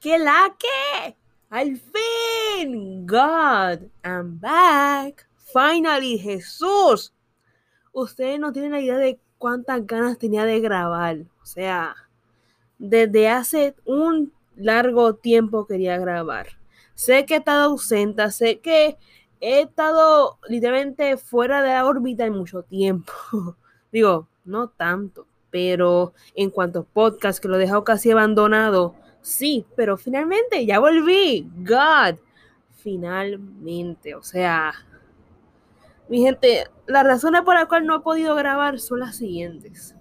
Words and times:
¿Qué 0.00 0.18
la 0.18 0.54
que? 0.58 1.16
Al 1.48 1.78
fin, 1.78 3.06
God, 3.06 3.88
I'm 4.04 4.38
back. 4.38 5.26
Finally, 5.52 6.18
Jesús. 6.18 7.14
Ustedes 7.92 8.38
no 8.38 8.52
tienen 8.52 8.72
la 8.72 8.80
idea 8.80 8.98
de 8.98 9.18
cuántas 9.38 9.86
ganas 9.86 10.18
tenía 10.18 10.44
de 10.44 10.60
grabar. 10.60 11.18
O 11.42 11.46
sea, 11.46 11.96
desde 12.78 13.28
hace 13.28 13.74
un 13.84 14.32
largo 14.54 15.14
tiempo 15.14 15.66
quería 15.66 15.98
grabar. 15.98 16.48
Sé 16.94 17.24
que 17.24 17.34
he 17.34 17.38
estado 17.38 17.70
ausente, 17.70 18.30
sé 18.30 18.60
que 18.60 18.98
he 19.40 19.60
estado 19.62 20.38
literalmente 20.48 21.16
fuera 21.16 21.62
de 21.62 21.70
la 21.70 21.86
órbita 21.86 22.26
en 22.26 22.34
mucho 22.34 22.62
tiempo. 22.62 23.12
Digo, 23.92 24.28
no 24.44 24.68
tanto, 24.68 25.26
pero 25.50 26.12
en 26.34 26.50
cuanto 26.50 26.80
a 26.80 26.84
podcast 26.84 27.40
que 27.40 27.48
lo 27.48 27.56
he 27.56 27.60
dejado 27.60 27.84
casi 27.84 28.10
abandonado, 28.10 28.94
sí, 29.26 29.66
pero 29.74 29.96
finalmente 29.96 30.64
ya 30.64 30.78
volví. 30.78 31.50
God, 31.56 32.16
finalmente, 32.76 34.14
o 34.14 34.22
sea, 34.22 34.72
mi 36.08 36.22
gente, 36.22 36.68
las 36.86 37.04
razones 37.04 37.42
por 37.42 37.56
las 37.56 37.66
cuales 37.66 37.88
no 37.88 37.96
he 37.96 38.00
podido 38.00 38.36
grabar 38.36 38.78
son 38.78 39.00
las 39.00 39.16
siguientes. 39.16 39.96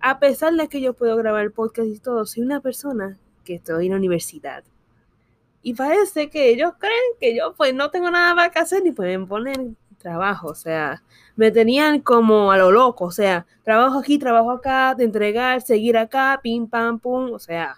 A 0.00 0.18
pesar 0.18 0.52
de 0.54 0.68
que 0.68 0.82
yo 0.82 0.92
puedo 0.92 1.16
grabar 1.16 1.50
podcast 1.52 1.88
y 1.88 1.98
todo, 1.98 2.26
soy 2.26 2.42
una 2.42 2.60
persona 2.60 3.18
que 3.42 3.54
estoy 3.54 3.86
en 3.86 3.92
la 3.92 3.98
universidad. 3.98 4.64
Y 5.62 5.74
parece 5.74 6.28
que 6.28 6.50
ellos 6.50 6.72
creen 6.78 6.94
que 7.18 7.34
yo 7.34 7.54
pues 7.54 7.74
no 7.74 7.90
tengo 7.90 8.10
nada 8.10 8.34
más 8.34 8.50
que 8.50 8.58
hacer 8.58 8.86
y 8.86 8.92
pueden 8.92 9.26
poner 9.26 9.58
trabajo, 9.98 10.48
o 10.48 10.54
sea, 10.54 11.02
me 11.36 11.50
tenían 11.50 12.00
como 12.00 12.52
a 12.52 12.58
lo 12.58 12.70
loco, 12.70 13.06
o 13.06 13.10
sea, 13.10 13.46
trabajo 13.62 13.98
aquí, 13.98 14.18
trabajo 14.18 14.50
acá, 14.50 14.94
de 14.94 15.04
entregar, 15.04 15.60
seguir 15.60 15.98
acá, 15.98 16.40
pim, 16.42 16.66
pam, 16.66 16.98
pum, 16.98 17.32
o 17.32 17.38
sea, 17.38 17.76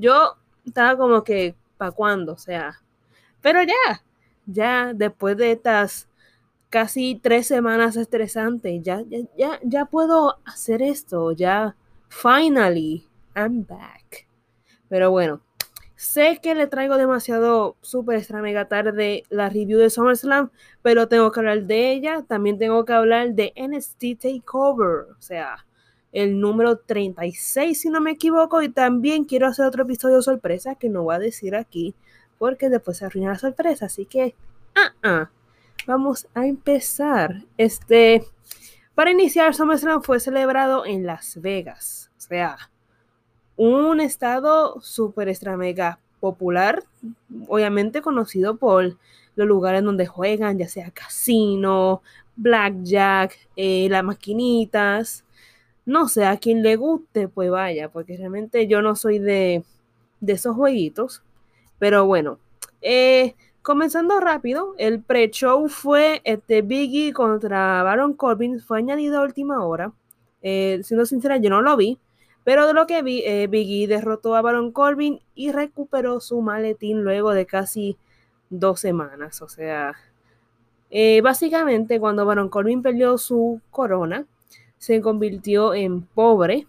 yo 0.00 0.36
estaba 0.64 0.96
como 0.96 1.22
que, 1.24 1.54
¿para 1.76 1.92
cuándo? 1.92 2.32
O 2.32 2.38
sea, 2.38 2.82
pero 3.40 3.62
ya, 3.62 4.02
ya 4.46 4.92
después 4.94 5.36
de 5.36 5.52
estas 5.52 6.08
casi 6.70 7.20
tres 7.22 7.46
semanas 7.46 7.96
estresantes, 7.96 8.80
ya, 8.82 9.02
ya, 9.08 9.18
ya, 9.36 9.60
ya 9.62 9.84
puedo 9.86 10.38
hacer 10.44 10.82
esto, 10.82 11.32
ya, 11.32 11.76
finally, 12.08 13.08
I'm 13.34 13.66
back. 13.66 14.28
Pero 14.88 15.10
bueno, 15.10 15.42
sé 15.96 16.40
que 16.42 16.54
le 16.54 16.66
traigo 16.66 16.96
demasiado 16.96 17.76
super 17.80 18.16
extra 18.16 18.40
mega 18.40 18.68
tarde 18.68 19.24
la 19.30 19.48
review 19.50 19.78
de 19.78 19.90
SummerSlam, 19.90 20.50
pero 20.82 21.08
tengo 21.08 21.30
que 21.32 21.40
hablar 21.40 21.64
de 21.64 21.92
ella, 21.92 22.24
también 22.26 22.58
tengo 22.58 22.84
que 22.84 22.92
hablar 22.92 23.34
de 23.34 23.52
NXT 23.56 24.20
Takeover, 24.20 25.12
o 25.12 25.20
sea, 25.20 25.66
el 26.12 26.40
número 26.40 26.78
36, 26.78 27.80
si 27.80 27.88
no 27.88 28.00
me 28.00 28.12
equivoco, 28.12 28.62
y 28.62 28.68
también 28.68 29.24
quiero 29.24 29.46
hacer 29.46 29.66
otro 29.66 29.84
episodio 29.84 30.22
sorpresa 30.22 30.74
que 30.74 30.88
no 30.88 31.04
voy 31.04 31.14
a 31.14 31.20
decir 31.20 31.54
aquí, 31.54 31.94
porque 32.38 32.68
después 32.68 32.98
se 32.98 33.04
arruina 33.04 33.30
la 33.30 33.38
sorpresa, 33.38 33.86
así 33.86 34.06
que, 34.06 34.34
ah, 34.74 34.92
ah, 35.02 35.30
vamos 35.86 36.26
a 36.34 36.46
empezar. 36.46 37.44
Este, 37.56 38.24
para 38.94 39.10
iniciar, 39.10 39.54
SummerSlam 39.54 40.02
fue 40.02 40.20
celebrado 40.20 40.84
en 40.84 41.06
Las 41.06 41.40
Vegas, 41.40 42.10
o 42.16 42.20
sea, 42.20 42.56
un 43.56 44.00
estado 44.00 44.80
súper 44.80 45.28
extra 45.28 45.56
mega 45.56 46.00
popular, 46.18 46.82
obviamente 47.48 48.02
conocido 48.02 48.56
por 48.56 48.96
los 49.36 49.48
lugares 49.48 49.82
donde 49.82 50.06
juegan, 50.06 50.58
ya 50.58 50.68
sea 50.68 50.90
casino, 50.90 52.02
blackjack, 52.36 53.36
eh, 53.56 53.88
las 53.90 54.04
maquinitas, 54.04 55.24
no 55.90 56.08
sé, 56.08 56.24
a 56.24 56.36
quien 56.36 56.62
le 56.62 56.76
guste, 56.76 57.28
pues 57.28 57.50
vaya, 57.50 57.88
porque 57.88 58.16
realmente 58.16 58.66
yo 58.68 58.80
no 58.80 58.94
soy 58.94 59.18
de, 59.18 59.64
de 60.20 60.32
esos 60.32 60.54
jueguitos. 60.54 61.22
Pero 61.78 62.06
bueno, 62.06 62.38
eh, 62.80 63.34
comenzando 63.62 64.20
rápido, 64.20 64.74
el 64.78 65.02
pre-show 65.02 65.68
fue 65.68 66.20
este 66.24 66.62
Biggie 66.62 67.12
contra 67.12 67.82
Baron 67.82 68.14
Corbin, 68.14 68.60
fue 68.60 68.78
añadido 68.78 69.18
a 69.18 69.24
última 69.24 69.64
hora. 69.64 69.92
Eh, 70.42 70.80
siendo 70.84 71.06
sincera, 71.06 71.38
yo 71.38 71.50
no 71.50 71.60
lo 71.60 71.76
vi, 71.76 71.98
pero 72.44 72.66
de 72.66 72.74
lo 72.74 72.86
que 72.86 73.02
vi, 73.02 73.22
eh, 73.26 73.48
Biggie 73.48 73.88
derrotó 73.88 74.36
a 74.36 74.42
Baron 74.42 74.72
Corbin 74.72 75.20
y 75.34 75.50
recuperó 75.50 76.20
su 76.20 76.40
maletín 76.40 77.02
luego 77.02 77.32
de 77.32 77.46
casi 77.46 77.96
dos 78.48 78.80
semanas. 78.80 79.42
O 79.42 79.48
sea, 79.48 79.96
básicamente 81.22 81.98
cuando 81.98 82.26
Baron 82.26 82.48
Corbin 82.48 82.82
perdió 82.82 83.18
su 83.18 83.60
corona, 83.70 84.26
se 84.80 85.02
convirtió 85.02 85.74
en 85.74 86.02
pobre, 86.02 86.66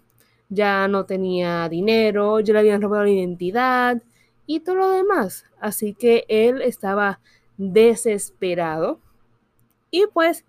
ya 0.50 0.86
no 0.86 1.06
tenía 1.06 1.68
dinero, 1.70 2.40
ya 2.40 2.52
le 2.52 2.58
habían 2.58 2.82
robado 2.82 3.04
la 3.04 3.10
identidad 3.10 4.02
y 4.46 4.60
todo 4.60 4.76
lo 4.76 4.90
demás. 4.90 5.46
Así 5.58 5.94
que 5.94 6.26
él 6.28 6.60
estaba 6.60 7.20
desesperado 7.56 9.00
y 9.90 10.04
pues 10.12 10.44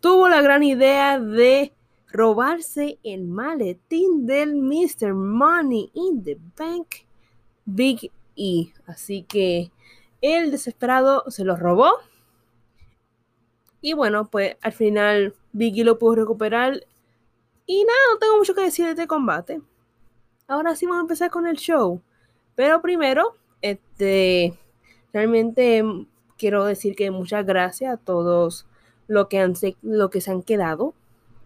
tuvo 0.00 0.28
la 0.28 0.42
gran 0.42 0.62
idea 0.62 1.18
de 1.18 1.72
robarse 2.12 2.98
el 3.04 3.24
maletín 3.24 4.26
del 4.26 4.54
Mr. 4.54 5.14
Money 5.14 5.90
in 5.94 6.22
the 6.22 6.38
Bank 6.58 6.88
Big 7.64 8.12
E. 8.36 8.72
Así 8.86 9.22
que 9.22 9.70
el 10.20 10.50
desesperado 10.50 11.24
se 11.28 11.44
lo 11.44 11.56
robó. 11.56 11.90
Y 13.80 13.94
bueno, 13.94 14.28
pues 14.28 14.56
al 14.60 14.72
final 14.72 15.34
Vicky 15.52 15.84
lo 15.84 15.98
pudo 15.98 16.16
recuperar. 16.16 16.86
Y 17.66 17.84
nada, 17.84 17.98
no 18.12 18.18
tengo 18.18 18.36
mucho 18.36 18.54
que 18.54 18.62
decir 18.62 18.84
de 18.84 18.92
este 18.92 19.06
combate. 19.06 19.60
Ahora 20.48 20.74
sí 20.76 20.86
vamos 20.86 20.98
a 20.98 21.02
empezar 21.02 21.30
con 21.30 21.46
el 21.46 21.56
show. 21.56 22.02
Pero 22.54 22.82
primero, 22.82 23.36
este, 23.62 24.58
realmente 25.12 25.82
quiero 26.36 26.64
decir 26.64 26.94
que 26.96 27.10
muchas 27.10 27.46
gracias 27.46 27.94
a 27.94 27.96
todos 27.96 28.66
los 29.06 29.28
que, 29.28 29.38
han, 29.38 29.54
que 29.54 30.20
se 30.20 30.30
han 30.30 30.42
quedado 30.42 30.94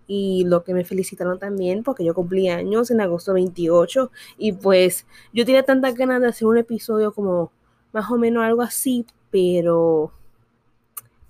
y 0.07 0.45
lo 0.45 0.65
que 0.65 0.75
me 0.75 0.85
felicitaron 0.85 1.39
también 1.39 1.83
porque 1.83 2.05
yo 2.05 2.15
cumplí 2.15 2.49
años 2.49 2.91
en 2.91 3.01
agosto 3.01 3.33
28 3.33 4.11
y 4.37 4.53
pues 4.53 5.07
yo 5.33 5.45
tenía 5.45 5.63
tantas 5.63 5.95
ganas 5.95 6.21
de 6.21 6.29
hacer 6.29 6.47
un 6.47 6.59
episodio 6.59 7.13
como 7.13 7.53
más 7.93 8.11
o 8.11 8.19
menos 8.19 8.45
algo 8.45 8.63
así, 8.63 9.07
pero 9.31 10.13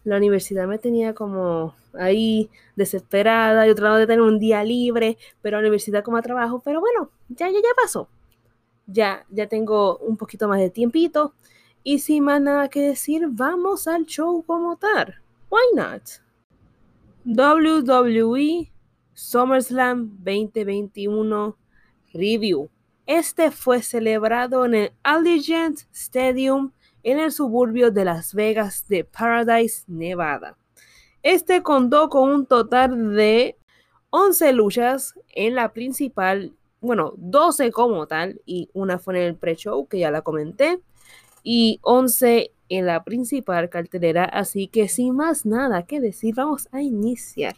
la 0.04 0.16
universidad 0.18 0.66
me 0.66 0.78
tenía 0.78 1.14
como 1.14 1.74
ahí 1.94 2.50
desesperada, 2.76 3.66
yo 3.66 3.74
trataba 3.74 3.98
de 3.98 4.06
tener 4.06 4.20
un 4.20 4.38
día 4.38 4.62
libre, 4.62 5.18
pero 5.42 5.56
la 5.56 5.62
universidad 5.62 6.04
como 6.04 6.18
a 6.18 6.22
trabajo, 6.22 6.60
pero 6.64 6.80
bueno, 6.80 7.10
ya, 7.28 7.48
ya, 7.48 7.58
ya 7.58 7.74
pasó. 7.80 8.08
Ya, 8.86 9.24
ya 9.30 9.48
tengo 9.48 9.96
un 9.98 10.16
poquito 10.16 10.46
más 10.46 10.60
de 10.60 10.70
tiempito. 10.70 11.34
Y 11.82 11.98
sin 12.00 12.24
más 12.24 12.40
nada 12.40 12.68
que 12.68 12.80
decir, 12.80 13.26
vamos 13.30 13.88
al 13.88 14.06
show 14.06 14.42
como 14.46 14.76
tal. 14.76 15.20
Why 15.50 15.74
not? 15.74 16.02
WWE 17.24 18.70
SummerSlam 19.14 20.16
2021 20.18 21.56
Review. 22.12 22.70
Este 23.06 23.50
fue 23.50 23.82
celebrado 23.82 24.64
en 24.64 24.74
el 24.74 24.92
Allegiant 25.02 25.80
Stadium 25.92 26.72
en 27.04 27.20
el 27.20 27.30
suburbio 27.30 27.90
de 27.90 28.04
Las 28.04 28.34
Vegas 28.34 28.88
de 28.88 29.04
Paradise, 29.04 29.84
Nevada. 29.86 30.56
Este 31.22 31.62
contó 31.62 32.08
con 32.08 32.30
un 32.30 32.46
total 32.46 33.14
de 33.14 33.56
11 34.10 34.52
luchas 34.54 35.14
en 35.28 35.54
la 35.54 35.72
principal, 35.72 36.52
bueno, 36.80 37.12
12 37.16 37.70
como 37.72 38.06
tal, 38.06 38.40
y 38.46 38.70
una 38.72 38.98
fue 38.98 39.16
en 39.16 39.28
el 39.28 39.36
pre-show, 39.36 39.86
que 39.86 39.98
ya 39.98 40.10
la 40.10 40.22
comenté, 40.22 40.80
y 41.42 41.78
11 41.82 42.52
en 42.70 42.86
la 42.86 43.04
principal 43.04 43.68
cartelera, 43.68 44.24
así 44.24 44.66
que 44.66 44.88
sin 44.88 45.14
más 45.14 45.44
nada 45.44 45.84
que 45.84 46.00
decir, 46.00 46.34
vamos 46.34 46.68
a 46.72 46.80
iniciar. 46.80 47.54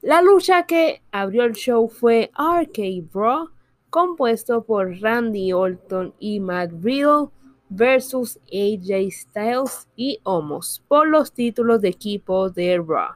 La 0.00 0.22
lucha 0.22 0.64
que 0.64 1.02
abrió 1.12 1.44
el 1.44 1.52
show 1.52 1.88
fue 1.88 2.30
RK 2.36 3.12
Bro, 3.12 3.50
compuesto 3.90 4.64
por 4.64 5.00
Randy 5.00 5.52
Orton 5.52 6.14
y 6.18 6.40
Matt 6.40 6.72
Riddle 6.82 7.28
versus 7.74 8.38
AJ 8.52 9.10
Styles 9.10 9.88
y 9.96 10.20
Homos 10.24 10.82
por 10.88 11.08
los 11.08 11.32
títulos 11.32 11.80
de 11.80 11.88
equipo 11.88 12.50
de 12.50 12.76
Raw. 12.76 13.14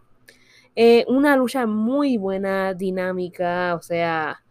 Eh, 0.75 1.05
una 1.09 1.37
lucha 1.37 1.67
muy 1.67 2.17
buena, 2.17 2.75
dinámica, 2.75 3.75
o 3.75 3.83
sea, 3.83 4.43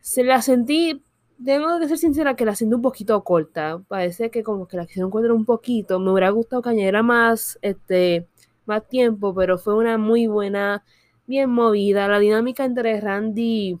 se 0.00 0.24
la 0.24 0.42
sentí, 0.42 1.02
tengo 1.42 1.78
que 1.78 1.88
ser 1.88 1.98
sincera 1.98 2.36
que 2.36 2.44
la 2.44 2.54
sentí 2.54 2.74
un 2.74 2.82
poquito 2.82 3.22
corta, 3.24 3.82
parece 3.88 4.30
que 4.30 4.42
como 4.42 4.68
que 4.68 4.76
la 4.76 4.86
quisieron 4.86 5.08
encontrar 5.08 5.32
un 5.32 5.44
poquito, 5.46 5.98
me 5.98 6.10
hubiera 6.10 6.30
gustado 6.30 6.62
que 6.62 6.70
añadiera 6.70 7.02
más, 7.02 7.58
este, 7.62 8.28
más 8.66 8.86
tiempo, 8.88 9.34
pero 9.34 9.56
fue 9.58 9.74
una 9.74 9.96
muy 9.96 10.26
buena, 10.26 10.84
bien 11.26 11.50
movida, 11.50 12.08
la 12.08 12.18
dinámica 12.18 12.64
entre 12.64 13.00
Randy 13.00 13.78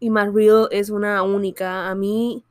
y 0.00 0.10
Matt 0.10 0.34
es 0.72 0.90
una 0.90 1.22
única, 1.22 1.88
a 1.88 1.94
mí 1.94 2.44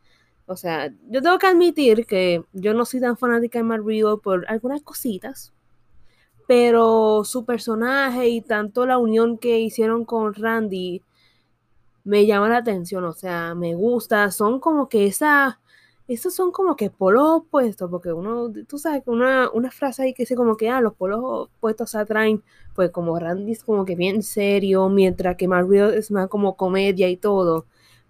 o 0.50 0.56
sea, 0.58 0.92
yo 1.10 1.22
tengo 1.22 1.38
que 1.38 1.46
admitir 1.46 2.08
que 2.08 2.44
yo 2.54 2.74
no 2.74 2.84
soy 2.84 3.00
tan 3.00 3.18
fanática 3.18 3.60
de 3.60 3.64
Matt 3.64 3.82
por 4.24 4.46
algunas 4.50 4.82
cositas, 4.82 5.54
pero 6.48 7.24
su 7.24 7.46
personaje 7.46 8.30
y 8.30 8.42
tanto 8.42 8.88
la 8.88 8.98
unión 8.98 9.38
que 9.38 9.60
hicieron 9.60 10.06
con 10.06 10.34
Randy 10.34 11.04
me 12.04 12.26
llama 12.26 12.50
la 12.50 12.58
atención, 12.58 13.04
o 13.04 13.14
sea, 13.14 13.54
me 13.54 13.76
gusta, 13.76 14.32
son 14.32 14.60
como 14.60 14.90
que 14.90 15.06
esa, 15.06 15.62
esos 16.08 16.34
son 16.34 16.52
como 16.52 16.76
que 16.76 16.90
polos 16.90 17.30
opuestos, 17.30 17.88
porque 17.92 18.12
uno, 18.12 18.52
tú 18.68 18.80
sabes, 18.80 19.04
una, 19.06 19.52
una 19.52 19.70
frase 19.70 20.02
ahí 20.02 20.14
que 20.16 20.24
dice 20.24 20.36
como 20.36 20.58
que, 20.58 20.70
ah, 20.70 20.82
los 20.82 20.96
polos 20.96 21.20
opuestos 21.24 21.92
se 21.92 22.00
atraen, 22.00 22.44
pues 22.74 22.90
como 22.90 23.20
Randy 23.20 23.52
es 23.52 23.64
como 23.64 23.86
que 23.86 23.96
bien 23.96 24.24
serio, 24.24 24.90
mientras 24.90 25.36
que 25.36 25.48
Mario 25.48 25.90
es 25.90 26.10
más 26.10 26.28
como 26.28 26.58
comedia 26.58 27.08
y 27.10 27.18
todo, 27.18 27.68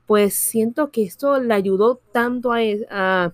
pues 0.10 0.34
siento 0.34 0.90
que 0.90 1.04
esto 1.04 1.40
le 1.40 1.54
ayudó 1.54 2.02
tanto 2.12 2.52
a, 2.52 3.32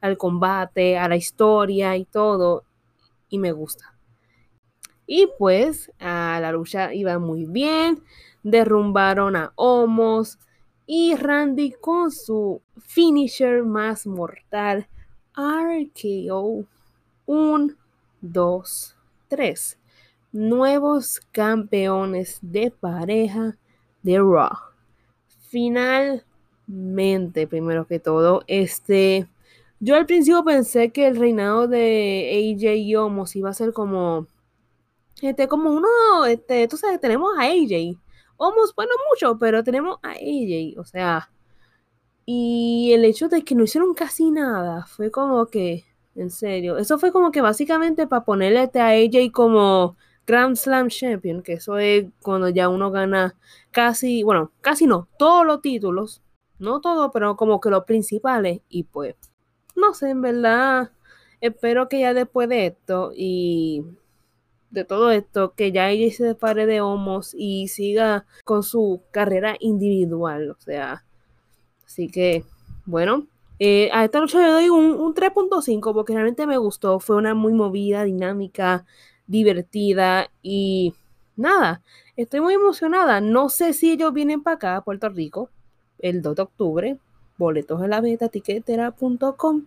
al 0.00 0.18
combate, 0.18 0.98
a 0.98 1.08
la 1.08 1.14
historia 1.14 1.96
y 1.96 2.04
todo, 2.04 2.64
y 3.28 3.38
me 3.38 3.52
gusta. 3.52 3.94
Y 5.06 5.28
pues 5.38 5.92
a 6.00 6.40
la 6.42 6.50
lucha 6.50 6.92
iba 6.92 7.20
muy 7.20 7.46
bien, 7.46 8.02
derrumbaron 8.42 9.36
a 9.36 9.52
Homos 9.54 10.40
y 10.84 11.14
Randy 11.14 11.70
con 11.80 12.10
su 12.10 12.60
finisher 12.80 13.62
más 13.62 14.04
mortal, 14.04 14.88
RKO. 15.36 16.64
Un, 17.26 17.76
dos, 18.20 18.96
tres. 19.28 19.78
Nuevos 20.32 21.20
campeones 21.30 22.40
de 22.42 22.72
pareja 22.72 23.56
de 24.02 24.18
Raw. 24.18 24.75
Finalmente, 25.56 27.46
primero 27.46 27.86
que 27.86 27.98
todo, 27.98 28.42
este 28.46 29.26
yo 29.80 29.96
al 29.96 30.04
principio 30.04 30.44
pensé 30.44 30.90
que 30.90 31.06
el 31.06 31.16
reinado 31.16 31.66
de 31.66 32.54
AJ 32.54 32.76
y 32.76 32.94
Omos 32.96 33.34
iba 33.36 33.48
a 33.48 33.54
ser 33.54 33.72
como. 33.72 34.26
Este, 35.22 35.48
como 35.48 35.70
uno. 35.70 35.88
Este, 36.26 36.68
tú 36.68 36.76
sabes, 36.76 37.00
tenemos 37.00 37.30
a 37.38 37.44
AJ. 37.44 37.98
Omos, 38.36 38.74
bueno, 38.74 38.92
mucho, 39.10 39.38
pero 39.38 39.64
tenemos 39.64 39.98
a 40.02 40.10
AJ. 40.10 40.78
O 40.78 40.84
sea. 40.84 41.30
Y 42.26 42.92
el 42.92 43.04
hecho 43.06 43.28
de 43.28 43.42
que 43.42 43.54
no 43.54 43.64
hicieron 43.64 43.94
casi 43.94 44.30
nada 44.30 44.84
fue 44.86 45.10
como 45.10 45.46
que. 45.46 45.84
En 46.14 46.30
serio. 46.30 46.76
Eso 46.76 46.98
fue 46.98 47.12
como 47.12 47.30
que 47.30 47.40
básicamente 47.40 48.06
para 48.06 48.24
ponerle 48.24 48.60
a 48.60 48.88
AJ 48.88 49.32
como 49.32 49.96
Grand 50.26 50.56
Slam 50.56 50.88
Champion. 50.88 51.42
Que 51.42 51.54
eso 51.54 51.78
es 51.78 52.06
cuando 52.22 52.48
ya 52.48 52.68
uno 52.68 52.90
gana 52.90 53.36
casi. 53.70 54.22
Bueno, 54.22 54.52
casi 54.60 54.86
no. 54.86 55.08
Todos 55.18 55.46
los 55.46 55.62
títulos. 55.62 56.22
No 56.58 56.80
todos, 56.80 57.10
pero 57.12 57.36
como 57.36 57.60
que 57.60 57.70
los 57.70 57.84
principales. 57.84 58.60
Y 58.68 58.84
pues 58.84 59.14
no 59.76 59.94
sé, 59.94 60.10
en 60.10 60.22
verdad, 60.22 60.90
espero 61.40 61.88
que 61.88 62.00
ya 62.00 62.14
después 62.14 62.48
de 62.48 62.66
esto 62.66 63.12
y 63.14 63.84
de 64.70 64.84
todo 64.84 65.10
esto, 65.10 65.54
que 65.54 65.70
ya 65.70 65.90
ella 65.90 66.10
se 66.10 66.28
separe 66.28 66.66
de 66.66 66.80
Homos 66.80 67.34
y 67.36 67.68
siga 67.68 68.26
con 68.44 68.62
su 68.62 69.02
carrera 69.10 69.56
individual, 69.60 70.50
o 70.50 70.56
sea, 70.58 71.04
así 71.86 72.08
que, 72.08 72.44
bueno, 72.86 73.26
eh, 73.58 73.90
a 73.92 74.04
esta 74.04 74.20
lucha 74.20 74.40
le 74.40 74.48
doy 74.48 74.68
un, 74.68 74.92
un 74.92 75.14
3.5 75.14 75.94
porque 75.94 76.14
realmente 76.14 76.46
me 76.46 76.58
gustó, 76.58 77.00
fue 77.00 77.16
una 77.16 77.34
muy 77.34 77.52
movida, 77.52 78.04
dinámica, 78.04 78.86
divertida 79.26 80.30
y 80.42 80.94
nada, 81.36 81.82
estoy 82.16 82.40
muy 82.40 82.54
emocionada, 82.54 83.20
no 83.20 83.48
sé 83.48 83.72
si 83.72 83.90
ellos 83.92 84.12
vienen 84.12 84.42
para 84.42 84.56
acá, 84.56 84.76
a 84.76 84.84
Puerto 84.84 85.08
Rico, 85.08 85.50
el 85.98 86.22
2 86.22 86.36
de 86.36 86.42
octubre, 86.42 86.98
boletos 87.38 87.82
en 87.82 87.90
la 87.90 88.00
beta 88.00 88.28
tiquetera.com. 88.28 89.66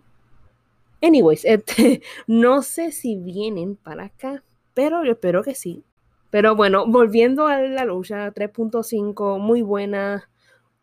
Anyways, 1.02 1.44
este, 1.44 2.02
no 2.26 2.62
sé 2.62 2.92
si 2.92 3.16
vienen 3.16 3.76
para 3.76 4.04
acá, 4.06 4.42
pero 4.74 5.04
yo 5.04 5.12
espero 5.12 5.42
que 5.42 5.54
sí. 5.54 5.84
Pero 6.30 6.54
bueno, 6.54 6.86
volviendo 6.86 7.48
a 7.48 7.58
la 7.60 7.84
lucha 7.84 8.32
3.5, 8.32 9.38
muy 9.38 9.62
buena. 9.62 10.28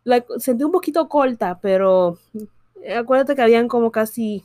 La 0.03 0.25
sentí 0.37 0.63
un 0.63 0.71
poquito 0.71 1.07
corta, 1.07 1.59
pero 1.61 2.17
acuérdate 2.97 3.35
que 3.35 3.41
habían 3.41 3.67
como 3.69 3.91
casi 3.91 4.43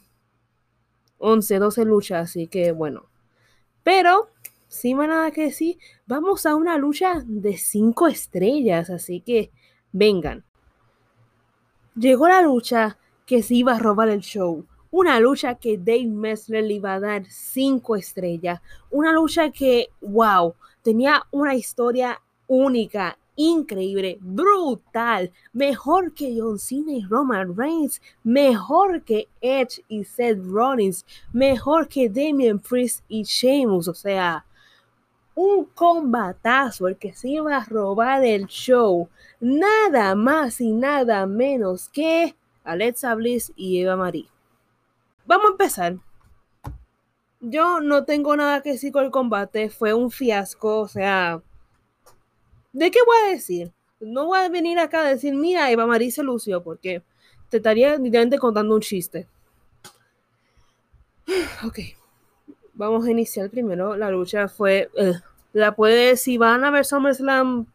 11, 1.18 1.58
12 1.58 1.84
luchas, 1.84 2.30
así 2.30 2.46
que 2.46 2.72
bueno. 2.72 3.11
Pero, 3.82 4.30
sin 4.68 4.96
más 4.96 5.08
nada 5.08 5.30
que 5.30 5.44
decir, 5.44 5.78
vamos 6.06 6.46
a 6.46 6.54
una 6.54 6.78
lucha 6.78 7.22
de 7.24 7.56
5 7.56 8.08
estrellas, 8.08 8.90
así 8.90 9.20
que 9.20 9.50
vengan. 9.92 10.44
Llegó 11.94 12.28
la 12.28 12.40
lucha 12.42 12.96
que 13.26 13.42
se 13.42 13.54
iba 13.54 13.74
a 13.74 13.78
robar 13.78 14.08
el 14.08 14.20
show. 14.20 14.64
Una 14.90 15.20
lucha 15.20 15.54
que 15.54 15.78
Dave 15.78 16.06
Messler 16.06 16.64
le 16.64 16.74
iba 16.74 16.94
a 16.94 17.00
dar 17.00 17.24
cinco 17.26 17.96
estrellas. 17.96 18.60
Una 18.90 19.12
lucha 19.12 19.50
que, 19.50 19.88
wow, 20.00 20.54
tenía 20.82 21.22
una 21.30 21.54
historia 21.54 22.20
única, 22.46 23.18
increíble, 23.36 24.18
brutal, 24.20 25.32
mejor 25.52 26.12
que 26.12 26.36
John 26.38 26.58
Cena 26.58 26.92
y 26.92 27.02
Roman 27.02 27.56
Reigns, 27.56 28.00
mejor 28.22 29.02
que 29.02 29.28
Edge 29.40 29.82
y 29.88 30.04
Seth 30.04 30.38
Rollins, 30.44 31.06
mejor 31.32 31.88
que 31.88 32.08
Damian 32.08 32.58
Priest 32.58 33.04
y 33.08 33.22
Sheamus, 33.22 33.88
o 33.88 33.94
sea, 33.94 34.44
un 35.34 35.64
combatazo, 35.64 36.88
el 36.88 36.96
que 36.96 37.14
se 37.14 37.30
iba 37.30 37.56
a 37.56 37.64
robar 37.64 38.24
el 38.24 38.46
show, 38.46 39.08
nada 39.40 40.14
más 40.14 40.60
y 40.60 40.72
nada 40.72 41.26
menos 41.26 41.88
que 41.88 42.36
Alexa 42.64 43.14
Bliss 43.14 43.52
y 43.56 43.80
Eva 43.80 43.96
Marie. 43.96 44.28
Vamos 45.24 45.46
a 45.46 45.52
empezar. 45.52 45.96
Yo 47.40 47.80
no 47.80 48.04
tengo 48.04 48.36
nada 48.36 48.62
que 48.62 48.72
decir 48.72 48.92
con 48.92 49.04
el 49.04 49.10
combate, 49.10 49.70
fue 49.70 49.94
un 49.94 50.10
fiasco, 50.10 50.80
o 50.80 50.88
sea, 50.88 51.42
¿de 52.72 52.90
qué 52.90 52.98
voy 53.04 53.16
a 53.24 53.30
decir? 53.32 53.72
No 54.00 54.26
voy 54.26 54.40
a 54.40 54.48
venir 54.48 54.78
acá 54.78 55.00
a 55.00 55.08
decir, 55.08 55.34
mira, 55.34 55.70
Eva 55.70 55.86
Marie 55.86 56.10
se 56.10 56.22
lució, 56.22 56.62
porque 56.62 57.02
te 57.48 57.58
estaría 57.58 57.96
literalmente 57.96 58.38
contando 58.38 58.74
un 58.74 58.80
chiste. 58.80 59.28
Ok 61.64 61.78
vamos 62.74 63.06
a 63.06 63.10
iniciar 63.10 63.50
primero. 63.50 63.96
La 63.96 64.10
lucha 64.10 64.48
fue. 64.48 64.90
Eh, 64.96 65.14
la 65.52 65.74
puede, 65.74 66.16
si 66.16 66.38
van 66.38 66.64
a 66.64 66.70
ver 66.70 66.84
SummerSlam 66.84 67.66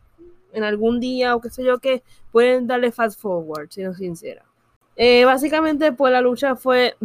en 0.54 0.64
algún 0.64 1.00
día 1.00 1.36
o 1.36 1.42
qué 1.42 1.50
sé 1.50 1.64
yo 1.64 1.78
qué, 1.80 2.04
pueden 2.32 2.68
darle 2.68 2.92
fast 2.92 3.20
forward, 3.20 3.70
siendo 3.70 3.94
sincera. 3.94 4.44
Eh, 4.96 5.26
básicamente, 5.26 5.92
pues 5.92 6.12
la 6.12 6.22
lucha 6.22 6.56
fue. 6.56 6.96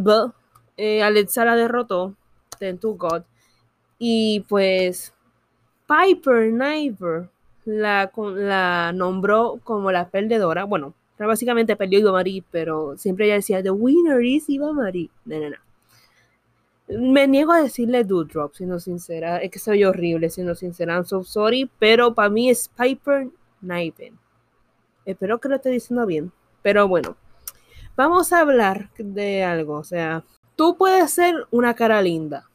Eh, 0.77 1.03
Alexa 1.03 1.45
la 1.45 1.57
derrotó. 1.57 2.15
Ten 2.59 2.79
to 2.79 2.95
God. 2.95 3.23
Y 3.99 4.41
pues. 4.49 5.13
Piper 5.87 6.51
Niver 6.53 7.29
la, 7.65 8.11
la 8.17 8.93
nombró 8.93 9.61
como 9.65 9.93
la 9.93 10.09
perdedora. 10.09 10.65
Bueno, 10.65 10.95
básicamente 11.27 11.77
perdió 11.77 11.99
Iba 11.99 12.13
Marie, 12.13 12.45
pero 12.51 12.97
siempre 12.97 13.27
ella 13.27 13.37
decía: 13.37 13.63
The 13.63 13.71
winner 13.71 14.23
is 14.23 14.49
Iba 14.49 14.73
Marie. 14.73 15.11
No. 15.25 15.57
Me 16.89 17.27
niego 17.27 17.53
a 17.53 17.63
decirle 17.63 18.05
Drop, 18.05 18.55
siendo 18.55 18.79
sincera. 18.79 19.39
Es 19.39 19.51
que 19.51 19.59
soy 19.59 19.85
horrible, 19.85 20.29
siendo 20.31 20.55
sincera. 20.55 20.95
I'm 20.95 21.05
so 21.05 21.23
sorry. 21.25 21.71
Pero 21.79 22.15
para 22.15 22.29
mí 22.29 22.51
es 22.51 22.69
Piper 22.69 23.29
Niven. 23.61 24.19
Espero 25.05 25.39
que 25.39 25.49
lo 25.49 25.57
esté 25.57 25.71
diciendo 25.71 26.07
bien. 26.07 26.33
Pero 26.61 26.89
bueno, 26.89 27.17
vamos 27.97 28.33
a 28.33 28.41
hablar 28.41 28.91
de 28.99 29.43
algo. 29.43 29.77
O 29.77 29.85
sea, 29.85 30.25
tú 30.55 30.77
puedes 30.77 31.11
ser 31.13 31.35
una 31.51 31.75
cara 31.75 32.03
linda. 32.03 32.49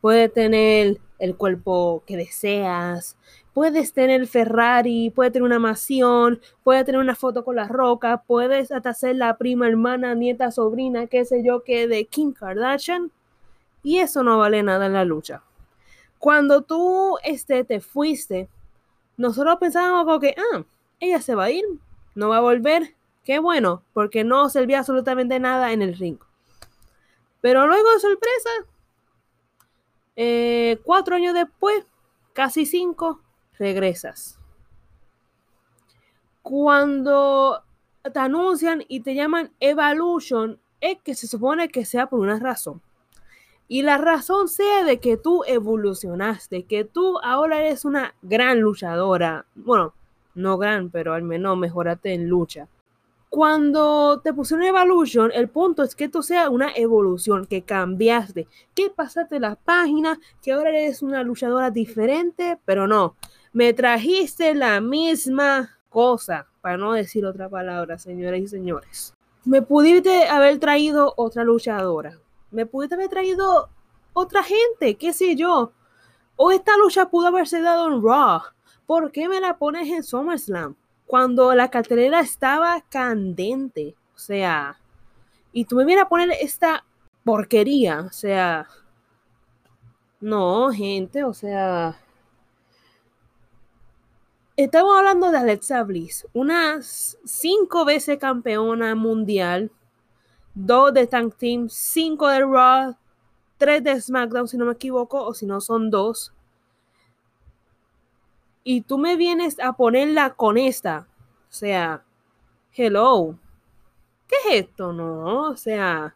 Puedes 0.00 0.32
tener 0.32 0.98
el 1.20 1.36
cuerpo 1.36 2.02
que 2.04 2.16
deseas. 2.16 3.16
Puedes 3.54 3.92
tener 3.92 4.26
Ferrari, 4.26 5.10
puedes 5.10 5.32
tener 5.32 5.44
una 5.44 5.58
mansión, 5.58 6.40
puedes 6.64 6.86
tener 6.86 7.00
una 7.00 7.14
foto 7.14 7.44
con 7.44 7.56
la 7.56 7.68
roca, 7.68 8.22
puedes 8.26 8.72
hasta 8.72 8.94
ser 8.94 9.16
la 9.16 9.36
prima, 9.36 9.68
hermana, 9.68 10.14
nieta, 10.14 10.50
sobrina, 10.50 11.06
qué 11.06 11.24
sé 11.24 11.42
yo, 11.44 11.62
que 11.62 11.86
de 11.86 12.06
Kim 12.06 12.32
Kardashian 12.32 13.10
y 13.82 13.98
eso 13.98 14.22
no 14.22 14.38
vale 14.38 14.62
nada 14.62 14.86
en 14.86 14.94
la 14.94 15.04
lucha. 15.04 15.42
Cuando 16.18 16.62
tú 16.62 17.18
este, 17.24 17.64
te 17.64 17.80
fuiste, 17.80 18.48
nosotros 19.16 19.56
pensábamos 19.58 20.04
como 20.04 20.20
que, 20.20 20.34
ah, 20.54 20.64
ella 21.00 21.20
se 21.20 21.34
va 21.34 21.44
a 21.44 21.50
ir, 21.50 21.64
no 22.14 22.28
va 22.28 22.38
a 22.38 22.40
volver. 22.40 22.94
Qué 23.24 23.38
bueno, 23.38 23.82
porque 23.92 24.24
no 24.24 24.48
servía 24.48 24.80
absolutamente 24.80 25.38
nada 25.38 25.72
en 25.72 25.82
el 25.82 25.96
ring. 25.96 26.18
Pero 27.40 27.66
luego 27.66 27.88
sorpresa, 27.98 28.50
eh, 30.16 30.80
cuatro 30.84 31.16
años 31.16 31.34
después, 31.34 31.84
casi 32.32 32.66
cinco, 32.66 33.20
regresas. 33.58 34.38
Cuando 36.42 37.62
te 38.02 38.18
anuncian 38.18 38.84
y 38.88 39.00
te 39.00 39.14
llaman 39.14 39.52
Evolution, 39.60 40.58
es 40.80 40.98
que 41.02 41.14
se 41.14 41.26
supone 41.26 41.68
que 41.68 41.84
sea 41.84 42.08
por 42.08 42.20
una 42.20 42.38
razón. 42.38 42.82
Y 43.68 43.82
la 43.82 43.96
razón 43.96 44.48
sea 44.48 44.84
de 44.84 45.00
que 45.00 45.16
tú 45.16 45.44
evolucionaste, 45.46 46.64
que 46.64 46.84
tú 46.84 47.18
ahora 47.22 47.60
eres 47.60 47.84
una 47.84 48.14
gran 48.20 48.60
luchadora. 48.60 49.46
Bueno, 49.54 49.94
no 50.34 50.58
gran, 50.58 50.90
pero 50.90 51.14
al 51.14 51.22
menos 51.22 51.56
mejorate 51.56 52.12
en 52.12 52.28
lucha. 52.28 52.68
Cuando 53.30 54.20
te 54.20 54.34
pusieron 54.34 54.66
Evolution, 54.66 55.30
el 55.32 55.48
punto 55.48 55.82
es 55.82 55.96
que 55.96 56.10
tú 56.10 56.22
seas 56.22 56.50
una 56.50 56.70
evolución, 56.74 57.46
que 57.46 57.62
cambiaste, 57.62 58.46
que 58.74 58.90
pasaste 58.90 59.40
las 59.40 59.56
páginas, 59.56 60.18
que 60.42 60.52
ahora 60.52 60.68
eres 60.68 61.00
una 61.00 61.22
luchadora 61.22 61.70
diferente, 61.70 62.58
pero 62.66 62.86
no, 62.86 63.16
me 63.52 63.72
trajiste 63.72 64.54
la 64.54 64.80
misma 64.80 65.78
cosa. 65.88 66.46
para 66.62 66.76
no 66.76 66.92
decir 66.92 67.26
otra 67.26 67.48
palabra, 67.48 67.98
señoras 67.98 68.40
y 68.40 68.46
señores. 68.46 69.14
Me 69.44 69.62
pudiste 69.62 70.28
haber 70.28 70.60
traído 70.60 71.12
otra 71.16 71.42
luchadora. 71.42 72.18
Me 72.52 72.66
pudiste 72.66 72.94
haber 72.94 73.08
traído 73.08 73.68
otra 74.12 74.44
gente, 74.44 74.94
qué 74.96 75.12
sé 75.12 75.34
yo. 75.34 75.72
O 76.36 76.52
esta 76.52 76.76
lucha 76.76 77.10
pudo 77.10 77.26
haberse 77.26 77.60
dado 77.60 77.88
en 77.88 78.02
Raw. 78.02 78.42
¿Por 78.86 79.10
qué 79.10 79.28
me 79.28 79.40
la 79.40 79.58
pones 79.58 79.88
en 79.88 80.04
SummerSlam? 80.04 80.76
Cuando 81.06 81.52
la 81.54 81.68
cartelera 81.68 82.20
estaba 82.20 82.80
candente. 82.88 83.96
O 84.14 84.18
sea, 84.18 84.78
y 85.52 85.64
tú 85.64 85.76
me 85.76 85.84
vienes 85.84 86.04
a 86.04 86.08
poner 86.08 86.30
esta 86.40 86.84
porquería. 87.24 88.02
O 88.02 88.12
sea, 88.12 88.68
no, 90.20 90.70
gente, 90.70 91.24
o 91.24 91.34
sea. 91.34 91.98
Estamos 94.54 94.94
hablando 94.98 95.30
de 95.30 95.38
Alexa 95.38 95.82
Bliss, 95.82 96.26
una 96.34 96.80
cinco 96.82 97.86
veces 97.86 98.18
campeona 98.18 98.94
mundial, 98.94 99.70
dos 100.54 100.92
de 100.92 101.06
Tank 101.06 101.36
Team, 101.36 101.70
cinco 101.70 102.28
de 102.28 102.40
Raw, 102.40 102.94
tres 103.56 103.82
de 103.82 103.98
SmackDown, 103.98 104.46
si 104.48 104.58
no 104.58 104.66
me 104.66 104.72
equivoco, 104.72 105.24
o 105.24 105.32
si 105.32 105.46
no 105.46 105.62
son 105.62 105.88
dos. 105.90 106.34
Y 108.62 108.82
tú 108.82 108.98
me 108.98 109.16
vienes 109.16 109.58
a 109.58 109.72
ponerla 109.72 110.34
con 110.34 110.58
esta. 110.58 111.08
O 111.48 111.52
sea, 111.52 112.04
hello. 112.74 113.38
¿Qué 114.28 114.36
es 114.36 114.66
esto? 114.66 114.92
No, 114.92 115.48
o 115.48 115.56
sea, 115.56 116.14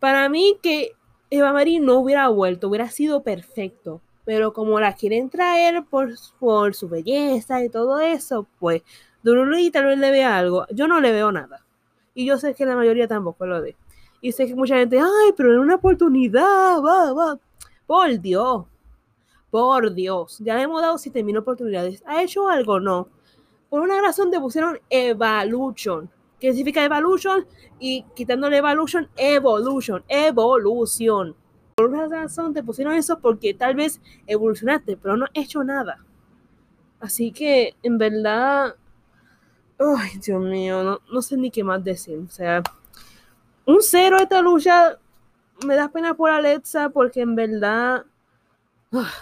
para 0.00 0.26
mí 0.30 0.58
que 0.62 0.92
Eva 1.28 1.52
Marie 1.52 1.80
no 1.80 1.98
hubiera 1.98 2.28
vuelto, 2.28 2.68
hubiera 2.68 2.88
sido 2.88 3.22
perfecto. 3.22 4.00
Pero 4.24 4.52
como 4.52 4.78
la 4.78 4.94
quieren 4.94 5.30
traer 5.30 5.84
por, 5.84 6.10
por 6.38 6.74
su 6.74 6.88
belleza 6.88 7.64
y 7.64 7.68
todo 7.68 8.00
eso, 8.00 8.46
pues 8.60 8.82
y 9.24 9.70
tal 9.70 9.86
vez 9.86 9.98
le 9.98 10.10
vea 10.10 10.36
algo. 10.36 10.66
Yo 10.70 10.88
no 10.88 11.00
le 11.00 11.12
veo 11.12 11.32
nada. 11.32 11.64
Y 12.14 12.26
yo 12.26 12.38
sé 12.38 12.54
que 12.54 12.66
la 12.66 12.76
mayoría 12.76 13.06
tampoco 13.08 13.46
lo 13.46 13.62
ve. 13.62 13.76
Y 14.20 14.32
sé 14.32 14.46
que 14.46 14.54
mucha 14.54 14.76
gente, 14.76 14.98
ay, 14.98 15.32
pero 15.36 15.52
es 15.52 15.58
una 15.58 15.76
oportunidad, 15.76 16.80
va, 16.80 17.12
va. 17.12 17.38
Por 17.86 18.20
Dios. 18.20 18.66
Por 19.50 19.94
Dios. 19.94 20.38
Ya 20.40 20.56
le 20.56 20.62
hemos 20.62 20.80
dado 20.80 20.98
7000 20.98 21.36
oportunidades. 21.38 22.02
¿Ha 22.06 22.22
hecho 22.22 22.48
algo? 22.48 22.80
No. 22.80 23.08
Por 23.68 23.80
una 23.80 24.00
razón 24.00 24.30
te 24.30 24.40
pusieron 24.40 24.78
Evolution. 24.90 26.10
¿Qué 26.38 26.48
significa 26.48 26.84
Evolution? 26.84 27.46
Y 27.78 28.04
quitándole 28.14 28.58
Evolution, 28.58 29.08
Evolution. 29.16 30.04
Evolución 30.08 31.36
por 31.74 31.90
una 31.90 32.06
razón 32.06 32.54
te 32.54 32.62
pusieron 32.62 32.94
eso 32.94 33.18
porque 33.18 33.54
tal 33.54 33.74
vez 33.74 34.00
evolucionaste, 34.26 34.96
pero 34.96 35.16
no 35.16 35.24
has 35.24 35.30
hecho 35.34 35.64
nada. 35.64 36.04
Así 37.00 37.32
que, 37.32 37.74
en 37.82 37.98
verdad, 37.98 38.76
ay, 39.78 40.10
Dios 40.24 40.40
mío, 40.40 41.00
no, 41.10 41.22
sé 41.22 41.36
ni 41.36 41.50
qué 41.50 41.64
más 41.64 41.82
decir. 41.82 42.18
O 42.18 42.28
sea, 42.28 42.62
un 43.66 43.78
cero 43.80 44.18
esta 44.20 44.40
lucha 44.40 44.98
me 45.66 45.74
da 45.74 45.88
pena 45.88 46.14
por 46.14 46.30
Alexa 46.30 46.90
porque 46.90 47.20
en 47.20 47.34
verdad, 47.34 48.04
ah, 48.92 49.12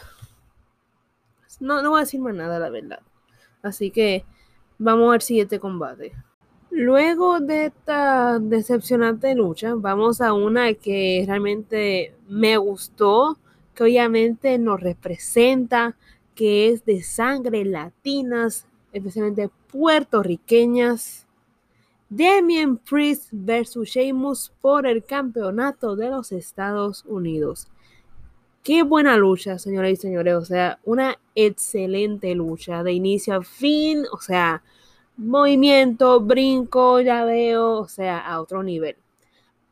no, 1.60 1.82
no 1.82 1.90
voy 1.90 1.98
a 1.98 2.04
decir 2.04 2.20
más 2.20 2.34
nada, 2.34 2.58
la 2.58 2.70
verdad. 2.70 3.00
Así 3.62 3.90
que, 3.90 4.24
vamos 4.78 5.14
al 5.14 5.22
siguiente 5.22 5.58
combate. 5.58 6.12
Luego 6.70 7.40
de 7.40 7.66
esta 7.66 8.38
decepcionante 8.38 9.34
lucha, 9.34 9.74
vamos 9.74 10.20
a 10.20 10.32
una 10.32 10.72
que 10.74 11.24
realmente 11.26 12.14
me 12.28 12.56
gustó, 12.58 13.38
que 13.74 13.84
obviamente 13.84 14.56
nos 14.56 14.80
representa, 14.80 15.96
que 16.34 16.68
es 16.68 16.84
de 16.84 17.02
sangre 17.02 17.64
latinas, 17.64 18.66
especialmente 18.92 19.50
puertorriqueñas. 19.72 21.26
Damien 22.08 22.76
Priest 22.76 23.28
versus 23.32 23.88
Sheamus 23.88 24.52
por 24.60 24.86
el 24.86 25.04
campeonato 25.04 25.96
de 25.96 26.10
los 26.10 26.32
Estados 26.32 27.04
Unidos. 27.06 27.68
Qué 28.62 28.82
buena 28.82 29.16
lucha, 29.16 29.58
señoras 29.58 29.92
y 29.92 29.96
señores. 29.96 30.34
O 30.34 30.44
sea, 30.44 30.78
una 30.84 31.18
excelente 31.34 32.34
lucha 32.34 32.82
de 32.82 32.92
inicio 32.92 33.34
a 33.34 33.42
fin. 33.42 34.04
O 34.12 34.20
sea, 34.20 34.62
movimiento, 35.20 36.20
brinco, 36.20 37.00
ya 37.00 37.24
veo, 37.24 37.72
o 37.80 37.88
sea, 37.88 38.18
a 38.18 38.40
otro 38.40 38.62
nivel. 38.62 38.96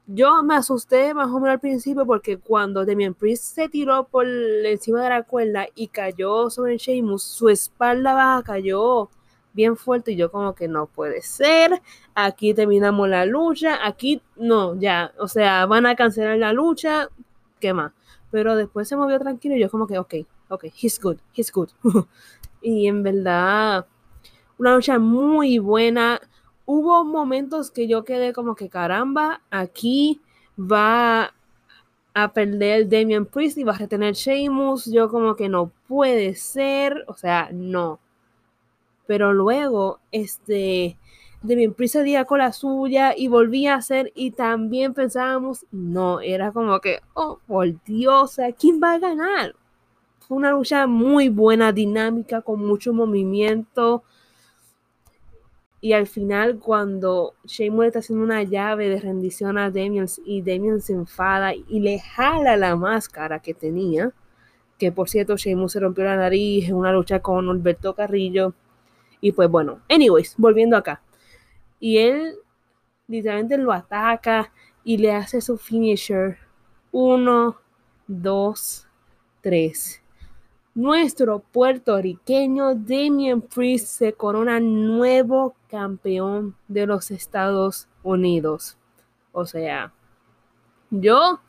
Yo 0.06 0.42
me 0.42 0.54
asusté 0.56 1.14
más 1.14 1.28
o 1.28 1.40
menos 1.40 1.50
al 1.54 1.60
principio 1.60 2.06
porque 2.06 2.38
cuando 2.38 2.84
Demian 2.84 3.14
Priest 3.14 3.54
se 3.54 3.68
tiró 3.68 4.04
por 4.04 4.26
encima 4.26 5.02
de 5.02 5.08
la 5.10 5.22
cuerda 5.22 5.66
y 5.74 5.88
cayó 5.88 6.50
sobre 6.50 6.78
Sheamus, 6.78 7.22
su 7.22 7.48
espalda 7.48 8.14
baja 8.14 8.42
cayó 8.42 9.10
bien 9.52 9.76
fuerte 9.76 10.12
y 10.12 10.16
yo 10.16 10.30
como 10.30 10.54
que 10.54 10.68
no 10.68 10.86
puede 10.86 11.22
ser, 11.22 11.82
aquí 12.14 12.54
terminamos 12.54 13.08
la 13.08 13.26
lucha, 13.26 13.86
aquí 13.86 14.22
no, 14.36 14.78
ya, 14.78 15.12
o 15.18 15.28
sea, 15.28 15.66
van 15.66 15.86
a 15.86 15.96
cancelar 15.96 16.38
la 16.38 16.52
lucha, 16.52 17.08
¿qué 17.60 17.72
más? 17.72 17.92
Pero 18.30 18.56
después 18.56 18.88
se 18.88 18.96
movió 18.96 19.18
tranquilo 19.18 19.56
y 19.56 19.60
yo 19.60 19.70
como 19.70 19.86
que, 19.86 19.98
ok, 19.98 20.14
ok, 20.48 20.64
he's 20.80 21.00
good, 21.00 21.18
he's 21.34 21.50
good. 21.52 21.70
y 22.62 22.86
en 22.86 23.02
verdad 23.02 23.86
una 24.58 24.74
lucha 24.74 24.98
muy 24.98 25.58
buena. 25.58 26.20
Hubo 26.66 27.04
momentos 27.04 27.70
que 27.70 27.88
yo 27.88 28.04
quedé 28.04 28.32
como 28.32 28.54
que 28.54 28.68
caramba, 28.68 29.40
aquí 29.50 30.20
va 30.58 31.32
a 32.14 32.32
perder 32.32 32.88
Damian 32.88 33.26
Priest 33.26 33.58
y 33.58 33.64
va 33.64 33.74
a 33.74 33.78
retener 33.78 34.14
Sheamus. 34.14 34.86
Yo 34.86 35.08
como 35.08 35.36
que 35.36 35.48
no 35.48 35.70
puede 35.86 36.34
ser, 36.34 37.04
o 37.06 37.14
sea, 37.14 37.48
no. 37.52 38.00
Pero 39.06 39.32
luego, 39.32 40.00
este, 40.12 40.98
Damian 41.42 41.72
Priest 41.72 41.94
se 41.94 42.24
con 42.26 42.38
la 42.40 42.52
suya 42.52 43.14
y 43.16 43.28
volvía 43.28 43.74
a 43.74 43.78
hacer 43.78 44.12
y 44.14 44.32
también 44.32 44.92
pensábamos, 44.92 45.64
no, 45.70 46.20
era 46.20 46.52
como 46.52 46.80
que, 46.80 47.00
oh, 47.14 47.38
por 47.46 47.82
Dios, 47.84 48.36
¿quién 48.58 48.80
va 48.82 48.94
a 48.94 48.98
ganar? 48.98 49.54
Fue 50.18 50.36
una 50.36 50.50
lucha 50.50 50.86
muy 50.86 51.28
buena, 51.28 51.72
dinámica, 51.72 52.42
con 52.42 52.66
mucho 52.66 52.92
movimiento. 52.92 54.02
Y 55.80 55.92
al 55.92 56.06
final, 56.06 56.58
cuando 56.58 57.34
Sheamus 57.44 57.86
está 57.86 57.98
haciendo 58.00 58.24
una 58.24 58.42
llave 58.42 58.88
de 58.88 59.00
rendición 59.00 59.58
a 59.58 59.70
Damien 59.70 60.06
y 60.24 60.42
Damien 60.42 60.80
se 60.80 60.92
enfada 60.92 61.54
y 61.54 61.80
le 61.80 62.00
jala 62.00 62.56
la 62.56 62.74
máscara 62.74 63.40
que 63.40 63.54
tenía, 63.54 64.12
que 64.76 64.90
por 64.90 65.08
cierto, 65.08 65.36
Sheamus 65.36 65.72
se 65.72 65.80
rompió 65.80 66.04
la 66.04 66.16
nariz 66.16 66.68
en 66.68 66.74
una 66.74 66.92
lucha 66.92 67.20
con 67.20 67.48
Alberto 67.48 67.94
Carrillo. 67.94 68.54
Y 69.20 69.32
pues 69.32 69.48
bueno, 69.48 69.80
anyways, 69.88 70.34
volviendo 70.36 70.76
acá. 70.76 71.02
Y 71.80 71.98
él 71.98 72.36
literalmente 73.06 73.56
lo 73.58 73.72
ataca 73.72 74.52
y 74.84 74.98
le 74.98 75.12
hace 75.12 75.40
su 75.40 75.58
finisher. 75.58 76.38
Uno, 76.90 77.56
dos, 78.06 78.86
tres 79.42 80.02
nuestro 80.78 81.40
puertorriqueño 81.40 82.76
Damien 82.76 83.40
Priest 83.40 83.98
se 83.98 84.12
corona 84.12 84.60
nuevo 84.60 85.56
campeón 85.68 86.56
de 86.66 86.86
los 86.86 87.10
Estados 87.10 87.88
Unidos. 88.02 88.76
O 89.32 89.46
sea, 89.46 89.92
yo, 90.90 91.40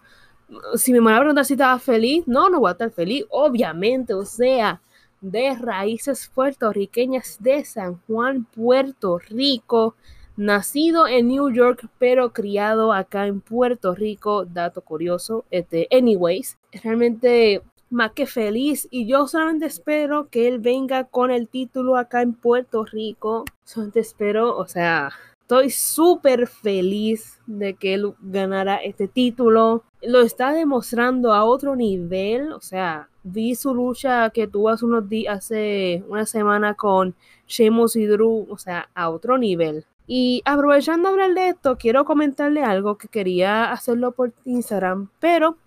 si 0.75 0.93
me 0.93 0.99
van 0.99 1.15
a 1.15 1.19
preguntar 1.19 1.45
si 1.45 1.53
estaba 1.53 1.79
feliz, 1.79 2.23
no, 2.27 2.49
no 2.49 2.59
voy 2.59 2.69
a 2.69 2.73
estar 2.73 2.91
feliz, 2.91 3.25
obviamente, 3.29 4.13
o 4.13 4.25
sea, 4.25 4.81
de 5.21 5.55
raíces 5.55 6.29
puertorriqueñas 6.33 7.37
de 7.39 7.65
San 7.65 7.99
Juan, 8.07 8.45
Puerto 8.45 9.17
Rico, 9.17 9.95
nacido 10.37 11.07
en 11.07 11.27
New 11.27 11.49
York, 11.49 11.87
pero 11.97 12.31
criado 12.31 12.93
acá 12.93 13.27
en 13.27 13.41
Puerto 13.41 13.93
Rico, 13.93 14.45
dato 14.45 14.81
curioso, 14.81 15.45
este, 15.51 15.87
anyways, 15.91 16.57
realmente 16.83 17.61
más 17.89 18.11
que 18.11 18.25
feliz 18.25 18.87
y 18.91 19.07
yo 19.07 19.27
solamente 19.27 19.65
espero 19.65 20.29
que 20.29 20.47
él 20.47 20.59
venga 20.59 21.05
con 21.05 21.31
el 21.31 21.47
título 21.47 21.97
acá 21.97 22.21
en 22.21 22.33
Puerto 22.33 22.85
Rico. 22.85 23.45
Solamente 23.63 24.01
espero, 24.01 24.55
o 24.55 24.67
sea, 24.67 25.11
estoy 25.41 25.69
súper 25.71 26.47
feliz 26.47 27.39
de 27.47 27.73
que 27.73 27.95
él 27.95 28.13
ganara 28.21 28.77
este 28.77 29.07
título. 29.07 29.83
Lo 30.01 30.21
está 30.21 30.53
demostrando 30.53 31.33
a 31.33 31.43
otro 31.43 31.75
nivel, 31.75 32.53
o 32.53 32.61
sea, 32.61 33.09
vi 33.23 33.55
su 33.55 33.73
lucha 33.73 34.29
que 34.29 34.47
tuvo 34.47 34.69
hace 34.69 34.85
unos 34.85 35.09
días, 35.09 35.37
hace 35.37 36.03
una 36.07 36.25
semana 36.25 36.75
con 36.75 37.15
Sheamus 37.47 37.95
y 37.95 38.05
Drew, 38.05 38.47
o 38.49 38.57
sea, 38.57 38.89
a 38.93 39.09
otro 39.09 39.37
nivel. 39.37 39.85
Y 40.05 40.41
aprovechando 40.45 41.09
hablar 41.09 41.33
de 41.33 41.49
esto, 41.49 41.77
quiero 41.77 42.05
comentarle 42.05 42.63
algo 42.63 42.97
que 42.97 43.07
quería 43.07 43.71
hacerlo 43.71 44.11
por 44.11 44.33
Instagram, 44.45 45.09
pero 45.19 45.57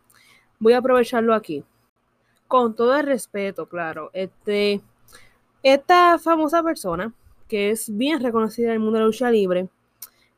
voy 0.58 0.72
a 0.72 0.78
aprovecharlo 0.78 1.34
aquí 1.34 1.64
con 2.52 2.74
todo 2.74 2.94
el 2.96 3.06
respeto, 3.06 3.66
claro, 3.66 4.10
este, 4.12 4.82
esta 5.62 6.18
famosa 6.18 6.62
persona, 6.62 7.14
que 7.48 7.70
es 7.70 7.88
bien 7.96 8.20
reconocida 8.22 8.66
en 8.66 8.72
el 8.74 8.78
mundo 8.78 8.98
de 8.98 9.00
la 9.00 9.06
lucha 9.06 9.30
libre, 9.30 9.70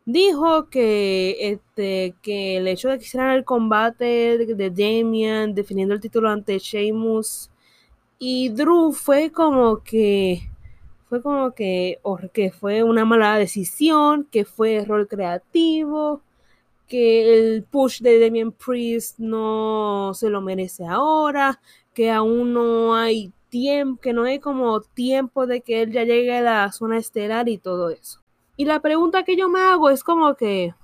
dijo 0.04 0.68
que, 0.70 1.36
este, 1.40 2.14
que 2.22 2.58
el 2.58 2.68
hecho 2.68 2.88
de 2.88 2.98
que 2.98 3.04
hicieran 3.04 3.32
el 3.32 3.44
combate 3.44 4.38
de, 4.38 4.70
Damian 4.70 5.56
definiendo 5.56 5.92
el 5.92 6.00
título 6.00 6.30
ante 6.30 6.60
Sheamus 6.60 7.50
y 8.20 8.50
Drew 8.50 8.92
fue 8.92 9.32
como 9.32 9.82
que 9.82 10.48
fue 11.08 11.20
como 11.20 11.52
que, 11.52 11.98
que 12.32 12.52
fue 12.52 12.84
una 12.84 13.04
mala 13.04 13.36
decisión, 13.38 14.28
que 14.30 14.44
fue 14.44 14.76
error 14.76 15.08
creativo, 15.08 16.22
que 16.86 17.54
el 17.54 17.64
push 17.64 18.02
de 18.02 18.20
Damien 18.20 18.52
Priest 18.52 19.18
no 19.18 20.12
se 20.14 20.30
lo 20.30 20.40
merece 20.40 20.86
ahora, 20.86 21.60
que 21.94 22.10
aún 22.10 22.52
no 22.52 22.94
hay 22.94 23.32
tiempo, 23.48 24.00
que 24.00 24.12
no 24.12 24.24
hay 24.24 24.40
como 24.40 24.80
tiempo 24.80 25.46
de 25.46 25.60
que 25.60 25.82
él 25.82 25.92
ya 25.92 26.04
llegue 26.04 26.36
a 26.36 26.42
la 26.42 26.72
zona 26.72 26.98
estelar 26.98 27.48
y 27.48 27.56
todo 27.56 27.90
eso. 27.90 28.20
Y 28.56 28.64
la 28.64 28.80
pregunta 28.80 29.22
que 29.22 29.36
yo 29.36 29.48
me 29.48 29.60
hago 29.60 29.90
es 29.90 30.04
como 30.04 30.34
que, 30.34 30.74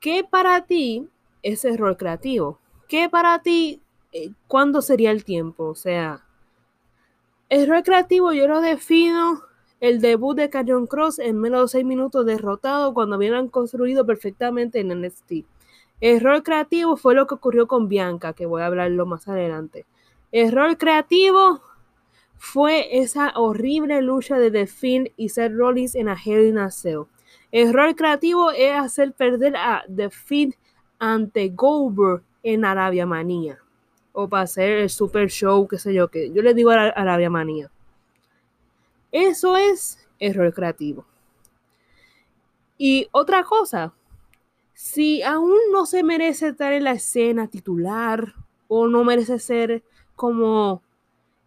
¿qué 0.00 0.24
para 0.28 0.66
ti 0.66 1.08
es 1.42 1.64
error 1.64 1.96
creativo? 1.96 2.58
¿Qué 2.88 3.08
para 3.08 3.40
ti, 3.40 3.80
eh, 4.12 4.32
cuándo 4.48 4.82
sería 4.82 5.10
el 5.12 5.24
tiempo? 5.24 5.64
O 5.64 5.74
sea, 5.74 6.24
error 7.48 7.82
creativo 7.82 8.32
yo 8.32 8.48
lo 8.48 8.60
defino 8.60 9.42
el 9.80 10.00
debut 10.00 10.36
de 10.36 10.50
Carrion 10.50 10.86
Cross 10.86 11.18
en 11.18 11.38
menos 11.38 11.72
de 11.72 11.78
6 11.78 11.84
minutos 11.84 12.26
derrotado 12.26 12.94
cuando 12.94 13.16
habían 13.16 13.48
construido 13.48 14.06
perfectamente 14.06 14.80
en 14.80 14.88
NXT. 15.00 15.44
Error 16.00 16.42
creativo 16.42 16.96
fue 16.96 17.14
lo 17.14 17.26
que 17.26 17.34
ocurrió 17.34 17.66
con 17.66 17.88
Bianca, 17.88 18.34
que 18.34 18.46
voy 18.46 18.62
a 18.62 18.66
hablarlo 18.66 19.06
más 19.06 19.28
adelante. 19.28 19.86
Error 20.30 20.76
creativo 20.76 21.62
fue 22.36 22.98
esa 22.98 23.32
horrible 23.34 24.02
lucha 24.02 24.38
de 24.38 24.50
The 24.50 24.66
Finn 24.66 25.10
y 25.16 25.30
Seth 25.30 25.52
Rollins 25.52 25.94
en 25.94 26.08
a 26.08 26.16
Hell 26.22 26.46
in 26.46 26.58
a 26.58 26.70
Cell. 26.70 27.04
Error 27.50 27.94
creativo 27.96 28.50
es 28.50 28.72
hacer 28.74 29.12
perder 29.12 29.56
a 29.56 29.84
The 29.94 30.10
Finn 30.10 30.54
ante 30.98 31.48
Goldberg 31.48 32.22
en 32.42 32.64
Arabia 32.64 33.06
Manía. 33.06 33.58
O 34.12 34.28
para 34.28 34.44
hacer 34.44 34.70
el 34.72 34.90
super 34.90 35.28
show, 35.28 35.66
qué 35.66 35.78
sé 35.78 35.94
yo, 35.94 36.08
que 36.08 36.30
yo 36.32 36.42
le 36.42 36.54
digo 36.54 36.70
a 36.70 36.88
Arabia 36.88 37.30
Manía. 37.30 37.70
Eso 39.12 39.56
es 39.56 40.06
error 40.18 40.52
creativo. 40.52 41.06
Y 42.78 43.08
otra 43.12 43.42
cosa, 43.44 43.94
si 44.76 45.22
aún 45.22 45.56
no 45.72 45.86
se 45.86 46.02
merece 46.02 46.48
estar 46.48 46.74
en 46.74 46.84
la 46.84 46.92
escena 46.92 47.48
titular 47.48 48.34
o 48.68 48.88
no 48.88 49.04
merece 49.04 49.38
ser 49.38 49.82
como 50.14 50.82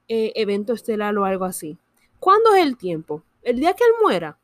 eh, 0.08 0.32
evento 0.34 0.74
estelar 0.74 1.16
o 1.16 1.26
algo 1.26 1.46
así. 1.46 1.78
¿Cuándo 2.20 2.56
es 2.56 2.64
el 2.64 2.76
tiempo? 2.76 3.22
El 3.44 3.60
día 3.60 3.74
que 3.74 3.84
él 3.84 3.92
muera. 4.02 4.40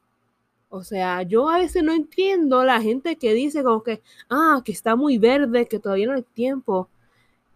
O 0.70 0.84
sea, 0.84 1.24
yo 1.24 1.50
a 1.50 1.58
veces 1.58 1.82
no 1.82 1.94
entiendo 1.94 2.64
la 2.64 2.80
gente 2.80 3.16
que 3.16 3.34
dice 3.34 3.64
como 3.64 3.82
que, 3.82 4.04
ah, 4.30 4.62
que 4.64 4.72
está 4.72 4.96
muy 4.96 5.18
verde, 5.18 5.68
que 5.68 5.80
todavía 5.80 6.06
no 6.06 6.14
hay 6.14 6.22
tiempo. 6.22 6.88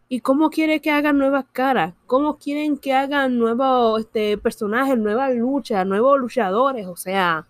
¿Y 0.08 0.22
cómo 0.22 0.50
quiere 0.50 0.82
que 0.82 0.90
hagan 0.90 1.20
nuevas 1.20 1.46
caras? 1.52 1.94
¿Cómo 2.08 2.40
quieren 2.40 2.76
que 2.76 2.94
hagan 2.94 3.38
nuevos 3.38 4.00
este, 4.00 4.40
personajes, 4.40 4.98
nuevas 4.98 5.36
luchas, 5.36 5.86
nuevos 5.86 6.20
luchadores? 6.20 6.88
O 6.88 6.96
sea, 6.96 7.46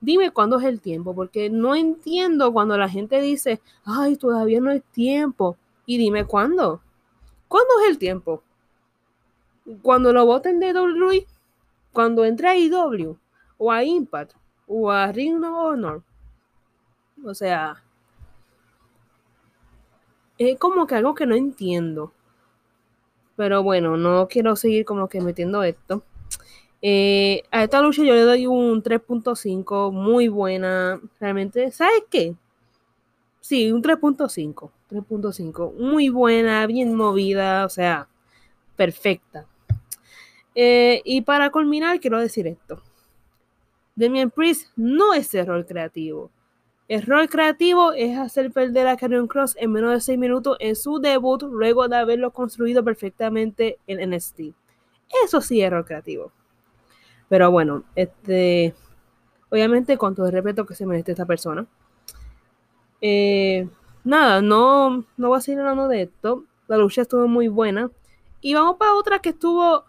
dime 0.00 0.30
cuándo 0.30 0.58
es 0.58 0.64
el 0.64 0.80
tiempo, 0.80 1.14
porque 1.14 1.50
no 1.50 1.74
entiendo 1.74 2.52
cuando 2.52 2.76
la 2.78 2.88
gente 2.88 3.20
dice, 3.20 3.60
ay, 3.84 4.16
todavía 4.16 4.60
no 4.60 4.70
hay 4.70 4.80
tiempo. 4.80 5.56
Y 5.86 5.98
dime 5.98 6.24
cuándo. 6.24 6.80
¿Cuándo 7.48 7.70
es 7.82 7.90
el 7.90 7.98
tiempo? 7.98 8.42
Cuando 9.82 10.12
lo 10.12 10.26
voten 10.26 10.60
de 10.60 10.72
WWE, 10.72 11.26
cuando 11.92 12.24
entre 12.24 12.48
a 12.48 12.56
IW, 12.56 13.16
o 13.58 13.72
a 13.72 13.84
Impact, 13.84 14.32
o 14.66 14.90
a 14.90 15.10
Ring 15.12 15.42
of 15.44 15.54
Honor. 15.54 16.02
O 17.24 17.34
sea, 17.34 17.82
es 20.38 20.58
como 20.58 20.86
que 20.86 20.94
algo 20.94 21.14
que 21.14 21.26
no 21.26 21.34
entiendo. 21.34 22.12
Pero 23.36 23.62
bueno, 23.62 23.96
no 23.96 24.28
quiero 24.28 24.56
seguir 24.56 24.84
como 24.84 25.08
que 25.08 25.20
metiendo 25.20 25.62
esto. 25.62 26.02
Eh, 26.88 27.42
a 27.50 27.64
esta 27.64 27.82
lucha 27.82 28.04
yo 28.04 28.14
le 28.14 28.20
doy 28.20 28.46
un 28.46 28.80
3.5, 28.80 29.90
muy 29.90 30.28
buena. 30.28 31.00
Realmente, 31.18 31.72
¿sabes 31.72 32.04
qué? 32.08 32.36
Sí, 33.40 33.72
un 33.72 33.82
3.5. 33.82 34.70
3.5. 34.88 35.72
Muy 35.72 36.10
buena, 36.10 36.64
bien 36.68 36.94
movida, 36.94 37.64
o 37.64 37.68
sea, 37.68 38.06
perfecta. 38.76 39.46
Eh, 40.54 41.02
y 41.04 41.22
para 41.22 41.50
culminar, 41.50 41.98
quiero 41.98 42.20
decir 42.20 42.46
esto. 42.46 42.80
Demian 43.96 44.30
Priest 44.30 44.70
no 44.76 45.12
es 45.12 45.34
error 45.34 45.66
creativo. 45.66 46.30
Error 46.86 47.28
creativo 47.28 47.94
es 47.94 48.16
hacer 48.16 48.52
perder 48.52 48.86
a 48.86 48.96
Karrion 48.96 49.26
Cross 49.26 49.56
en 49.58 49.72
menos 49.72 49.90
de 49.92 50.00
6 50.02 50.18
minutos 50.20 50.56
en 50.60 50.76
su 50.76 51.00
debut 51.00 51.42
luego 51.42 51.88
de 51.88 51.96
haberlo 51.96 52.30
construido 52.30 52.84
perfectamente 52.84 53.76
en 53.88 54.08
NXT. 54.08 54.54
Eso 55.24 55.40
sí, 55.40 55.60
error 55.60 55.84
creativo. 55.84 56.30
Pero 57.28 57.50
bueno, 57.50 57.84
este, 57.94 58.74
obviamente 59.50 59.98
con 59.98 60.14
todo 60.14 60.26
el 60.26 60.32
respeto 60.32 60.66
que 60.66 60.74
se 60.74 60.86
merece 60.86 61.12
esta 61.12 61.26
persona. 61.26 61.66
Eh, 63.00 63.68
nada, 64.04 64.40
no, 64.40 65.04
no 65.16 65.28
voy 65.28 65.38
a 65.38 65.40
seguir 65.40 65.60
hablando 65.60 65.88
de 65.88 66.02
esto. 66.02 66.44
La 66.68 66.76
lucha 66.76 67.02
estuvo 67.02 67.26
muy 67.28 67.48
buena. 67.48 67.90
Y 68.40 68.54
vamos 68.54 68.76
para 68.76 68.94
otra 68.94 69.18
que 69.18 69.30
estuvo 69.30 69.84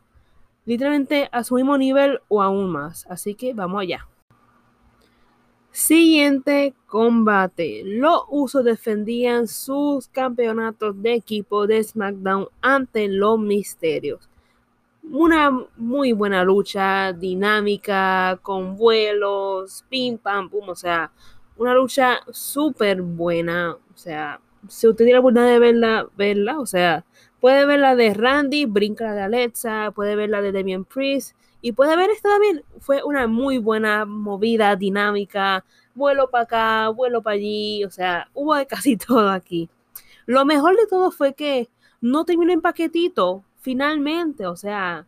literalmente 0.66 1.30
a 1.32 1.44
su 1.44 1.56
mismo 1.56 1.78
nivel 1.78 2.20
o 2.28 2.42
aún 2.42 2.70
más. 2.70 3.06
Así 3.10 3.36
que 3.36 3.54
vamos 3.54 3.82
allá. 3.82 4.08
Siguiente 5.72 6.74
combate. 6.88 7.84
Los 7.86 8.24
usos 8.30 8.64
defendían 8.64 9.48
sus 9.48 10.08
campeonatos 10.08 11.00
de 11.04 11.14
equipo 11.14 11.68
de 11.68 11.84
SmackDown 11.84 12.48
ante 12.62 13.08
los 13.08 13.40
misterios. 13.40 14.28
Una 15.12 15.52
muy 15.78 16.12
buena 16.12 16.44
lucha, 16.44 17.14
dinámica, 17.14 18.40
con 18.42 18.76
vuelos, 18.76 19.86
pim 19.90 20.18
pam 20.18 20.50
pum, 20.50 20.68
o 20.70 20.76
sea, 20.76 21.12
una 21.56 21.74
lucha 21.74 22.20
súper 22.32 23.02
buena. 23.02 23.74
O 23.74 23.98
sea, 23.98 24.42
si 24.68 24.88
usted 24.88 25.06
tiene 25.06 25.14
la 25.14 25.20
oportunidad 25.20 25.52
de 25.52 25.60
verla, 25.60 26.08
verla, 26.18 26.60
o 26.60 26.66
sea, 26.66 27.06
puede 27.40 27.66
ver 27.66 27.80
la 27.80 27.96
de 27.96 28.14
Randy, 28.14 28.66
brinca 28.66 29.06
la 29.06 29.14
de 29.14 29.22
Alexa, 29.22 29.92
puede 29.92 30.16
ver 30.16 30.30
la 30.30 30.42
de 30.42 30.52
Damian 30.52 30.86
Priest 30.86 31.36
y 31.62 31.72
puede 31.72 31.96
ver 31.96 32.10
esta 32.10 32.30
también. 32.30 32.64
Fue 32.80 33.04
una 33.04 33.28
muy 33.28 33.58
buena 33.60 34.06
movida, 34.06 34.76
dinámica, 34.76 35.64
vuelo 35.96 36.30
para 36.30 36.44
acá, 36.44 36.90
vuelo 36.90 37.22
para 37.22 37.36
allí, 37.36 37.84
o 37.86 37.90
sea, 37.90 38.30
hubo 38.34 38.56
de 38.56 38.68
casi 38.68 38.98
todo 38.98 39.30
aquí. 39.30 39.70
Lo 40.26 40.46
mejor 40.46 40.76
de 40.76 40.88
todo 40.88 41.12
fue 41.12 41.34
que 41.34 41.70
no 42.02 42.26
terminó 42.26 42.52
en 42.54 42.62
paquetito, 42.62 43.44
finalmente, 43.68 44.48
o 44.48 44.56
sea, 44.56 45.06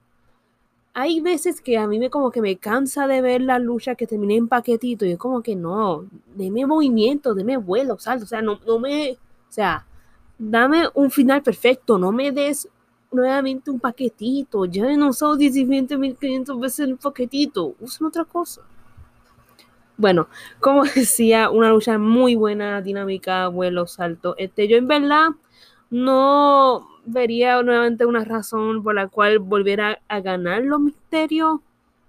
hay 0.94 1.22
veces 1.22 1.62
que 1.62 1.78
a 1.78 1.88
mí 1.88 1.98
me 1.98 2.10
como 2.10 2.30
que 2.30 2.42
me 2.42 2.58
cansa 2.58 3.08
de 3.08 3.22
ver 3.22 3.40
la 3.40 3.58
lucha 3.58 3.96
que 3.96 4.06
terminé 4.06 4.36
en 4.36 4.50
paquetito 4.50 5.06
y 5.06 5.12
es 5.12 5.18
como 5.18 5.42
que 5.42 5.56
no, 5.56 6.06
deme 6.36 6.66
movimiento, 6.66 7.34
deme 7.34 7.56
vuelo, 7.56 7.98
salto, 7.98 8.26
o 8.26 8.28
sea, 8.28 8.42
no, 8.42 8.60
no 8.68 8.78
me, 8.78 9.14
o 9.14 9.18
sea, 9.48 9.86
dame 10.38 10.90
un 10.94 11.10
final 11.10 11.42
perfecto, 11.42 11.98
no 11.98 12.12
me 12.12 12.34
des 12.34 12.68
nuevamente 13.14 13.72
un 13.72 13.80
paquetito, 13.80 14.66
ya 14.66 14.94
no 14.98 15.08
usado 15.08 15.38
17.500 15.38 16.60
veces 16.60 16.80
el 16.82 16.98
paquetito, 16.98 17.76
usen 17.80 18.08
otra 18.08 18.26
cosa. 18.26 18.62
Bueno, 19.96 20.28
como 20.60 20.84
decía, 20.96 21.50
una 21.50 21.70
lucha 21.70 21.98
muy 21.98 22.36
buena, 22.36 22.82
dinámica, 22.82 23.48
vuelo, 23.48 23.88
salto. 23.88 24.36
Este, 24.38 24.68
yo 24.68 24.76
en 24.76 24.88
verdad 24.90 25.30
no 25.90 26.90
vería 27.12 27.62
nuevamente 27.64 28.06
una 28.06 28.24
razón 28.24 28.84
por 28.84 28.96
la 28.96 29.08
cual 29.08 29.40
volviera 29.40 30.00
a 30.08 30.20
ganar 30.22 30.64
los 30.64 30.80
misterios, 30.80 31.60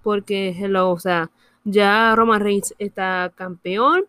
porque, 0.03 0.51
hello, 0.51 0.91
o 0.91 0.99
sea, 0.99 1.31
ya 1.65 2.15
Roman 2.17 2.41
Reigns 2.41 2.75
está 2.79 3.33
campeón 3.35 4.05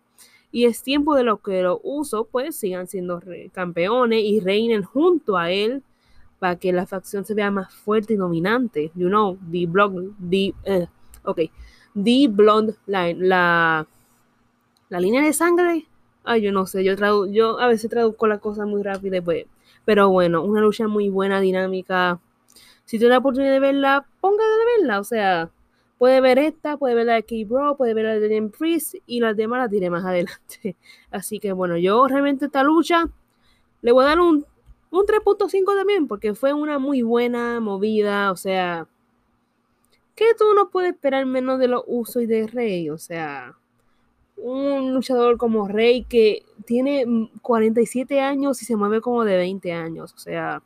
y 0.50 0.64
es 0.66 0.82
tiempo 0.82 1.14
de 1.14 1.24
lo 1.24 1.38
que 1.38 1.62
los 1.62 1.78
usos 1.82 2.26
pues 2.30 2.56
sigan 2.56 2.86
siendo 2.86 3.22
campeones 3.52 4.22
y 4.22 4.40
reinen 4.40 4.82
junto 4.82 5.36
a 5.36 5.50
él 5.50 5.82
para 6.38 6.56
que 6.56 6.72
la 6.72 6.86
facción 6.86 7.24
se 7.24 7.34
vea 7.34 7.50
más 7.50 7.72
fuerte 7.72 8.14
y 8.14 8.16
dominante. 8.16 8.90
You 8.94 9.08
know, 9.08 9.38
the 9.50 9.66
blonde, 9.66 10.12
the, 10.28 10.54
uh, 10.66 10.86
okay, 11.24 11.50
the 11.94 12.26
blonde 12.28 12.74
line, 12.86 13.16
la, 13.28 13.86
la 14.88 15.00
línea 15.00 15.22
de 15.22 15.32
sangre. 15.32 15.86
Ay, 16.24 16.42
yo 16.42 16.52
no 16.52 16.66
sé, 16.66 16.84
yo, 16.84 17.26
yo 17.26 17.58
a 17.58 17.68
veces 17.68 17.90
traduzco 17.90 18.26
las 18.26 18.40
cosas 18.40 18.66
muy 18.66 18.82
rápido, 18.82 19.22
pues 19.22 19.46
pero 19.84 20.10
bueno, 20.10 20.42
una 20.42 20.60
lucha 20.60 20.88
muy 20.88 21.08
buena, 21.08 21.40
dinámica. 21.40 22.20
Si 22.84 22.98
tiene 22.98 23.12
la 23.12 23.18
oportunidad 23.18 23.52
de 23.52 23.60
verla, 23.60 24.06
póngase 24.20 24.50
de 24.50 24.78
verla. 24.78 25.00
O 25.00 25.04
sea, 25.04 25.50
puede 25.98 26.20
ver 26.20 26.38
esta, 26.38 26.76
puede 26.76 26.94
ver 26.94 27.06
la 27.06 27.14
de 27.14 27.22
K-Bro, 27.22 27.76
puede 27.76 27.94
ver 27.94 28.04
la 28.04 28.14
de 28.14 28.20
Damian 28.20 28.50
Priest 28.50 28.96
y 29.06 29.20
las 29.20 29.36
demás 29.36 29.60
las 29.60 29.70
diré 29.70 29.90
más 29.90 30.04
adelante. 30.06 30.76
Así 31.10 31.38
que 31.38 31.52
bueno, 31.52 31.76
yo 31.76 32.06
realmente 32.08 32.46
esta 32.46 32.62
lucha 32.62 33.04
le 33.82 33.92
voy 33.92 34.04
a 34.04 34.08
dar 34.08 34.20
un, 34.20 34.46
un 34.90 35.06
3.5 35.06 35.76
también 35.76 36.08
porque 36.08 36.34
fue 36.34 36.52
una 36.52 36.78
muy 36.78 37.02
buena 37.02 37.60
movida. 37.60 38.30
O 38.32 38.36
sea, 38.36 38.86
que 40.14 40.34
tú 40.38 40.44
no 40.54 40.70
puedes 40.70 40.92
esperar 40.92 41.26
menos 41.26 41.58
de 41.58 41.68
los 41.68 41.82
usos 41.86 42.22
y 42.22 42.26
de 42.26 42.46
Rey. 42.46 42.90
O 42.90 42.98
sea, 42.98 43.56
un 44.36 44.92
luchador 44.94 45.36
como 45.36 45.68
Rey 45.68 46.04
que 46.04 46.44
tiene 46.64 47.30
47 47.42 48.20
años 48.20 48.62
y 48.62 48.64
se 48.64 48.76
mueve 48.76 49.00
como 49.00 49.24
de 49.24 49.36
20 49.36 49.72
años, 49.72 50.12
o 50.14 50.18
sea, 50.18 50.62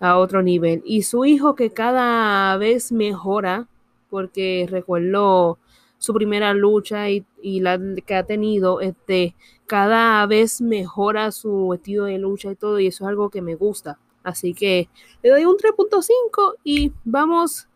a 0.00 0.18
otro 0.18 0.42
nivel. 0.42 0.82
Y 0.84 1.02
su 1.02 1.24
hijo 1.24 1.54
que 1.54 1.70
cada 1.70 2.56
vez 2.56 2.92
mejora, 2.92 3.66
porque 4.10 4.66
recuerdo 4.70 5.58
su 5.98 6.14
primera 6.14 6.54
lucha 6.54 7.10
y, 7.10 7.24
la 7.42 7.78
que 8.06 8.14
ha 8.14 8.24
tenido, 8.24 8.80
este, 8.80 9.34
cada 9.66 10.24
vez 10.26 10.60
mejora 10.60 11.32
su 11.32 11.72
estilo 11.74 12.04
de 12.04 12.18
lucha 12.18 12.52
y 12.52 12.56
todo, 12.56 12.78
y 12.80 12.86
eso 12.86 13.04
es 13.04 13.08
algo 13.08 13.30
que 13.30 13.42
me 13.42 13.54
gusta. 13.54 13.98
Así 14.22 14.54
que 14.54 14.88
le 15.22 15.30
doy 15.30 15.44
un 15.44 15.56
3.5 15.56 16.54
y 16.64 16.92
vamos 17.04 17.67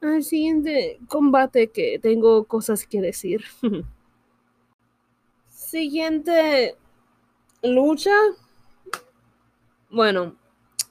al 0.00 0.22
siguiente 0.22 0.98
combate 1.08 1.68
que 1.68 1.98
tengo 1.98 2.44
cosas 2.44 2.86
que 2.86 3.00
decir. 3.00 3.44
siguiente 5.48 6.76
lucha. 7.62 8.14
Bueno, 9.90 10.36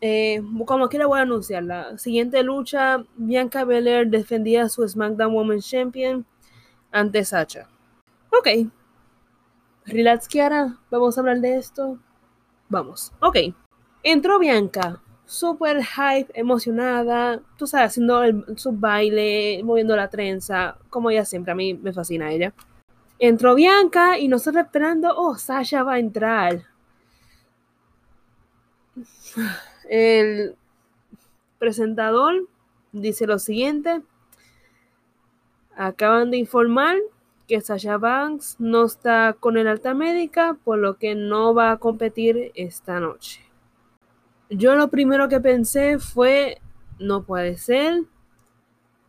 eh, 0.01 0.41
como 0.65 0.89
quiera 0.89 1.07
voy 1.07 1.19
a 1.19 1.23
anunciar 1.23 1.63
la 1.63 1.97
siguiente 1.97 2.43
lucha. 2.43 3.03
Bianca 3.15 3.63
Belair 3.63 4.07
defendía 4.07 4.69
su 4.69 4.87
SmackDown 4.87 5.33
Women's 5.33 5.67
Champion 5.69 6.25
ante 6.91 7.23
Sacha. 7.25 7.67
Ok. 8.31 8.69
Relax, 9.85 10.27
Kiara. 10.27 10.77
Vamos 10.91 11.17
a 11.17 11.21
hablar 11.21 11.39
de 11.39 11.57
esto. 11.57 11.97
Vamos. 12.69 13.11
Ok. 13.21 13.37
Entró 14.03 14.37
Bianca. 14.37 15.01
Super 15.27 15.83
hype, 15.83 16.31
emocionada. 16.33 17.41
Tú 17.57 17.67
sabes, 17.67 17.91
haciendo 17.91 18.23
el, 18.23 18.57
su 18.57 18.71
baile, 18.71 19.61
moviendo 19.63 19.95
la 19.95 20.09
trenza. 20.09 20.77
Como 20.89 21.11
ella 21.11 21.25
siempre. 21.25 21.51
A 21.51 21.55
mí 21.55 21.73
me 21.73 21.93
fascina 21.93 22.31
ella. 22.31 22.53
Entró 23.19 23.53
Bianca 23.53 24.17
y 24.17 24.29
nosotros 24.29 24.65
esperando. 24.65 25.13
Oh, 25.15 25.35
Sasha 25.35 25.83
va 25.83 25.95
a 25.95 25.99
entrar. 25.99 26.63
El 29.89 30.55
presentador 31.59 32.47
dice 32.91 33.27
lo 33.27 33.37
siguiente. 33.37 34.01
Acaban 35.75 36.31
de 36.31 36.37
informar 36.37 36.97
que 37.47 37.61
Sasha 37.61 37.97
Banks 37.97 38.55
no 38.59 38.85
está 38.85 39.35
con 39.39 39.57
el 39.57 39.67
alta 39.67 39.93
médica, 39.93 40.57
por 40.63 40.79
lo 40.79 40.97
que 40.97 41.15
no 41.15 41.53
va 41.53 41.71
a 41.71 41.77
competir 41.77 42.51
esta 42.55 42.99
noche. 42.99 43.46
Yo 44.49 44.75
lo 44.75 44.89
primero 44.89 45.27
que 45.27 45.41
pensé 45.41 45.99
fue, 45.99 46.62
no 46.99 47.23
puede 47.23 47.57
ser. 47.57 48.03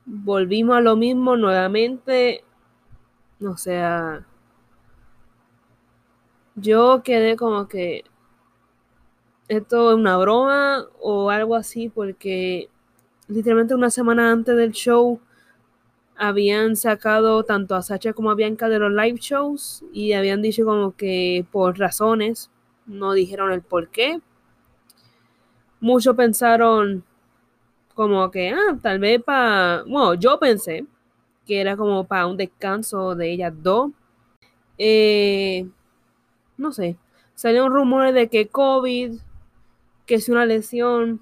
Volvimos 0.04 0.76
a 0.76 0.80
lo 0.80 0.96
mismo 0.96 1.36
nuevamente. 1.36 2.44
O 3.40 3.56
sea, 3.56 4.26
yo 6.56 7.02
quedé 7.04 7.36
como 7.36 7.68
que 7.68 8.04
esto 9.48 9.90
es 9.90 9.96
una 9.96 10.16
broma 10.16 10.86
o 11.00 11.30
algo 11.30 11.54
así, 11.54 11.88
porque 11.88 12.68
literalmente 13.28 13.74
una 13.74 13.90
semana 13.90 14.32
antes 14.32 14.56
del 14.56 14.72
show 14.72 15.20
habían 16.16 16.74
sacado 16.74 17.44
tanto 17.44 17.76
a 17.76 17.82
Sacha 17.82 18.12
como 18.12 18.30
a 18.30 18.34
Bianca 18.34 18.68
de 18.68 18.80
los 18.80 18.90
live 18.92 19.18
shows 19.20 19.84
y 19.92 20.14
habían 20.14 20.42
dicho 20.42 20.64
como 20.64 20.96
que 20.96 21.46
por 21.52 21.78
razones, 21.78 22.50
no 22.86 23.12
dijeron 23.12 23.52
el 23.52 23.62
por 23.62 23.88
qué. 23.88 24.20
Muchos 25.80 26.16
pensaron 26.16 27.04
como 27.94 28.30
que, 28.30 28.50
ah, 28.50 28.78
tal 28.82 28.98
vez 28.98 29.22
para, 29.22 29.82
bueno, 29.84 30.14
yo 30.14 30.38
pensé 30.38 30.86
que 31.46 31.60
era 31.60 31.76
como 31.76 32.04
para 32.04 32.26
un 32.26 32.36
descanso 32.36 33.14
de 33.14 33.32
ellas 33.32 33.52
dos. 33.62 33.90
Eh, 34.78 35.66
no 36.56 36.72
sé, 36.72 36.96
salieron 37.34 37.72
rumores 37.72 38.14
de 38.14 38.28
que 38.28 38.48
COVID, 38.48 39.18
que 40.06 40.14
es 40.16 40.28
una 40.28 40.46
lesión, 40.46 41.20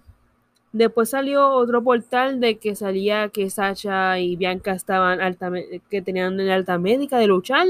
Después 0.76 1.08
salió 1.08 1.48
otro 1.52 1.82
portal 1.82 2.38
de 2.38 2.58
que 2.58 2.74
salía 2.76 3.30
que 3.30 3.48
Sacha 3.48 4.18
y 4.18 4.36
Bianca 4.36 4.72
estaban 4.72 5.22
alta, 5.22 5.50
que 5.88 6.02
tenían 6.02 6.38
en 6.38 6.50
alta 6.50 6.76
médica 6.76 7.16
de 7.16 7.26
luchar. 7.26 7.66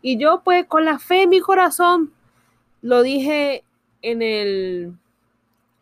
Y 0.00 0.16
yo 0.16 0.42
pues 0.44 0.64
con 0.66 0.84
la 0.84 1.00
fe 1.00 1.22
en 1.22 1.30
mi 1.30 1.40
corazón 1.40 2.12
lo 2.82 3.02
dije 3.02 3.64
en 4.00 4.22
el 4.22 4.92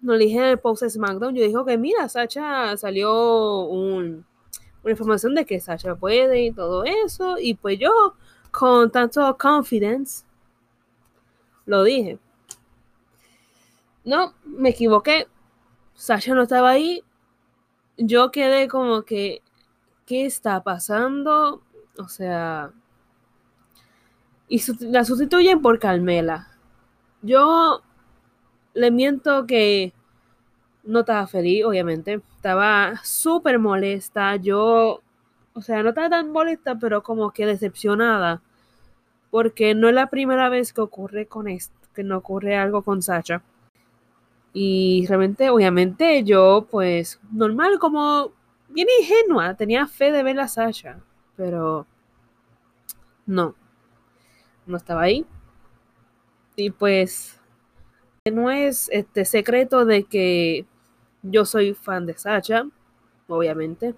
lo 0.04 0.18
dije 0.18 0.38
en 0.38 0.44
el 0.44 0.58
post 0.58 0.84
SmackDown. 0.84 1.34
Yo 1.34 1.42
dije 1.42 1.56
que 1.66 1.78
mira, 1.78 2.08
Sacha 2.08 2.76
salió 2.76 3.62
un, 3.62 4.24
una 4.82 4.90
información 4.90 5.34
de 5.34 5.44
que 5.44 5.60
Sacha 5.60 5.94
puede 5.96 6.44
y 6.44 6.52
todo 6.52 6.84
eso. 6.84 7.36
Y 7.38 7.54
pues 7.54 7.78
yo 7.78 8.14
con 8.50 8.90
tanto 8.90 9.36
confidence 9.38 10.24
lo 11.66 11.82
dije. 11.82 12.18
No, 14.04 14.34
me 14.44 14.70
equivoqué. 14.70 15.26
Sasha 15.94 16.34
no 16.34 16.42
estaba 16.42 16.70
ahí, 16.70 17.02
yo 17.96 18.30
quedé 18.30 18.68
como 18.68 19.02
que, 19.02 19.42
¿qué 20.06 20.26
está 20.26 20.62
pasando? 20.62 21.62
O 21.98 22.08
sea, 22.08 22.72
y 24.48 24.60
la 24.80 25.04
sustituyen 25.04 25.62
por 25.62 25.78
Carmela. 25.78 26.48
Yo 27.22 27.82
le 28.74 28.90
miento 28.90 29.46
que 29.46 29.92
no 30.84 31.00
estaba 31.00 31.26
feliz, 31.26 31.64
obviamente. 31.64 32.20
Estaba 32.36 33.00
súper 33.02 33.58
molesta. 33.58 34.36
Yo, 34.36 35.00
o 35.54 35.62
sea, 35.62 35.82
no 35.82 35.90
estaba 35.90 36.10
tan 36.10 36.30
molesta, 36.30 36.78
pero 36.78 37.02
como 37.02 37.30
que 37.32 37.46
decepcionada. 37.46 38.42
Porque 39.30 39.74
no 39.74 39.88
es 39.88 39.94
la 39.94 40.08
primera 40.08 40.48
vez 40.48 40.72
que 40.72 40.80
ocurre 40.80 41.26
con 41.26 41.48
esto, 41.48 41.74
que 41.94 42.04
no 42.04 42.18
ocurre 42.18 42.56
algo 42.56 42.82
con 42.82 43.02
Sacha. 43.02 43.42
Y 44.52 45.04
realmente, 45.08 45.50
obviamente, 45.50 46.22
yo, 46.22 46.68
pues, 46.70 47.20
normal, 47.32 47.78
como 47.80 48.30
bien 48.68 48.86
ingenua, 49.00 49.54
tenía 49.54 49.86
fe 49.86 50.12
de 50.12 50.22
ver 50.22 50.38
a 50.38 50.48
Sasha, 50.48 51.00
pero 51.36 51.86
no, 53.26 53.54
no 54.66 54.76
estaba 54.76 55.02
ahí. 55.02 55.26
Y 56.56 56.70
pues, 56.70 57.33
no 58.32 58.50
es 58.50 58.88
este 58.90 59.26
secreto 59.26 59.84
de 59.84 60.04
que 60.04 60.64
yo 61.22 61.44
soy 61.44 61.74
fan 61.74 62.06
de 62.06 62.16
Sasha, 62.16 62.66
obviamente. 63.28 63.94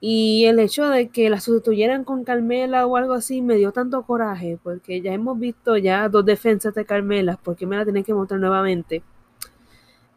Y 0.00 0.46
el 0.46 0.58
hecho 0.58 0.88
de 0.88 1.08
que 1.08 1.30
la 1.30 1.38
sustituyeran 1.38 2.02
con 2.02 2.24
Carmela 2.24 2.84
o 2.84 2.96
algo 2.96 3.12
así 3.12 3.40
me 3.40 3.54
dio 3.54 3.70
tanto 3.70 4.02
coraje, 4.02 4.58
porque 4.60 5.00
ya 5.00 5.12
hemos 5.12 5.38
visto 5.38 5.76
ya 5.76 6.08
dos 6.08 6.24
defensas 6.24 6.74
de 6.74 6.84
Carmela, 6.84 7.38
porque 7.44 7.64
me 7.64 7.76
la 7.76 7.84
tienen 7.84 8.02
que 8.02 8.12
mostrar 8.12 8.40
nuevamente. 8.40 9.04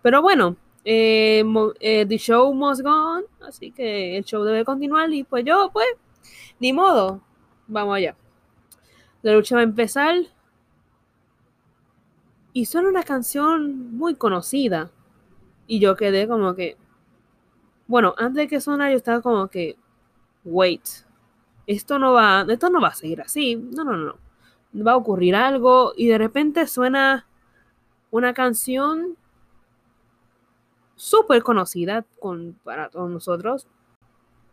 Pero 0.02 0.24
bueno, 0.24 0.56
eh, 0.84 1.44
eh, 1.82 2.06
the 2.08 2.18
show 2.18 2.52
must 2.56 2.82
go 2.82 2.90
on, 2.90 3.24
así 3.42 3.72
que 3.72 4.18
el 4.18 4.24
show 4.26 4.44
debe 4.44 4.66
continuar 4.66 5.14
y 5.14 5.24
pues 5.24 5.46
yo, 5.46 5.70
pues, 5.72 5.88
ni 6.60 6.74
modo, 6.74 7.22
vamos 7.68 7.98
allá. 7.98 8.16
La 9.22 9.34
lucha 9.34 9.56
va 9.56 9.62
a 9.62 9.66
empezar 9.66 10.16
y 12.56 12.68
suena 12.68 12.88
una 12.88 13.04
canción 13.04 13.98
muy 13.98 14.16
conocida 14.16 14.90
y 15.68 15.82
yo 15.82 15.98
quedé 15.98 16.26
como 16.26 16.56
que, 16.56 16.78
bueno, 17.86 18.16
antes 18.18 18.44
de 18.44 18.48
que 18.48 18.62
sonara 18.62 18.92
yo 18.92 18.96
estaba 18.96 19.20
como 19.20 19.50
que, 19.50 19.76
wait, 20.46 20.82
esto 21.68 22.00
no 22.00 22.14
va, 22.14 22.46
esto 22.48 22.70
no 22.70 22.80
va 22.80 22.88
a 22.88 22.96
seguir 22.96 23.20
así, 23.20 23.58
no, 23.58 23.84
no, 23.84 23.98
no, 23.98 24.16
va 24.86 24.94
a 24.94 24.96
ocurrir 24.96 25.36
algo 25.36 25.92
y 25.98 26.08
de 26.08 26.18
repente 26.18 26.66
suena 26.66 27.28
una 28.10 28.34
canción 28.34 29.18
súper 30.96 31.44
conocida 31.44 32.06
con, 32.22 32.58
para 32.64 32.88
todos 32.88 33.12
nosotros. 33.12 33.68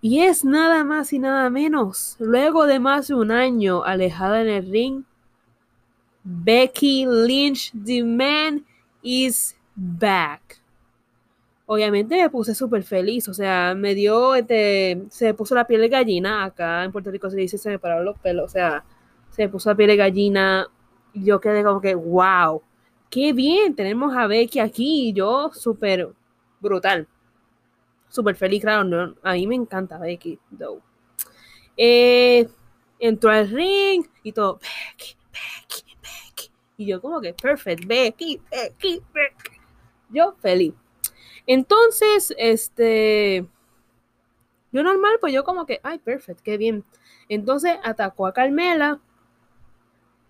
Y 0.00 0.22
es 0.22 0.44
nada 0.44 0.82
más 0.82 1.12
y 1.12 1.20
nada 1.20 1.48
menos, 1.50 2.16
luego 2.18 2.66
de 2.66 2.80
más 2.80 3.06
de 3.06 3.14
un 3.14 3.30
año 3.30 3.84
alejada 3.84 4.40
en 4.40 4.48
el 4.48 4.68
ring, 4.72 5.04
Becky 6.24 7.06
Lynch, 7.06 7.72
the 7.72 8.02
man 8.02 8.64
is 9.02 9.56
back. 9.74 10.60
Obviamente 11.66 12.16
me 12.16 12.28
puse 12.28 12.54
súper 12.54 12.82
feliz, 12.82 13.28
o 13.28 13.34
sea, 13.34 13.74
me 13.74 13.94
dio, 13.94 14.34
este, 14.34 15.02
se 15.10 15.32
puso 15.34 15.54
la 15.54 15.66
piel 15.66 15.80
de 15.80 15.88
gallina, 15.88 16.44
acá 16.44 16.84
en 16.84 16.92
Puerto 16.92 17.10
Rico 17.10 17.30
se 17.30 17.36
dice 17.36 17.56
se 17.56 17.70
me 17.70 17.78
pararon 17.78 18.04
los 18.04 18.18
pelos, 18.18 18.46
o 18.46 18.48
sea, 18.48 18.84
se 19.30 19.48
puso 19.48 19.70
la 19.70 19.76
piel 19.76 19.88
de 19.88 19.96
gallina, 19.96 20.66
yo 21.14 21.40
quedé 21.40 21.64
como 21.64 21.80
que, 21.80 21.94
wow, 21.94 22.62
qué 23.08 23.32
bien, 23.32 23.74
tenemos 23.74 24.14
a 24.16 24.26
Becky 24.26 24.58
aquí, 24.58 25.08
y 25.08 25.12
yo 25.12 25.50
súper 25.54 26.08
brutal. 26.60 27.08
Súper 28.08 28.36
feliz, 28.36 28.60
claro. 28.60 29.14
a 29.22 29.32
mí 29.32 29.46
me 29.46 29.54
encanta 29.54 29.98
Becky, 29.98 30.38
though. 30.58 30.82
Eh, 31.76 32.46
entró 32.98 33.30
al 33.30 33.48
ring 33.48 34.04
y 34.22 34.32
todo, 34.32 34.58
Becky, 34.58 35.16
Becky. 35.32 35.91
Y 36.76 36.86
yo 36.86 37.00
como 37.00 37.20
que, 37.20 37.34
perfect, 37.34 37.86
Becky, 37.86 38.40
Becky, 38.50 39.02
Becky. 39.12 39.60
Yo 40.10 40.34
feliz. 40.40 40.74
Entonces, 41.46 42.34
este, 42.38 43.46
yo 44.72 44.82
normal, 44.82 45.18
pues 45.20 45.32
yo 45.32 45.44
como 45.44 45.66
que, 45.66 45.80
ay, 45.82 45.98
perfect, 45.98 46.40
qué 46.40 46.56
bien. 46.56 46.84
Entonces 47.28 47.78
atacó 47.82 48.26
a 48.26 48.32
Carmela 48.32 49.00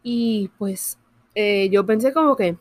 y 0.02 0.50
pues 0.58 0.98
eh, 1.34 1.68
yo 1.70 1.86
pensé 1.86 2.12
como 2.12 2.36
que, 2.36 2.56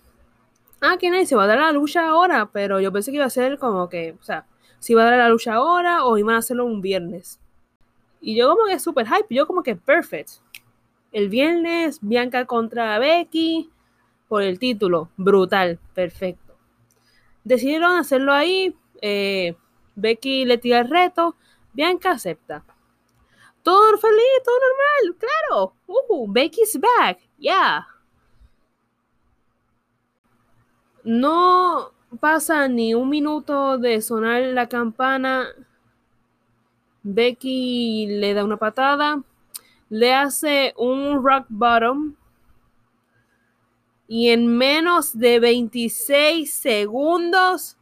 ah, 0.82 0.98
que 1.00 1.10
nadie 1.10 1.26
se 1.26 1.36
va 1.36 1.44
a 1.46 1.48
dar 1.48 1.60
la 1.60 1.72
lucha 1.72 2.08
ahora, 2.08 2.50
pero 2.52 2.80
yo 2.80 2.92
pensé 2.92 3.12
que 3.12 3.18
iba 3.18 3.26
a 3.26 3.30
ser 3.30 3.58
como 3.58 3.90
que, 3.90 4.16
o 4.20 4.24
sea, 4.24 4.46
si 4.80 4.94
iba 4.94 5.04
a 5.04 5.06
dar 5.06 5.18
la 5.18 5.30
lucha 5.30 5.56
ahora 5.56 6.06
o 6.06 6.18
iban 6.18 6.36
a 6.36 6.40
hacerlo 6.40 6.66
un 6.66 6.82
viernes. 6.82 7.40
Y 8.20 8.36
yo 8.36 8.50
como 8.50 8.66
que 8.68 8.80
super 8.80 9.08
hype, 9.08 9.34
yo 9.34 9.48
como 9.48 9.64
que 9.64 9.76
perfect. 9.76 10.30
El 11.12 11.30
viernes, 11.30 12.00
Bianca 12.02 12.46
contra 12.46 12.98
Becky 13.00 13.70
por 14.28 14.44
el 14.44 14.60
título. 14.60 15.10
Brutal, 15.18 15.80
perfecto. 15.94 16.56
Decidieron 17.44 17.98
hacerlo 17.98 18.34
ahí. 18.34 18.76
Eh, 19.02 19.56
Becky 19.96 20.46
le 20.46 20.58
tira 20.58 20.80
el 20.80 20.90
reto. 20.90 21.36
Bianca 21.74 22.12
acepta. 22.12 22.64
Todo 23.64 23.98
feliz, 23.98 24.42
todo 24.44 24.56
normal, 24.56 25.18
claro. 25.20 25.74
Uh, 25.88 26.32
Becky's 26.32 26.80
back, 26.80 27.20
yeah. 27.38 27.88
No 31.04 31.92
pasa 32.20 32.68
ni 32.68 32.94
un 32.96 33.10
minuto 33.10 33.78
de 33.78 34.02
sonar 34.02 34.42
la 34.42 34.68
campana. 34.68 35.48
Becky 37.04 38.08
le 38.08 38.34
da 38.34 38.44
una 38.44 38.58
patada, 38.58 39.24
le 39.92 40.14
hace 40.14 40.74
un 40.78 41.22
rock 41.22 41.48
bottom 41.50 42.16
y 44.08 44.30
en 44.30 44.48
menos 44.48 45.18
de 45.18 45.42
26 45.42 46.54
segundos 46.54 47.78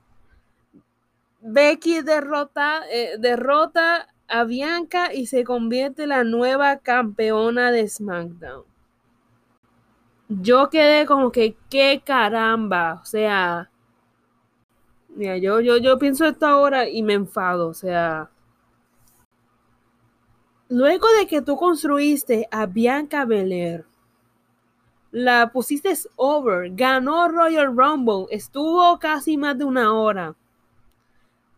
Becky 1.41 2.01
derrota, 2.01 2.81
eh, 2.91 3.15
derrota 3.19 4.07
a 4.27 4.43
Bianca 4.43 5.13
y 5.13 5.27
se 5.27 5.43
convierte 5.43 6.03
en 6.03 6.09
la 6.09 6.23
nueva 6.23 6.77
campeona 6.79 7.71
de 7.71 7.87
SmackDown. 7.87 8.63
Yo 10.29 10.69
quedé 10.71 11.05
como 11.05 11.31
que, 11.31 11.55
qué 11.69 12.01
caramba, 12.03 12.99
o 13.03 13.05
sea, 13.05 13.69
mira, 15.09 15.37
yo, 15.37 15.59
yo, 15.61 15.77
yo 15.77 15.99
pienso 15.99 16.25
esto 16.25 16.47
ahora 16.47 16.89
y 16.89 17.03
me 17.03 17.13
enfado, 17.13 17.67
o 17.67 17.73
sea, 17.75 18.31
luego 20.69 21.07
de 21.19 21.27
que 21.27 21.41
tú 21.41 21.57
construiste 21.57 22.47
a 22.51 22.65
Bianca 22.65 23.25
Belair, 23.25 23.85
la 25.11 25.51
pusiste 25.51 25.93
over, 26.15 26.69
ganó 26.73 27.27
Royal 27.27 27.75
Rumble, 27.75 28.27
estuvo 28.29 28.97
casi 28.99 29.37
más 29.37 29.57
de 29.57 29.65
una 29.65 29.93
hora 29.93 30.35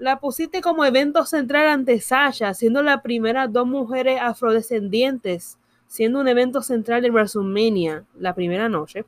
la 0.02 0.20
pusiste 0.20 0.62
como 0.62 0.84
evento 0.84 1.28
central 1.28 1.68
ante 1.68 2.02
Sasha, 2.02 2.56
siendo 2.56 2.82
la 2.82 3.04
primera 3.04 3.48
dos 3.48 3.68
mujeres 3.68 4.20
afrodescendientes, 4.20 5.60
siendo 5.86 6.20
un 6.20 6.28
evento 6.28 6.64
central 6.64 7.04
de 7.04 7.12
WrestleMania 7.12 8.04
la 8.18 8.34
primera 8.34 8.68
noche. 8.68 9.06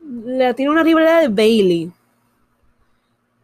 La 0.00 0.54
tiene 0.54 0.70
una 0.70 0.84
rivalidad 0.84 1.22
de 1.22 1.28
Bailey. 1.28 1.92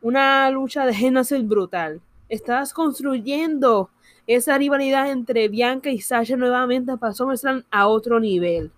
Una 0.01 0.49
lucha 0.53 0.87
de 0.87 0.95
Genesis 0.95 1.45
brutal. 1.47 2.01
Estás 2.29 2.73
construyendo 2.73 3.91
esa 4.29 4.59
rivalidad 4.59 5.11
entre 5.11 5.49
Bianca 5.49 5.91
y 5.91 6.01
Sasha 6.01 6.37
nuevamente 6.37 6.93
SummerSlam 7.13 7.65
a 7.71 7.89
otro 7.89 8.21
nivel. 8.21 8.71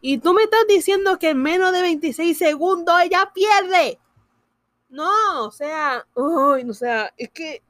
Y 0.00 0.18
tú 0.18 0.34
me 0.34 0.42
estás 0.42 0.66
diciendo 0.68 1.16
que 1.18 1.30
en 1.30 1.40
menos 1.40 1.72
de 1.72 1.80
26 1.80 2.36
segundos 2.36 2.94
ella 3.00 3.30
pierde. 3.32 3.98
No, 4.90 5.46
o 5.46 5.50
sea, 5.52 6.04
uy, 6.14 6.68
o 6.68 6.74
sea, 6.74 7.12
es 7.16 7.30
que 7.30 7.62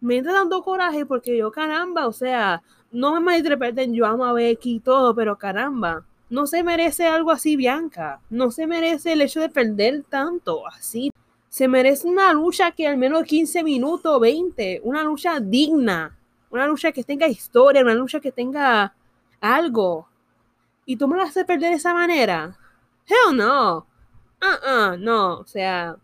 me 0.00 0.16
entra 0.16 0.32
dando 0.32 0.62
coraje 0.62 1.04
porque 1.04 1.36
yo, 1.36 1.52
caramba, 1.52 2.06
o 2.06 2.12
sea, 2.12 2.62
no 2.90 3.12
me 3.12 3.20
malinterpreten, 3.20 3.92
yo 3.92 4.06
amo 4.06 4.24
a 4.24 4.32
Becky 4.32 4.76
y 4.76 4.80
todo, 4.80 5.14
pero 5.14 5.36
caramba, 5.36 6.06
no 6.30 6.46
se 6.46 6.62
merece 6.62 7.06
algo 7.06 7.32
así 7.32 7.54
Bianca, 7.54 8.22
no 8.30 8.50
se 8.50 8.66
merece 8.66 9.12
el 9.12 9.20
hecho 9.20 9.40
de 9.40 9.50
perder 9.50 10.04
tanto 10.08 10.66
así. 10.66 11.10
Se 11.48 11.68
merece 11.68 12.06
una 12.06 12.32
lucha 12.32 12.72
que 12.72 12.86
al 12.86 12.96
menos 12.96 13.24
15 13.24 13.62
minutos, 13.62 14.20
20, 14.20 14.80
una 14.84 15.02
lucha 15.02 15.40
digna, 15.40 16.16
una 16.50 16.66
lucha 16.66 16.92
que 16.92 17.04
tenga 17.04 17.26
historia, 17.28 17.82
una 17.82 17.94
lucha 17.94 18.20
que 18.20 18.32
tenga 18.32 18.94
algo. 19.40 20.08
Y 20.86 20.96
tú 20.96 21.08
me 21.08 21.16
la 21.16 21.24
haces 21.24 21.44
perder 21.44 21.70
de 21.70 21.76
esa 21.76 21.94
manera. 21.94 22.56
Hell 23.06 23.36
no 23.36 23.86
ah, 24.40 24.58
ah, 24.64 24.96
no, 24.98 25.38
o 25.40 25.46
sea, 25.46 25.96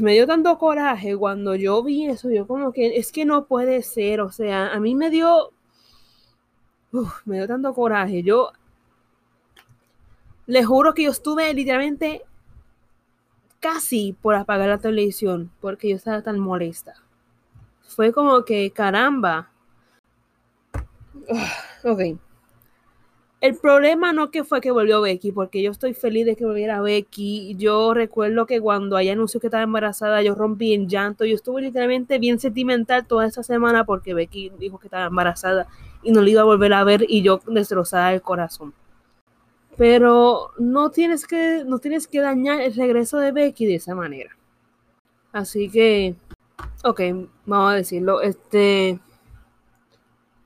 me 0.00 0.12
dio 0.14 0.26
tanto 0.26 0.56
coraje 0.58 1.16
cuando 1.16 1.54
yo 1.54 1.82
vi 1.82 2.06
eso, 2.06 2.30
yo 2.30 2.46
como 2.46 2.72
que 2.72 2.96
es 2.96 3.12
que 3.12 3.24
no 3.24 3.46
puede 3.46 3.82
ser, 3.82 4.20
o 4.20 4.32
sea, 4.32 4.72
a 4.72 4.80
mí 4.80 4.94
me 4.94 5.10
dio, 5.10 5.52
me 7.24 7.36
dio 7.36 7.46
tanto 7.46 7.74
coraje, 7.74 8.22
yo 8.22 8.52
le 10.46 10.64
juro 10.64 10.94
que 10.94 11.04
yo 11.04 11.10
estuve 11.10 11.52
literalmente 11.54 12.22
casi 13.60 14.16
por 14.20 14.34
apagar 14.34 14.68
la 14.68 14.78
televisión 14.78 15.50
porque 15.60 15.88
yo 15.90 15.96
estaba 15.96 16.22
tan 16.22 16.38
molesta. 16.38 16.94
Fue 17.82 18.12
como 18.12 18.44
que, 18.44 18.70
caramba. 18.70 19.50
ok. 21.84 22.18
El 23.40 23.56
problema 23.56 24.12
no 24.12 24.30
que 24.30 24.44
fue 24.44 24.60
que 24.60 24.70
volvió 24.70 25.00
Becky, 25.00 25.32
porque 25.32 25.62
yo 25.62 25.70
estoy 25.70 25.94
feliz 25.94 26.26
de 26.26 26.36
que 26.36 26.44
volviera 26.44 26.82
Becky. 26.82 27.54
Yo 27.56 27.94
recuerdo 27.94 28.44
que 28.44 28.60
cuando 28.60 28.98
ella 28.98 29.14
anunció 29.14 29.40
que 29.40 29.46
estaba 29.46 29.62
embarazada, 29.62 30.20
yo 30.20 30.34
rompí 30.34 30.74
en 30.74 30.88
llanto. 30.88 31.24
Yo 31.24 31.36
estuve 31.36 31.62
literalmente 31.62 32.18
bien 32.18 32.38
sentimental 32.38 33.06
toda 33.06 33.26
esa 33.26 33.42
semana 33.42 33.84
porque 33.84 34.12
Becky 34.12 34.52
dijo 34.58 34.78
que 34.78 34.88
estaba 34.88 35.06
embarazada 35.06 35.68
y 36.02 36.12
no 36.12 36.20
le 36.20 36.32
iba 36.32 36.42
a 36.42 36.44
volver 36.44 36.74
a 36.74 36.84
ver 36.84 37.06
y 37.08 37.22
yo 37.22 37.40
destrozada 37.46 38.12
el 38.12 38.20
corazón. 38.20 38.74
Pero 39.80 40.50
no 40.58 40.90
tienes 40.90 41.26
que, 41.26 41.64
no 41.64 41.78
tienes 41.78 42.06
que 42.06 42.20
dañar 42.20 42.60
el 42.60 42.74
regreso 42.74 43.16
de 43.16 43.32
Becky 43.32 43.64
de 43.64 43.76
esa 43.76 43.94
manera. 43.94 44.36
Así 45.32 45.70
que, 45.70 46.16
ok, 46.84 47.00
vamos 47.46 47.72
a 47.72 47.76
decirlo. 47.76 48.20
Este, 48.20 49.00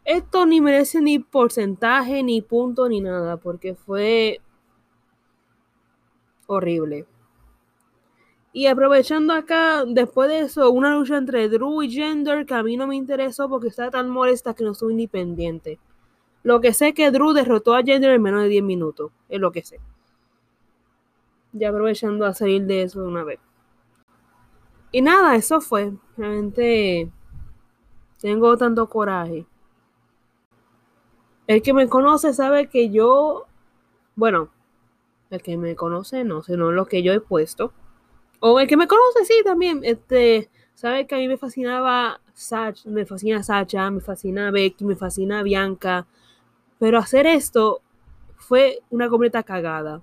esto 0.05 0.47
ni 0.47 0.61
merece 0.61 1.01
ni 1.01 1.19
porcentaje, 1.19 2.23
ni 2.23 2.43
punto, 2.43 2.89
ni 2.89 3.01
nada, 3.01 3.37
porque 3.37 3.75
fue 3.75 4.41
horrible. 6.47 7.05
Y 8.53 8.67
aprovechando 8.69 9.33
acá, 9.33 9.85
después 9.85 10.29
de 10.29 10.43
eso, 10.43 10.71
una 10.71 10.95
lucha 10.95 11.17
entre 11.17 11.49
Drew 11.49 11.83
y 11.83 11.91
Gender 11.91 12.47
que 12.47 12.55
a 12.55 12.63
mí 12.63 12.77
no 12.77 12.87
me 12.87 12.95
interesó 12.95 13.49
porque 13.49 13.67
estaba 13.67 13.91
tan 13.91 14.09
molesta 14.11 14.55
que 14.55 14.63
no 14.63 14.75
soy 14.75 14.93
independiente. 14.93 15.81
Lo 16.45 16.61
que 16.61 16.75
sé 16.75 16.95
que 16.95 17.11
Drew 17.11 17.33
derrotó 17.33 17.75
a 17.75 17.83
Gender 17.83 18.13
en 18.13 18.23
menos 18.23 18.43
de 18.43 18.49
10 18.49 18.63
minutos, 18.63 19.11
es 19.29 19.41
lo 19.41 19.51
que 19.51 19.63
sé. 19.63 19.81
Ya 21.53 21.71
aprovechando 21.71 22.27
a 22.27 22.35
salir 22.35 22.67
de 22.67 22.83
eso 22.83 23.01
de 23.01 23.09
una 23.09 23.25
vez. 23.25 23.41
Y 24.93 25.01
nada, 25.01 25.35
eso 25.35 25.61
fue. 25.61 25.95
Realmente 26.17 27.11
tengo 28.21 28.57
tanto 28.57 28.89
coraje. 28.89 29.47
El 31.47 31.63
que 31.63 31.73
me 31.73 31.89
conoce 31.89 32.33
sabe 32.35 32.69
que 32.69 32.91
yo, 32.91 33.47
bueno, 34.15 34.51
el 35.31 35.43
que 35.43 35.57
me 35.57 35.75
conoce 35.75 36.25
no, 36.25 36.43
sino 36.43 36.73
lo 36.73 36.87
que 36.87 37.03
yo 37.03 37.13
he 37.13 37.21
puesto. 37.21 37.73
O 38.41 38.61
el 38.61 38.69
que 38.69 38.77
me 38.77 38.87
conoce, 38.87 39.25
sí, 39.25 39.35
también, 39.45 39.81
este, 39.83 40.51
sabe 40.75 41.07
que 41.07 41.15
a 41.15 41.19
mí 41.19 41.29
me 41.29 41.39
fascinaba 41.39 42.21
Sach, 42.35 42.85
me 42.85 43.07
fascina 43.07 43.43
Sacha, 43.43 43.91
me 43.91 44.01
fascina 44.01 44.51
Becky, 44.51 44.85
me 44.85 44.97
fascina 44.97 45.43
Bianca. 45.43 46.07
Pero 46.85 46.99
hacer 46.99 47.27
esto 47.27 47.81
fue 48.37 48.81
una 48.91 49.09
completa 49.09 49.43
cagada. 49.43 50.03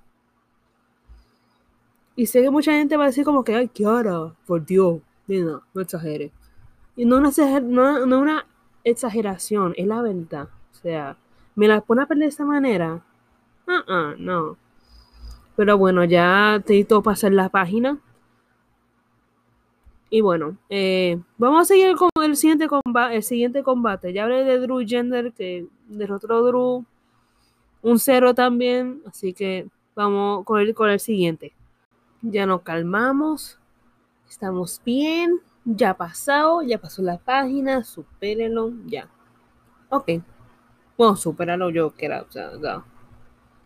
Y 2.16 2.26
sé 2.26 2.42
que 2.42 2.50
mucha 2.50 2.72
gente 2.72 2.98
va 2.98 3.04
a 3.04 3.08
decir 3.10 3.24
como 3.24 3.44
que, 3.44 3.54
ay, 3.54 3.68
Kiara, 3.68 4.34
por 4.48 4.66
Dios, 4.66 5.00
no, 5.28 5.62
no 5.76 5.82
exagere. 5.82 6.32
Y 6.96 7.06
no, 7.06 7.20
no, 7.20 8.06
no 8.08 8.20
una 8.20 8.48
exageración, 8.84 9.76
es 9.78 9.86
la 9.86 10.02
verdad. 10.02 10.50
O 10.72 10.74
sea, 10.74 11.18
me 11.54 11.68
la 11.68 11.82
pone 11.82 12.02
a 12.02 12.08
perder 12.08 12.24
de 12.24 12.30
esa 12.30 12.46
manera. 12.46 13.04
Ah, 13.68 14.16
uh 14.16 14.18
no. 14.18 14.58
Pero 15.56 15.78
bueno, 15.78 16.04
ya 16.04 16.64
te 16.66 16.84
para 16.84 17.02
pasar 17.02 17.32
la 17.32 17.50
página. 17.50 18.00
Y 20.10 20.20
bueno, 20.22 20.58
eh, 20.68 21.22
vamos 21.38 21.62
a 21.62 21.66
seguir 21.66 21.96
con 21.96 22.10
el 22.22 22.36
siguiente, 22.36 22.68
combate, 22.68 23.18
el 23.18 23.24
siguiente 23.24 23.62
combate. 23.62 24.12
Ya 24.12 24.24
hablé 24.24 24.44
de 24.46 24.58
Drew 24.58 24.84
Gender, 24.86 25.32
que 25.32 25.68
derrotó 25.98 26.44
Drew. 26.44 26.86
Un 27.82 28.00
cero 28.00 28.34
también. 28.34 29.02
Así 29.06 29.34
que 29.34 29.68
vamos 29.96 30.46
con 30.46 30.60
el, 30.60 30.74
con 30.74 30.90
el 30.90 31.00
siguiente. 31.00 31.54
Ya 32.22 32.46
nos 32.46 32.62
calmamos. 32.62 33.60
Estamos 34.30 34.82
bien. 34.86 35.40
Ya 35.66 35.94
pasado. 35.96 36.62
Ya 36.62 36.78
pasó 36.78 37.02
la 37.02 37.18
página. 37.18 37.84
Supérenlo. 37.84 38.72
Ya. 38.86 39.10
Ok. 39.90 40.10
Bueno, 40.98 41.16
superarlo 41.16 41.70
yo 41.70 41.96
que 41.96 42.06
era. 42.06 42.26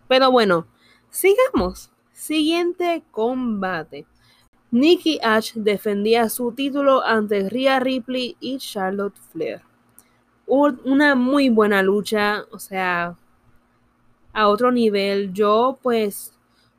Pero 0.07 0.31
bueno, 0.31 0.67
sigamos. 1.09 1.91
Siguiente 2.11 3.03
combate. 3.11 4.05
Nikki 4.71 5.19
Ash 5.21 5.53
defendía 5.53 6.29
su 6.29 6.51
título 6.51 7.03
ante 7.03 7.49
Rhea 7.49 7.79
Ripley 7.79 8.35
y 8.39 8.57
Charlotte 8.57 9.17
Flair. 9.31 9.61
Una 10.47 11.15
muy 11.15 11.49
buena 11.49 11.81
lucha, 11.84 12.45
o 12.51 12.60
sea, 12.60 13.15
a 14.34 14.47
otro 14.47 14.71
nivel. 14.71 15.34
Yo 15.34 15.79
pues 15.81 16.34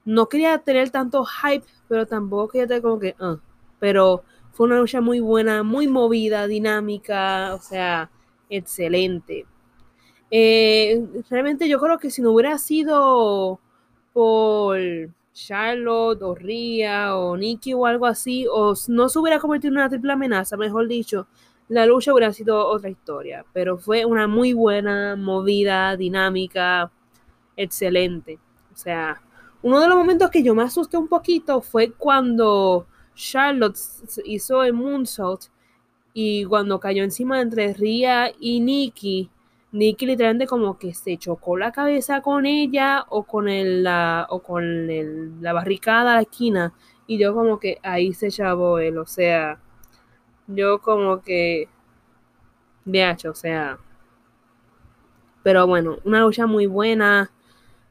no 0.05 0.29
quería 0.29 0.59
tener 0.59 0.91
tanto 0.91 1.25
hype, 1.25 1.67
pero 1.89 2.07
tampoco 2.07 2.49
quería 2.49 2.67
tener 2.67 2.83
como 2.83 2.99
que... 2.99 3.15
Uh, 3.21 3.39
pero 3.79 4.25
Fue 4.53 4.67
una 4.67 4.79
lucha 4.79 5.01
muy 5.03 5.21
buena, 5.21 5.63
muy 5.63 5.87
movida, 5.89 6.47
dinámica, 6.47 7.55
o 7.55 7.61
sea, 7.61 8.11
excelente. 8.51 9.47
Eh, 10.31 11.05
realmente 11.31 11.69
yo 11.69 11.81
creo 11.81 11.99
que 11.99 12.11
si 12.11 12.23
no 12.23 12.33
hubiera 12.33 12.59
sido 12.59 13.61
por 14.13 14.79
Charlotte 15.35 16.23
o 16.23 16.35
Ria 16.35 17.17
o 17.17 17.37
Nikki 17.37 17.75
o 17.75 17.87
algo 17.87 18.07
así, 18.07 18.47
o 18.51 18.75
no 18.89 19.09
se 19.09 19.19
hubiera 19.19 19.41
convertido 19.41 19.71
en 19.73 19.79
una 19.79 19.89
triple 19.91 20.13
amenaza, 20.13 20.57
mejor 20.57 20.89
dicho, 20.89 21.29
la 21.69 21.87
lucha 21.87 22.13
hubiera 22.13 22.33
sido 22.33 22.67
otra 22.67 22.91
historia. 22.91 23.45
Pero 23.53 23.79
fue 23.79 24.05
una 24.05 24.27
muy 24.27 24.53
buena, 24.53 25.17
movida, 25.17 25.97
dinámica, 25.97 26.91
excelente. 27.57 28.39
O 28.73 28.77
sea, 28.77 29.21
uno 29.63 29.81
de 29.81 29.89
los 29.89 29.97
momentos 29.97 30.31
que 30.31 30.43
yo 30.43 30.55
me 30.55 30.63
asusté 30.63 30.97
un 30.97 31.09
poquito 31.09 31.61
fue 31.61 31.93
cuando 31.93 32.87
Charlotte 33.15 33.79
hizo 34.25 34.63
el 34.63 34.73
moonsault 34.75 35.47
y 36.13 36.45
cuando 36.45 36.79
cayó 36.81 37.03
encima 37.03 37.41
entre 37.41 37.75
Ria 37.75 38.33
y 38.39 38.61
Nikki, 38.61 39.31
Nikki 39.73 40.07
literalmente 40.07 40.47
como 40.47 40.79
que 40.79 40.95
se 40.95 41.17
chocó 41.19 41.57
la 41.57 41.73
cabeza 41.73 42.23
con 42.23 42.47
ella 42.47 43.05
o 43.09 43.25
con 43.25 43.49
el, 43.49 43.83
la, 43.83 44.27
o 44.31 44.41
con 44.41 45.43
la 45.43 45.53
barricada 45.53 46.15
la 46.15 46.23
esquina 46.23 46.73
y 47.07 47.19
yo 47.19 47.35
como 47.35 47.59
que 47.59 47.79
ahí 47.83 48.13
se 48.15 48.31
chavó 48.31 48.79
él, 48.79 48.99
o 48.99 49.07
sea, 49.07 49.61
yo 50.47 50.81
como 50.81 51.23
que 51.23 51.69
hecho, 52.87 53.31
o 53.31 53.35
sea, 53.35 53.79
pero 55.43 55.67
bueno, 55.67 55.99
una 56.05 56.21
lucha 56.21 56.47
muy 56.47 56.67
buena. 56.67 57.31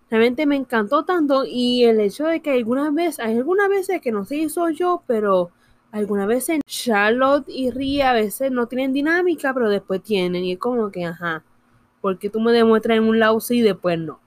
Realmente 0.10 0.46
me 0.46 0.56
encantó 0.56 1.04
tanto 1.04 1.44
y 1.46 1.84
el 1.84 2.00
hecho 2.00 2.26
de 2.26 2.42
que 2.42 2.52
algunas 2.52 2.94
veces, 2.94 3.20
hay 3.20 3.38
algunas 3.38 3.70
veces 3.70 4.02
que 4.02 4.12
no 4.12 4.26
si 4.26 4.50
soy 4.50 4.76
yo, 4.76 5.04
pero 5.08 5.52
algunas 5.92 6.28
veces 6.28 6.60
Charlotte 6.66 7.46
y 7.48 7.72
Ria 7.72 8.12
a 8.12 8.14
veces 8.14 8.52
no 8.52 8.68
tienen 8.68 8.94
dinámica, 8.94 9.54
pero 9.54 9.70
después 9.70 10.04
tienen 10.04 10.44
y 10.44 10.54
es 10.54 10.60
como 10.60 10.92
que, 10.92 11.06
ajá, 11.06 11.44
porque 12.02 12.30
tú 12.30 12.40
me 12.40 12.52
demuestras 12.52 12.98
en 12.98 13.06
un 13.06 13.20
lado 13.20 13.40
sí 13.40 13.60
y 13.60 13.62
después 13.62 13.98
no. 14.00 14.20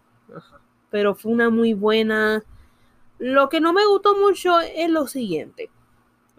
Pero 0.91 1.15
fue 1.15 1.33
una 1.33 1.51
muy 1.51 1.75
buena. 1.75 2.43
Lo 3.19 3.49
que 3.49 3.61
no 3.61 3.73
me 3.73 3.87
gustó 3.87 4.17
mucho 4.17 4.59
es 4.61 4.91
lo 4.91 5.07
siguiente. 5.07 5.71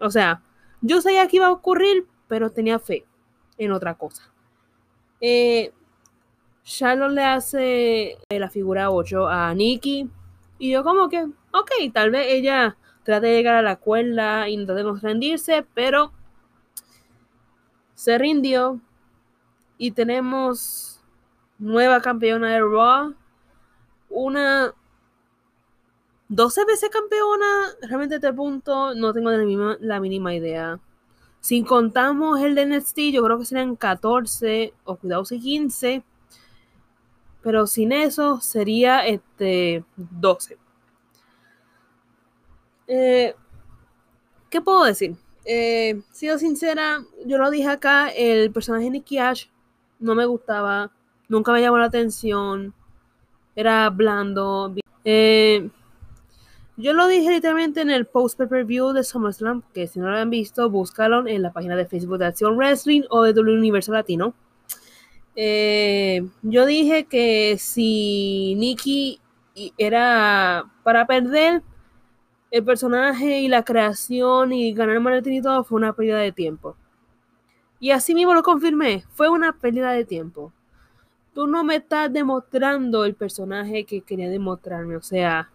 O 0.00 0.10
sea, 0.10 0.42
yo 0.80 1.00
sabía 1.00 1.26
que 1.28 1.36
iba 1.36 1.46
a 1.46 1.52
ocurrir, 1.52 2.06
pero 2.28 2.50
tenía 2.50 2.78
fe 2.78 3.04
en 3.58 3.72
otra 3.72 3.94
cosa. 3.94 4.30
Eh, 5.20 5.72
Charlotte 6.62 7.12
le 7.12 7.24
hace 7.24 8.18
la 8.30 8.48
figura 8.48 8.90
8 8.90 9.28
a 9.28 9.54
Nikki. 9.54 10.08
Y 10.58 10.70
yo 10.70 10.84
como 10.84 11.08
que, 11.08 11.22
ok, 11.22 11.70
tal 11.92 12.10
vez 12.10 12.26
ella 12.28 12.76
trate 13.02 13.26
de 13.26 13.36
llegar 13.36 13.56
a 13.56 13.62
la 13.62 13.76
cuerda 13.76 14.48
y 14.48 14.56
no 14.56 14.94
rendirse, 14.96 15.66
pero 15.74 16.12
se 17.94 18.18
rindió. 18.18 18.80
Y 19.78 19.92
tenemos 19.92 21.02
nueva 21.58 22.00
campeona 22.00 22.50
de 22.50 22.60
Raw, 22.60 23.14
una 24.08 24.74
12 26.30 26.64
veces 26.64 26.88
campeona, 26.90 27.46
realmente 27.82 28.14
este 28.14 28.32
punto 28.32 28.94
no 28.94 29.12
tengo 29.12 29.30
la, 29.30 29.76
la 29.80 30.00
mínima 30.00 30.34
idea. 30.34 30.80
Si 31.40 31.62
contamos 31.62 32.40
el 32.40 32.54
de 32.54 32.66
NXT, 32.66 32.98
yo 33.12 33.22
creo 33.22 33.38
que 33.38 33.44
serían 33.44 33.76
14 33.76 34.72
o 34.84 34.96
cuidado 34.96 35.24
si 35.24 35.40
15. 35.40 36.02
Pero 37.42 37.66
sin 37.66 37.92
eso 37.92 38.40
sería 38.40 39.06
este 39.06 39.84
12. 39.96 40.58
Eh, 42.86 43.34
¿Qué 44.50 44.60
puedo 44.60 44.84
decir? 44.84 45.16
Eh, 45.44 46.00
sido 46.12 46.38
sincera, 46.38 47.02
yo 47.26 47.38
lo 47.38 47.50
dije 47.50 47.68
acá, 47.68 48.08
el 48.08 48.50
personaje 48.52 48.84
de 48.84 48.90
Nicky 48.90 49.18
Ash 49.18 49.46
no 49.98 50.14
me 50.14 50.26
gustaba 50.26 50.90
nunca 51.30 51.52
me 51.52 51.62
llamó 51.62 51.78
la 51.78 51.86
atención, 51.86 52.74
era 53.56 53.88
blando. 53.88 54.74
Eh, 55.04 55.70
yo 56.80 56.92
lo 56.92 57.06
dije 57.06 57.30
literalmente 57.30 57.80
en 57.80 57.90
el 57.90 58.06
post 58.06 58.40
per 58.40 58.64
view 58.64 58.92
de 58.92 59.04
SummerSlam, 59.04 59.62
que 59.72 59.86
si 59.86 60.00
no 60.00 60.10
lo 60.10 60.16
han 60.16 60.30
visto, 60.30 60.68
búscalo 60.70 61.26
en 61.26 61.42
la 61.42 61.52
página 61.52 61.76
de 61.76 61.86
Facebook 61.86 62.18
de 62.18 62.26
Acción 62.26 62.56
Wrestling 62.56 63.02
o 63.10 63.22
de 63.22 63.32
W 63.32 63.56
Universo 63.56 63.92
Latino. 63.92 64.34
Eh, 65.36 66.26
yo 66.42 66.66
dije 66.66 67.04
que 67.04 67.56
si 67.58 68.54
Nikki 68.56 69.20
era 69.78 70.64
para 70.82 71.06
perder 71.06 71.62
el 72.50 72.64
personaje 72.64 73.40
y 73.40 73.48
la 73.48 73.64
creación 73.64 74.52
y 74.52 74.72
ganar 74.72 75.00
maletín 75.00 75.34
y 75.34 75.42
todo 75.42 75.64
fue 75.64 75.76
una 75.76 75.92
pérdida 75.92 76.18
de 76.18 76.32
tiempo. 76.32 76.76
Y 77.78 77.92
así 77.92 78.14
mismo 78.14 78.34
lo 78.34 78.42
confirmé, 78.42 79.04
fue 79.10 79.28
una 79.28 79.52
pérdida 79.52 79.92
de 79.92 80.04
tiempo 80.04 80.52
tú 81.34 81.46
no 81.46 81.64
me 81.64 81.76
estás 81.76 82.12
demostrando 82.12 83.04
el 83.04 83.14
personaje 83.14 83.84
que 83.84 84.02
quería 84.02 84.28
demostrarme. 84.28 84.96
O 84.96 85.02
sea, 85.02 85.50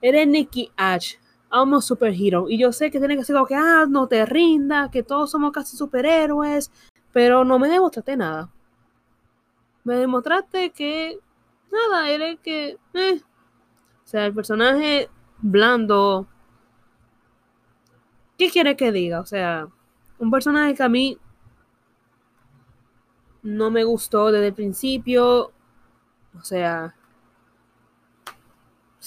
eres 0.00 0.26
Nicky 0.26 0.70
Ash, 0.76 1.14
amo 1.50 1.80
superhero. 1.80 2.48
Y 2.48 2.58
yo 2.58 2.72
sé 2.72 2.90
que 2.90 2.98
tiene 2.98 3.16
que 3.16 3.24
ser 3.24 3.34
como 3.34 3.46
que, 3.46 3.54
ah, 3.54 3.86
no 3.88 4.06
te 4.06 4.24
rindas, 4.26 4.90
que 4.90 5.02
todos 5.02 5.30
somos 5.30 5.52
casi 5.52 5.76
superhéroes. 5.76 6.70
Pero 7.12 7.44
no 7.44 7.58
me 7.58 7.68
demostraste 7.68 8.16
nada. 8.16 8.50
Me 9.84 9.96
demostraste 9.96 10.70
que, 10.70 11.18
nada, 11.72 12.10
eres 12.10 12.38
que, 12.40 12.78
eh. 12.94 13.20
O 14.04 14.08
sea, 14.08 14.26
el 14.26 14.34
personaje 14.34 15.08
blando. 15.38 16.26
¿Qué 18.36 18.50
quiere 18.50 18.76
que 18.76 18.92
diga? 18.92 19.20
O 19.20 19.26
sea, 19.26 19.68
un 20.18 20.30
personaje 20.30 20.74
que 20.74 20.82
a 20.82 20.88
mí 20.88 21.18
no 23.42 23.70
me 23.70 23.84
gustó 23.84 24.30
desde 24.30 24.48
el 24.48 24.54
principio. 24.54 25.52
O 26.38 26.42
sea, 26.42 26.94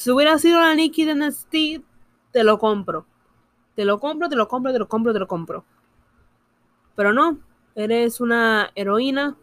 si 0.02 0.10
hubiera 0.10 0.40
sido 0.40 0.60
la 0.60 0.74
Nikki 0.74 1.06
de 1.06 1.14
NXT, 1.14 1.86
te 2.32 2.44
lo 2.44 2.58
compro. 2.58 3.06
Te 3.76 3.86
lo 3.86 4.00
compro, 4.00 4.30
te 4.30 4.36
lo 4.36 4.48
compro, 4.48 4.74
te 4.74 4.80
lo 4.80 4.88
compro, 4.88 5.14
te 5.14 5.20
lo 5.20 5.28
compro. 5.28 5.64
Pero 6.96 7.14
no, 7.14 7.38
eres 7.76 8.20
una 8.20 8.72
heroína. 8.74 9.38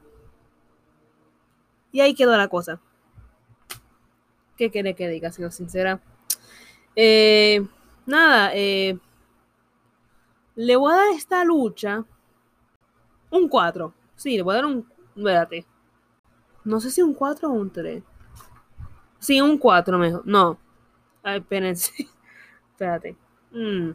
Y 1.92 2.00
ahí 2.00 2.12
quedó 2.12 2.36
la 2.36 2.48
cosa. 2.48 2.80
¿Qué 4.56 4.68
quiere 4.72 4.94
que 4.94 5.08
diga, 5.08 5.30
siendo 5.30 5.52
sincera? 5.52 6.00
Eh, 6.96 7.64
nada, 8.04 8.50
eh, 8.52 8.98
le 10.56 10.74
voy 10.74 10.92
a 10.92 10.96
dar 10.96 11.08
esta 11.14 11.44
lucha 11.44 12.04
un 13.30 13.48
4. 13.48 13.94
Sí, 14.16 14.36
le 14.36 14.42
voy 14.42 14.54
a 14.54 14.56
dar 14.56 14.66
un. 14.66 14.88
Espérate. 15.14 15.64
No 16.64 16.80
sé 16.80 16.90
si 16.90 17.00
un 17.00 17.14
4 17.14 17.48
o 17.48 17.52
un 17.52 17.70
3. 17.70 18.02
Sí, 19.18 19.40
un 19.40 19.58
4 19.58 19.98
mejor. 19.98 20.22
No. 20.26 20.58
Ay, 21.22 21.38
espérense. 21.38 21.92
Espérate. 22.72 23.16
Mm. 23.50 23.90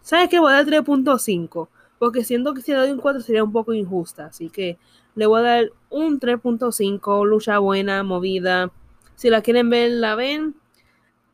¿Sabes 0.00 0.28
qué? 0.28 0.38
Voy 0.38 0.52
a 0.52 0.56
dar 0.56 0.66
3.5. 0.66 1.68
Porque 1.98 2.24
siento 2.24 2.54
que 2.54 2.62
si 2.62 2.72
le 2.72 2.78
doy 2.78 2.90
un 2.90 2.98
4 2.98 3.22
sería 3.22 3.44
un 3.44 3.52
poco 3.52 3.72
injusta. 3.72 4.26
Así 4.26 4.50
que 4.50 4.78
le 5.14 5.26
voy 5.26 5.40
a 5.40 5.42
dar 5.42 5.72
un 5.90 6.20
3.5. 6.20 7.26
Lucha 7.26 7.58
buena, 7.58 8.02
movida. 8.02 8.70
Si 9.16 9.30
la 9.30 9.42
quieren 9.42 9.70
ver, 9.70 9.92
la 9.92 10.14
ven. 10.14 10.54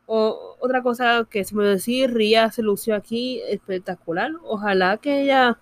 O, 0.05 0.57
otra 0.59 0.83
cosa 0.83 1.25
que 1.29 1.43
se 1.43 1.55
me 1.55 1.63
decir, 1.63 2.13
Ria 2.13 2.51
se 2.51 2.61
lució 2.61 2.95
aquí 2.95 3.41
espectacular. 3.47 4.31
Ojalá 4.43 4.97
que 4.97 5.21
ella 5.23 5.57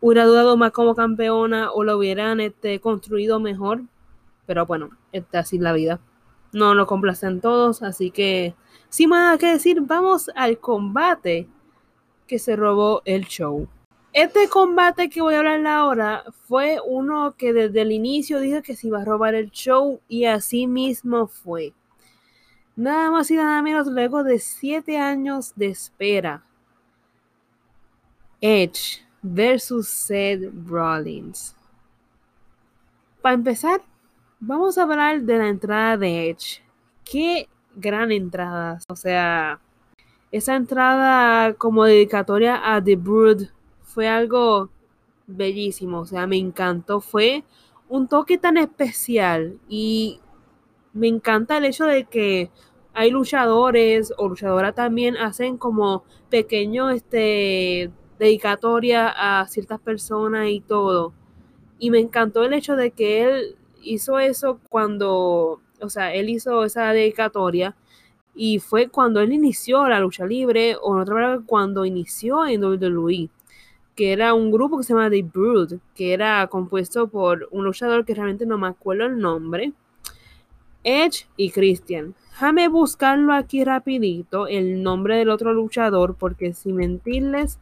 hubiera 0.00 0.24
dudado 0.24 0.56
más 0.56 0.72
como 0.72 0.94
campeona 0.94 1.70
o 1.72 1.84
lo 1.84 1.96
hubieran 1.96 2.40
este, 2.40 2.80
construido 2.80 3.40
mejor. 3.40 3.82
Pero 4.46 4.66
bueno, 4.66 4.90
está 5.12 5.40
así 5.40 5.58
la 5.58 5.72
vida. 5.72 6.00
No 6.54 6.74
lo 6.74 6.86
complacen 6.86 7.40
todos, 7.40 7.82
así 7.82 8.10
que 8.10 8.54
sin 8.88 9.08
más 9.10 9.38
que 9.38 9.46
decir, 9.46 9.80
vamos 9.80 10.30
al 10.36 10.58
combate 10.58 11.48
que 12.28 12.38
se 12.38 12.54
robó 12.54 13.02
el 13.04 13.26
show. 13.26 13.68
Este 14.12 14.48
combate 14.48 15.10
que 15.10 15.20
voy 15.20 15.34
a 15.34 15.38
hablar 15.38 15.66
ahora 15.66 16.24
fue 16.46 16.78
uno 16.86 17.34
que 17.36 17.52
desde 17.52 17.80
el 17.80 17.90
inicio 17.90 18.38
dije 18.38 18.62
que 18.62 18.76
se 18.76 18.86
iba 18.86 19.02
a 19.02 19.04
robar 19.04 19.34
el 19.34 19.50
show 19.50 20.00
y 20.06 20.26
así 20.26 20.68
mismo 20.68 21.26
fue. 21.26 21.72
Nada 22.76 23.10
más 23.10 23.28
y 23.32 23.34
nada 23.34 23.60
menos 23.60 23.88
luego 23.88 24.22
de 24.22 24.38
siete 24.38 24.96
años 24.96 25.52
de 25.56 25.66
espera. 25.66 26.44
Edge 28.40 29.04
versus 29.22 29.88
Seth 29.88 30.52
Rollins. 30.66 31.56
Para 33.20 33.34
empezar, 33.34 33.82
vamos 34.46 34.76
a 34.76 34.82
hablar 34.82 35.22
de 35.22 35.38
la 35.38 35.48
entrada 35.48 35.96
de 35.96 36.30
Edge. 36.30 36.62
Qué 37.04 37.48
gran 37.74 38.12
entrada. 38.12 38.78
O 38.88 38.96
sea, 38.96 39.60
esa 40.32 40.56
entrada 40.56 41.54
como 41.54 41.84
dedicatoria 41.84 42.74
a 42.74 42.82
The 42.82 42.96
Brood 42.96 43.44
fue 43.82 44.06
algo 44.08 44.70
bellísimo. 45.26 46.00
O 46.00 46.06
sea, 46.06 46.26
me 46.26 46.36
encantó. 46.36 47.00
Fue 47.00 47.44
un 47.88 48.06
toque 48.06 48.36
tan 48.36 48.58
especial 48.58 49.58
y 49.68 50.20
me 50.92 51.08
encanta 51.08 51.56
el 51.56 51.64
hecho 51.64 51.86
de 51.86 52.04
que 52.04 52.50
hay 52.92 53.10
luchadores 53.10 54.12
o 54.18 54.28
luchadoras 54.28 54.74
también 54.74 55.16
hacen 55.16 55.56
como 55.56 56.04
pequeños 56.30 56.92
este 56.94 57.90
dedicatoria 58.18 59.08
a 59.08 59.46
ciertas 59.48 59.80
personas 59.80 60.48
y 60.48 60.60
todo. 60.60 61.14
Y 61.78 61.90
me 61.90 61.98
encantó 61.98 62.44
el 62.44 62.52
hecho 62.52 62.76
de 62.76 62.92
que 62.92 63.22
él 63.22 63.56
hizo 63.84 64.18
eso 64.18 64.60
cuando, 64.68 65.60
o 65.80 65.88
sea, 65.88 66.14
él 66.14 66.28
hizo 66.28 66.64
esa 66.64 66.92
dedicatoria 66.92 67.76
y 68.34 68.58
fue 68.58 68.88
cuando 68.88 69.20
él 69.20 69.32
inició 69.32 69.86
la 69.88 70.00
lucha 70.00 70.26
libre, 70.26 70.76
o 70.82 70.94
en 70.94 71.02
otra 71.02 71.14
manera, 71.14 71.42
cuando 71.46 71.84
inició 71.84 72.46
en 72.46 72.64
WWE, 72.64 73.30
que 73.94 74.12
era 74.12 74.34
un 74.34 74.50
grupo 74.50 74.78
que 74.78 74.84
se 74.84 74.92
llama 74.92 75.10
The 75.10 75.22
Brood, 75.22 75.74
que 75.94 76.12
era 76.12 76.46
compuesto 76.48 77.08
por 77.08 77.48
un 77.52 77.64
luchador 77.64 78.04
que 78.04 78.14
realmente 78.14 78.46
no 78.46 78.58
me 78.58 78.66
acuerdo 78.68 79.06
el 79.06 79.18
nombre, 79.20 79.72
Edge 80.82 81.26
y 81.36 81.50
Christian. 81.50 82.14
Déjame 82.30 82.68
buscarlo 82.68 83.32
aquí 83.32 83.64
rapidito, 83.64 84.48
el 84.48 84.82
nombre 84.82 85.16
del 85.16 85.30
otro 85.30 85.52
luchador, 85.52 86.16
porque 86.16 86.52
sin 86.52 86.76
mentirles, 86.76 87.60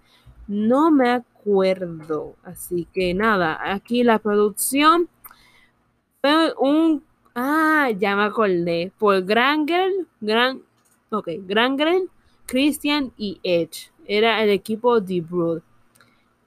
no 0.48 0.90
me 0.90 1.10
acuerdo. 1.10 2.34
Así 2.42 2.88
que 2.92 3.14
nada, 3.14 3.58
aquí 3.72 4.02
la 4.02 4.18
producción 4.18 5.08
fue 6.22 6.54
un 6.58 7.02
Ah, 7.34 7.90
ya 7.98 8.14
me 8.14 8.24
acordé. 8.24 8.92
Por 8.98 9.22
Granger, 9.24 9.90
Gran, 10.20 10.62
ok, 11.10 11.28
Granger, 11.46 12.02
Christian 12.46 13.12
y 13.16 13.40
Edge. 13.42 13.90
Era 14.06 14.42
el 14.42 14.50
equipo 14.50 15.00
de 15.00 15.20
Brood. 15.22 15.62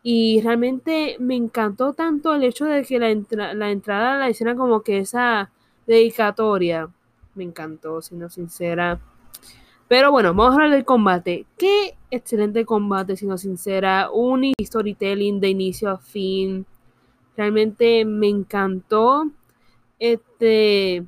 Y 0.03 0.41
realmente 0.41 1.17
me 1.19 1.35
encantó 1.35 1.93
tanto 1.93 2.35
el 2.35 2.43
hecho 2.43 2.65
de 2.65 2.83
que 2.83 2.99
la, 2.99 3.53
la 3.55 3.71
entrada 3.71 4.19
la 4.19 4.29
hicieran 4.29 4.57
como 4.57 4.81
que 4.81 4.99
esa 4.99 5.49
dedicatoria. 5.87 6.87
Me 7.33 7.43
encantó, 7.43 8.01
siendo 8.01 8.29
sincera. 8.29 8.99
Pero 9.87 10.11
bueno, 10.11 10.33
vamos 10.35 10.51
a 10.51 10.55
hablar 10.55 10.71
del 10.71 10.85
combate. 10.85 11.47
Qué 11.57 11.97
excelente 12.11 12.65
combate, 12.65 13.15
siendo 13.17 13.37
sincera. 13.39 14.11
Un 14.11 14.53
storytelling 14.61 15.39
de 15.39 15.49
inicio 15.49 15.89
a 15.89 15.97
fin. 15.97 16.67
Realmente 17.35 18.05
me 18.05 18.27
encantó 18.29 19.31
este, 19.99 21.05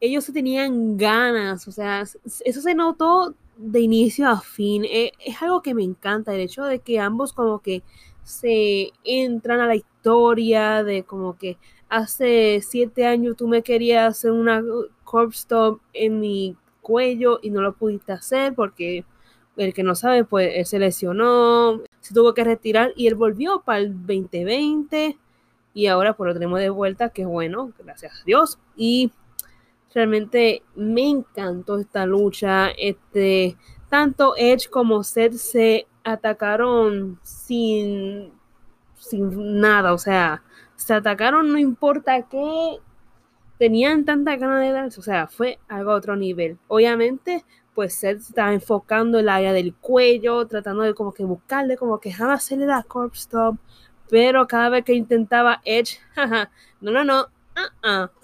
ellos 0.00 0.24
se 0.24 0.32
tenían 0.32 0.96
ganas, 0.96 1.68
o 1.68 1.72
sea, 1.72 2.02
eso 2.02 2.60
se 2.60 2.74
notó 2.74 3.34
de 3.56 3.80
inicio 3.80 4.28
a 4.28 4.40
fin. 4.40 4.84
E, 4.84 5.12
es, 5.24 5.40
algo 5.42 5.62
que 5.62 5.74
me 5.74 5.84
encanta, 5.84 6.34
el 6.34 6.40
hecho 6.40 6.64
de 6.64 6.80
que 6.80 6.98
ambos 6.98 7.32
como 7.32 7.60
que 7.60 7.82
se 8.24 8.92
entran 9.04 9.60
a 9.60 9.66
la 9.66 9.76
historia, 9.76 10.82
de 10.84 11.04
como 11.04 11.36
que 11.36 11.58
hace 11.88 12.60
siete 12.62 13.06
años 13.06 13.36
tú 13.36 13.48
me 13.48 13.62
querías 13.62 14.18
hacer 14.18 14.32
una 14.32 14.62
corpse 15.04 15.40
stop 15.40 15.80
en 15.92 16.20
mi 16.20 16.56
cuello 16.80 17.40
y 17.42 17.50
no 17.50 17.60
lo 17.60 17.74
pudiste 17.74 18.12
hacer 18.12 18.54
porque 18.54 19.04
el 19.56 19.74
que 19.74 19.82
no 19.82 19.94
sabe, 19.94 20.24
pues 20.24 20.50
él 20.54 20.66
se 20.66 20.78
lesionó, 20.78 21.82
se 22.00 22.14
tuvo 22.14 22.32
que 22.34 22.44
retirar 22.44 22.92
y 22.96 23.08
él 23.08 23.14
volvió 23.14 23.62
para 23.62 23.80
el 23.80 23.94
2020 24.06 25.18
y 25.74 25.86
ahora 25.86 26.14
pues 26.14 26.28
lo 26.28 26.34
tenemos 26.34 26.58
de 26.58 26.70
vuelta, 26.70 27.10
que 27.10 27.24
bueno, 27.24 27.72
gracias 27.78 28.20
a 28.20 28.24
Dios. 28.24 28.58
Y 28.76 29.12
realmente 29.94 30.62
me 30.74 31.08
encantó 31.08 31.78
esta 31.78 32.06
lucha. 32.06 32.70
Este, 32.76 33.56
tanto 33.88 34.34
Edge 34.36 34.68
como 34.68 35.02
Seth 35.02 35.34
se 35.34 35.86
atacaron 36.04 37.18
sin, 37.22 38.32
sin 38.98 39.60
nada, 39.60 39.92
o 39.92 39.98
sea, 39.98 40.42
se 40.76 40.94
atacaron 40.94 41.52
no 41.52 41.58
importa 41.58 42.22
qué, 42.22 42.78
tenían 43.58 44.06
tanta 44.06 44.36
ganas 44.36 44.60
de 44.60 44.72
darse, 44.72 45.00
o 45.00 45.02
sea, 45.02 45.26
fue 45.26 45.58
algo 45.68 45.92
a 45.92 45.96
otro 45.96 46.16
nivel. 46.16 46.58
Obviamente, 46.68 47.44
pues 47.74 47.94
Seth 47.94 48.20
estaba 48.20 48.54
enfocando 48.54 49.18
el 49.18 49.28
área 49.28 49.52
del 49.52 49.74
cuello, 49.74 50.46
tratando 50.46 50.82
de 50.82 50.94
como 50.94 51.12
que 51.12 51.24
buscarle, 51.24 51.76
como 51.76 52.00
que 52.00 52.12
jamás 52.12 52.44
hacerle 52.44 52.66
la 52.66 52.82
corpse 52.82 53.20
stop, 53.20 53.56
pero 54.10 54.46
cada 54.46 54.68
vez 54.68 54.84
que 54.84 54.94
intentaba 54.94 55.60
Edge, 55.64 55.98
no, 56.80 56.90
no, 56.90 57.04
no, 57.04 57.28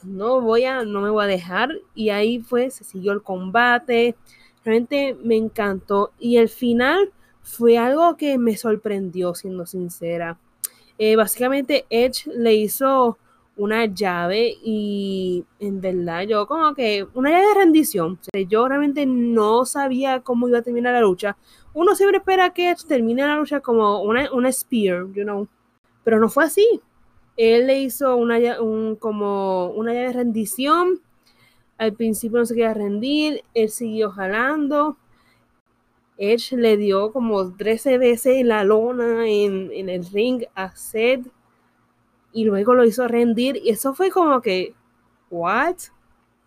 no 0.02 0.40
voy 0.40 0.64
a, 0.64 0.84
no 0.84 1.00
me 1.00 1.10
voy 1.10 1.24
a 1.24 1.28
dejar. 1.28 1.70
Y 1.94 2.10
ahí 2.10 2.40
fue, 2.40 2.70
se 2.70 2.84
siguió 2.84 3.12
el 3.12 3.22
combate. 3.22 4.16
Realmente 4.64 5.16
me 5.22 5.36
encantó. 5.36 6.12
Y 6.18 6.38
el 6.38 6.48
final 6.48 7.12
fue 7.42 7.78
algo 7.78 8.16
que 8.16 8.38
me 8.38 8.56
sorprendió, 8.56 9.34
siendo 9.34 9.66
sincera. 9.66 10.38
Eh, 10.98 11.14
básicamente 11.16 11.86
Edge 11.90 12.26
le 12.26 12.54
hizo 12.54 13.18
una 13.56 13.86
llave 13.86 14.54
y 14.62 15.44
en 15.60 15.80
verdad 15.80 16.22
yo 16.22 16.46
como 16.46 16.74
que 16.74 17.06
una 17.14 17.30
llave 17.30 17.46
de 17.46 17.54
rendición. 17.54 18.18
yo 18.48 18.68
realmente 18.68 19.06
no 19.06 19.64
sabía 19.64 20.20
cómo 20.20 20.48
iba 20.48 20.58
a 20.58 20.62
terminar 20.62 20.94
la 20.94 21.00
lucha. 21.00 21.36
Uno 21.72 21.94
siempre 21.94 22.18
espera 22.18 22.50
que 22.50 22.74
termine 22.86 23.22
la 23.22 23.36
lucha 23.36 23.60
como 23.60 24.02
una, 24.02 24.32
una 24.32 24.50
spear, 24.52 25.06
you 25.14 25.22
know. 25.22 25.46
Pero 26.06 26.20
no 26.20 26.28
fue 26.28 26.44
así. 26.44 26.64
Él 27.36 27.66
le 27.66 27.80
hizo 27.80 28.16
una, 28.16 28.38
como 29.00 29.70
una 29.70 29.92
llave 29.92 30.06
de 30.06 30.12
rendición. 30.12 31.00
Al 31.78 31.94
principio 31.94 32.38
no 32.38 32.46
se 32.46 32.54
quería 32.54 32.74
rendir. 32.74 33.42
Él 33.54 33.70
siguió 33.70 34.12
jalando. 34.12 34.98
Edge 36.16 36.52
le 36.52 36.76
dio 36.76 37.10
como 37.10 37.56
13 37.56 37.98
veces 37.98 38.46
la 38.46 38.62
lona 38.62 39.26
en, 39.26 39.72
el 39.72 40.06
ring 40.06 40.44
a 40.54 40.76
Seth. 40.76 41.26
Y 42.32 42.44
luego 42.44 42.74
lo 42.74 42.84
hizo 42.84 43.08
rendir. 43.08 43.56
Y 43.56 43.70
eso 43.70 43.92
fue 43.92 44.12
como 44.12 44.40
que, 44.40 44.76
¿what? 45.28 45.74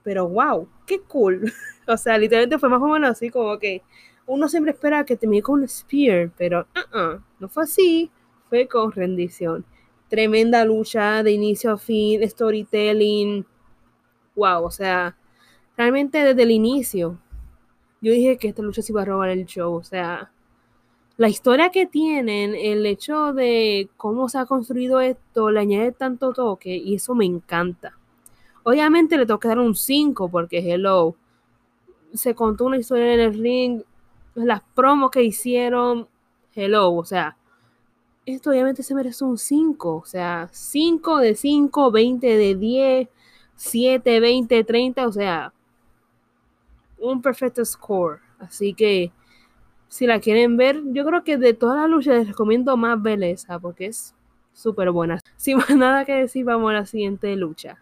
Pero 0.04 0.30
wow, 0.30 0.70
qué 0.86 1.02
cool. 1.02 1.52
o 1.86 1.98
sea, 1.98 2.18
literalmente 2.18 2.60
fue 2.60 2.70
más 2.70 2.82
o 2.82 2.88
menos 2.88 3.10
así 3.10 3.30
como 3.30 3.60
que 3.60 3.82
uno 4.26 4.48
siempre 4.48 4.72
espera 4.72 5.04
que 5.04 5.18
te 5.18 5.28
mire 5.28 5.44
con 5.44 5.60
un 5.60 5.68
spear, 5.68 6.32
pero 6.38 6.66
uh 6.94 7.20
no 7.42 7.50
fue 7.50 7.64
así 7.64 8.10
fue 8.50 8.68
con 8.68 8.92
rendición. 8.92 9.66
Tremenda 10.10 10.66
lucha 10.66 11.24
de 11.24 11.32
inicio 11.32 11.72
a 11.74 11.78
fin, 11.78 12.28
storytelling. 12.28 13.46
Wow, 14.36 14.66
o 14.66 14.72
sea, 14.72 15.16
realmente 15.78 16.24
desde 16.24 16.44
el 16.44 16.52
inicio 16.52 17.20
yo 18.02 18.14
dije 18.14 18.38
que 18.38 18.48
esta 18.50 18.62
lucha 18.62 18.82
se 18.82 18.92
iba 18.92 19.02
a 19.02 19.06
robar 19.06 19.30
el 19.30 19.46
show. 19.46 19.74
O 19.74 19.84
sea, 19.84 20.32
la 21.18 21.30
historia 21.30 21.70
que 21.70 21.86
tienen, 21.86 22.56
el 22.56 22.86
hecho 22.86 23.34
de 23.34 23.90
cómo 23.98 24.30
se 24.30 24.38
ha 24.38 24.46
construido 24.46 25.02
esto, 25.02 25.52
le 25.52 25.60
añade 25.60 25.92
tanto 25.92 26.34
toque 26.34 26.76
y 26.76 26.96
eso 26.96 27.16
me 27.16 27.26
encanta. 27.26 27.98
Obviamente 28.64 29.18
le 29.18 29.26
que 29.26 29.48
dar 29.48 29.60
un 29.60 29.76
5 29.76 30.30
porque 30.30 30.60
hello. 30.60 31.16
Se 32.14 32.36
contó 32.36 32.66
una 32.66 32.78
historia 32.78 33.14
en 33.14 33.20
el 33.20 33.34
ring, 33.38 33.82
las 34.36 34.62
promos 34.76 35.12
que 35.12 35.24
hicieron, 35.24 36.08
hello, 36.56 36.94
o 36.94 37.06
sea, 37.06 37.38
esto 38.26 38.50
obviamente 38.52 38.84
se 38.84 38.96
merece 38.96 39.24
un 39.24 39.38
5. 39.38 39.96
O 39.96 40.06
sea, 40.06 40.50
5 40.52 41.18
de 41.18 41.36
5, 41.36 41.92
20 41.92 42.28
de 42.28 42.56
10, 42.56 43.10
7, 43.56 44.20
20, 44.20 44.64
30. 44.64 45.08
O 45.08 45.12
sea, 45.12 45.54
un 47.00 47.22
perfecto 47.22 47.64
score. 47.66 48.20
Así 48.40 48.74
que 48.74 49.12
si 49.88 50.06
la 50.06 50.20
quieren 50.20 50.56
ver, 50.58 50.82
yo 50.86 51.06
creo 51.06 51.24
que 51.24 51.38
de 51.38 51.54
todas 51.54 51.78
las 51.78 51.90
luchas 51.90 52.20
les 52.20 52.28
recomiendo 52.28 52.78
más 52.78 53.02
Beleza 53.02 53.60
porque 53.60 53.88
es 53.88 54.16
súper 54.54 54.92
buena. 54.92 55.20
Sin 55.36 55.58
más 55.58 55.76
nada 55.76 56.06
que 56.06 56.14
decir, 56.14 56.46
vamos 56.46 56.70
a 56.72 56.74
la 56.74 56.86
siguiente 56.86 57.36
lucha. 57.36 57.82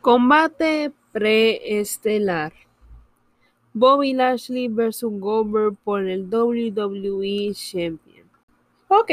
Combate 0.00 0.92
preestelar. 1.12 2.52
Bobby 3.72 4.12
Lashley 4.14 4.68
versus 4.68 5.12
Goldberg 5.18 5.76
por 5.82 6.06
el 6.06 6.32
WWE 6.32 7.52
Champion. 7.54 8.28
Ok, 8.88 9.10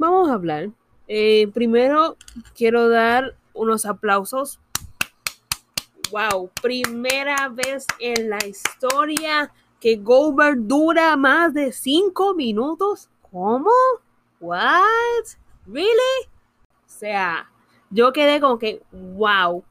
vamos 0.00 0.30
a 0.30 0.34
hablar. 0.34 0.70
Eh, 1.06 1.48
primero 1.52 2.16
quiero 2.56 2.88
dar 2.88 3.36
unos 3.52 3.84
aplausos. 3.84 4.58
Wow, 6.10 6.50
primera 6.60 7.48
vez 7.50 7.86
en 8.00 8.30
la 8.30 8.38
historia 8.44 9.52
que 9.78 9.96
Goldberg 9.96 10.66
dura 10.66 11.16
más 11.16 11.52
de 11.54 11.72
cinco 11.72 12.34
minutos. 12.34 13.10
¿Cómo? 13.30 13.70
What? 14.40 15.36
Really? 15.66 16.24
O 16.24 16.88
sea, 16.88 17.48
yo 17.90 18.12
quedé 18.12 18.40
como 18.40 18.58
que, 18.58 18.82
wow, 18.90 19.62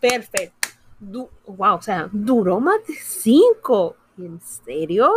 perfecto. 0.00 0.68
wow, 1.00 1.76
o 1.76 1.82
sea, 1.82 2.08
duró 2.10 2.60
más 2.60 2.84
de 2.86 2.94
cinco. 2.94 3.96
¿En 4.16 4.40
serio? 4.40 5.12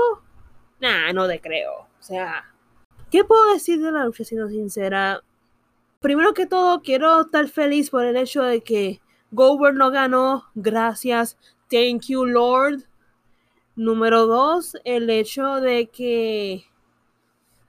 Nah, 0.80 1.14
no 1.14 1.28
te 1.28 1.40
creo. 1.40 1.74
O 1.74 2.04
sea, 2.04 2.44
¿Qué 3.12 3.24
puedo 3.24 3.54
decir 3.54 3.82
de 3.82 3.92
la 3.92 4.06
lucha, 4.06 4.26
siendo 4.26 4.50
sincera? 4.50 5.24
Primero 6.02 6.34
que 6.34 6.46
todo, 6.46 6.82
quiero 6.82 7.22
estar 7.22 7.48
feliz 7.48 7.90
por 7.90 8.06
el 8.06 8.18
hecho 8.18 8.44
de 8.44 8.62
que 8.62 9.02
Goldberg 9.32 9.76
no 9.76 9.92
ganó. 9.92 10.46
Gracias. 10.56 11.38
Thank 11.70 12.08
you, 12.08 12.26
Lord. 12.26 12.84
Número 13.78 14.28
dos, 14.28 14.76
el 14.84 15.10
hecho 15.10 15.62
de 15.62 15.88
que 15.88 16.66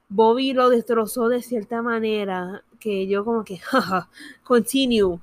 Bobby 0.09 0.55
lo 0.55 0.71
destrozó 0.71 1.29
de 1.29 1.41
cierta 1.43 1.83
manera. 1.83 2.65
Que 2.81 3.07
yo 3.07 3.25
como 3.25 3.45
que, 3.45 3.59
jaja, 3.59 4.09
continue. 4.43 5.21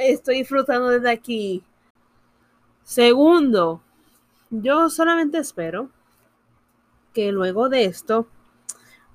Estoy 0.00 0.36
disfrutando 0.38 0.90
desde 0.90 1.10
aquí. 1.10 1.64
Segundo, 2.84 3.82
yo 4.50 4.90
solamente 4.90 5.38
espero 5.38 5.90
que 7.12 7.32
luego 7.32 7.68
de 7.68 7.86
esto 7.86 8.28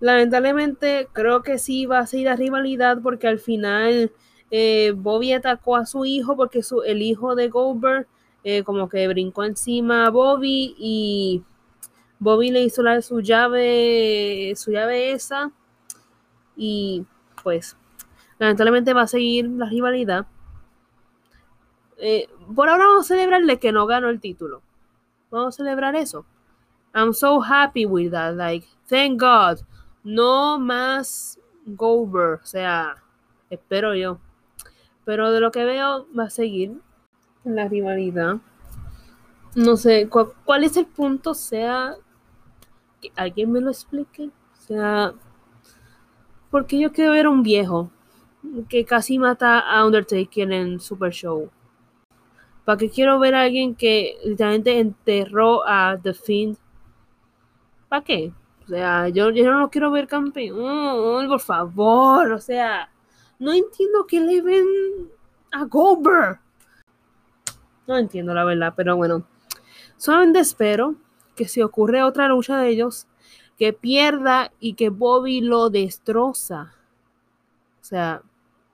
Lamentablemente, 0.01 1.07
creo 1.13 1.43
que 1.43 1.59
sí 1.59 1.85
va 1.85 1.99
a 1.99 2.07
seguir 2.07 2.25
la 2.25 2.35
rivalidad 2.35 2.99
porque 3.01 3.27
al 3.27 3.39
final 3.39 4.11
eh, 4.49 4.93
Bobby 4.95 5.31
atacó 5.31 5.75
a 5.75 5.85
su 5.85 6.05
hijo 6.05 6.35
porque 6.35 6.61
el 6.85 7.01
hijo 7.03 7.35
de 7.35 7.49
Goldberg 7.49 8.07
eh, 8.43 8.63
como 8.63 8.89
que 8.89 9.07
brincó 9.07 9.43
encima 9.43 10.07
a 10.07 10.09
Bobby 10.09 10.75
y 10.77 11.43
Bobby 12.17 12.49
le 12.49 12.63
hizo 12.63 12.81
la, 12.81 12.99
su 13.03 13.21
llave, 13.21 14.53
su 14.55 14.71
llave 14.71 15.11
esa 15.11 15.51
y 16.57 17.05
pues 17.43 17.77
lamentablemente 18.39 18.93
va 18.93 19.03
a 19.03 19.07
seguir 19.07 19.47
la 19.49 19.69
rivalidad. 19.69 20.25
Eh, 21.97 22.27
por 22.55 22.69
ahora 22.69 22.87
vamos 22.87 23.05
a 23.05 23.13
celebrarle 23.13 23.59
que 23.59 23.71
no 23.71 23.85
ganó 23.85 24.09
el 24.09 24.19
título. 24.19 24.63
Vamos 25.29 25.53
a 25.53 25.57
celebrar 25.57 25.95
eso. 25.95 26.25
I'm 26.95 27.13
so 27.13 27.39
happy 27.39 27.85
with 27.85 28.11
that. 28.11 28.33
Like, 28.35 28.67
thank 28.89 29.21
God. 29.21 29.59
No 30.03 30.59
más 30.59 31.39
Goldberg. 31.65 32.41
O 32.41 32.45
sea, 32.45 32.97
espero 33.49 33.95
yo. 33.95 34.19
Pero 35.05 35.31
de 35.31 35.39
lo 35.39 35.51
que 35.51 35.63
veo, 35.63 36.07
va 36.17 36.25
a 36.25 36.29
seguir 36.29 36.79
la 37.43 37.67
rivalidad. 37.67 38.37
No 39.55 39.75
sé, 39.75 40.07
¿cuál, 40.07 40.63
es 40.63 40.77
el 40.77 40.85
punto? 40.85 41.33
sea, 41.33 41.95
que 43.01 43.11
alguien 43.15 43.51
me 43.51 43.59
lo 43.59 43.69
explique. 43.69 44.27
O 44.27 44.61
sea, 44.61 45.13
porque 46.49 46.79
yo 46.79 46.91
quiero 46.91 47.11
ver 47.11 47.25
a 47.25 47.29
un 47.29 47.43
viejo 47.43 47.91
que 48.69 48.85
casi 48.85 49.19
mata 49.19 49.59
a 49.59 49.85
Undertaker 49.85 50.51
en 50.51 50.79
Super 50.79 51.11
Show. 51.11 51.49
¿Para 52.63 52.77
qué 52.77 52.89
quiero 52.89 53.19
ver 53.19 53.35
a 53.35 53.41
alguien 53.41 53.75
que 53.75 54.17
literalmente 54.23 54.79
enterró 54.79 55.67
a 55.67 55.97
The 56.01 56.13
Fiend? 56.13 56.57
¿Para 57.89 58.03
qué? 58.03 58.31
O 58.63 58.67
sea, 58.67 59.09
yo, 59.09 59.31
yo 59.31 59.51
no 59.51 59.59
lo 59.59 59.69
quiero 59.69 59.91
ver 59.91 60.07
campeón, 60.07 61.27
por 61.27 61.39
favor. 61.39 62.31
O 62.31 62.39
sea, 62.39 62.89
no 63.39 63.53
entiendo 63.53 64.05
qué 64.07 64.19
le 64.19 64.41
ven 64.41 64.65
a 65.51 65.65
Goldberg. 65.65 66.39
No 67.87 67.97
entiendo 67.97 68.33
la 68.33 68.43
verdad, 68.43 68.73
pero 68.75 68.95
bueno. 68.95 69.25
Solamente 69.97 70.39
espero 70.39 70.95
que 71.35 71.47
si 71.47 71.61
ocurre 71.61 72.03
otra 72.03 72.27
lucha 72.27 72.57
de 72.57 72.69
ellos, 72.69 73.07
que 73.57 73.73
pierda 73.73 74.51
y 74.59 74.73
que 74.73 74.89
Bobby 74.89 75.41
lo 75.41 75.69
destroza. 75.69 76.73
O 77.79 77.83
sea, 77.83 78.23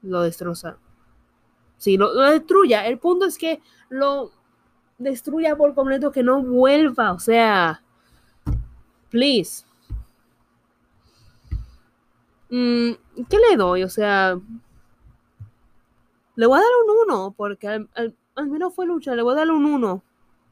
lo 0.01 0.21
destroza. 0.21 0.77
Sí, 1.77 1.97
lo, 1.97 2.13
destruya. 2.13 2.87
El 2.87 2.97
punto 2.97 3.25
es 3.25 3.37
que 3.37 3.61
lo 3.89 4.31
destruya 4.97 5.55
por 5.55 5.75
completo, 5.75 6.11
que 6.11 6.23
no 6.23 6.41
vuelva. 6.41 7.11
O 7.11 7.19
sea, 7.19 7.83
please. 9.09 9.66
Mm, 12.49 12.91
¿Qué 13.29 13.37
le 13.49 13.57
doy? 13.57 13.83
O 13.83 13.89
sea, 13.89 14.39
le 16.35 16.45
voy 16.45 16.59
a 16.59 16.61
dar 16.61 16.71
un 16.85 17.13
1, 17.13 17.33
porque 17.35 17.67
al, 17.67 18.15
menos 18.47 18.73
fue 18.73 18.85
lucha, 18.85 19.15
le 19.15 19.23
voy 19.23 19.33
a 19.33 19.37
dar 19.37 19.51
un 19.51 19.65
1. 19.65 20.03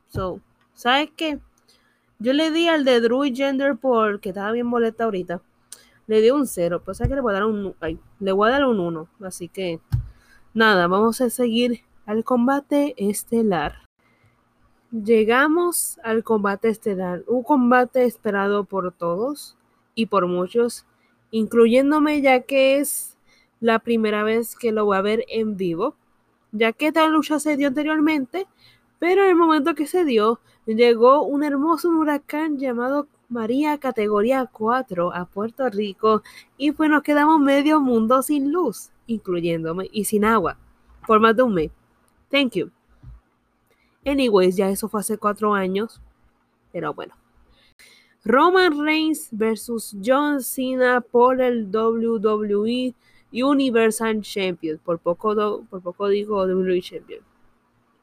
So, 0.07 0.41
¿sabes 0.73 1.09
qué? 1.15 1.39
Yo 2.19 2.33
le 2.33 2.51
di 2.51 2.67
al 2.67 2.85
de 2.85 3.01
Drew 3.01 3.25
y 3.25 3.35
Gender 3.35 3.75
porque 3.77 4.29
estaba 4.29 4.51
bien 4.51 4.69
boleta 4.69 5.03
ahorita. 5.05 5.41
Le 6.07 6.21
di 6.21 6.31
un 6.31 6.47
0, 6.47 6.81
pero 6.83 6.95
¿sabes 6.95 7.09
que 7.09 7.15
le 7.15 7.21
voy 7.21 7.31
a 7.31 7.35
dar 7.35 7.45
un 7.45 7.75
le 8.19 8.31
voy 8.31 8.49
a 8.49 8.51
dar 8.51 8.65
un 8.65 8.79
1, 8.79 9.07
así 9.21 9.47
que 9.49 9.79
nada, 10.53 10.87
vamos 10.87 11.21
a 11.21 11.29
seguir 11.29 11.81
al 12.05 12.23
combate 12.23 12.95
estelar. 12.97 13.85
Llegamos 14.91 15.99
al 16.03 16.23
combate 16.23 16.69
estelar, 16.69 17.23
un 17.27 17.43
combate 17.43 18.05
esperado 18.05 18.63
por 18.63 18.91
todos 18.91 19.57
y 19.93 20.05
por 20.07 20.27
muchos, 20.27 20.85
incluyéndome 21.36 22.21
ya 22.21 22.43
que 22.43 22.77
es 22.79 23.17
la 23.59 23.79
primera 23.79 24.23
vez 24.23 24.55
que 24.55 24.71
lo 24.71 24.86
voy 24.86 24.95
a 24.95 25.01
ver 25.01 25.25
en 25.27 25.57
vivo, 25.57 25.95
ya 26.53 26.71
que 26.71 26.88
esta 26.88 27.09
lucha 27.09 27.41
se 27.41 27.57
dio 27.57 27.67
anteriormente, 27.67 28.47
pero 28.99 29.23
en 29.23 29.31
el 29.31 29.36
momento 29.36 29.75
que 29.75 29.86
se 29.86 30.05
dio, 30.05 30.39
llegó 30.65 31.23
un 31.23 31.43
hermoso 31.43 31.89
huracán 31.89 32.57
llamado 32.57 33.07
María 33.27 33.77
categoría 33.79 34.45
4 34.45 35.13
a 35.13 35.25
Puerto 35.25 35.69
Rico 35.69 36.23
y 36.57 36.71
pues 36.71 36.89
nos 36.89 37.03
quedamos 37.03 37.41
medio 37.41 37.81
mundo 37.81 38.21
sin 38.21 38.53
luz, 38.53 38.91
incluyéndome, 39.05 39.89
y 39.91 40.05
sin 40.05 40.23
agua, 40.23 40.57
por 41.05 41.19
más 41.19 41.36
de 41.36 41.43
un 41.43 41.53
mes. 41.53 41.71
Thank 42.31 42.53
you. 42.53 42.71
Anyways, 44.05 44.55
ya 44.55 44.69
eso 44.69 44.88
fue 44.88 45.01
hace 45.01 45.17
cuatro 45.17 45.53
años, 45.53 45.99
pero 46.71 46.93
bueno. 46.93 47.13
Roman 48.26 48.84
Reigns 48.84 49.30
versus 49.32 49.95
John 50.03 50.41
Cena 50.41 50.99
por 50.99 51.39
el 51.39 51.67
WWE 51.71 52.95
Universal 53.32 54.21
Champion. 54.21 54.80
Por 54.84 54.97
poco, 54.97 55.63
por 55.69 55.82
poco 55.82 56.07
digo 56.07 56.43
WWE 56.43 56.82
Champion. 56.82 57.21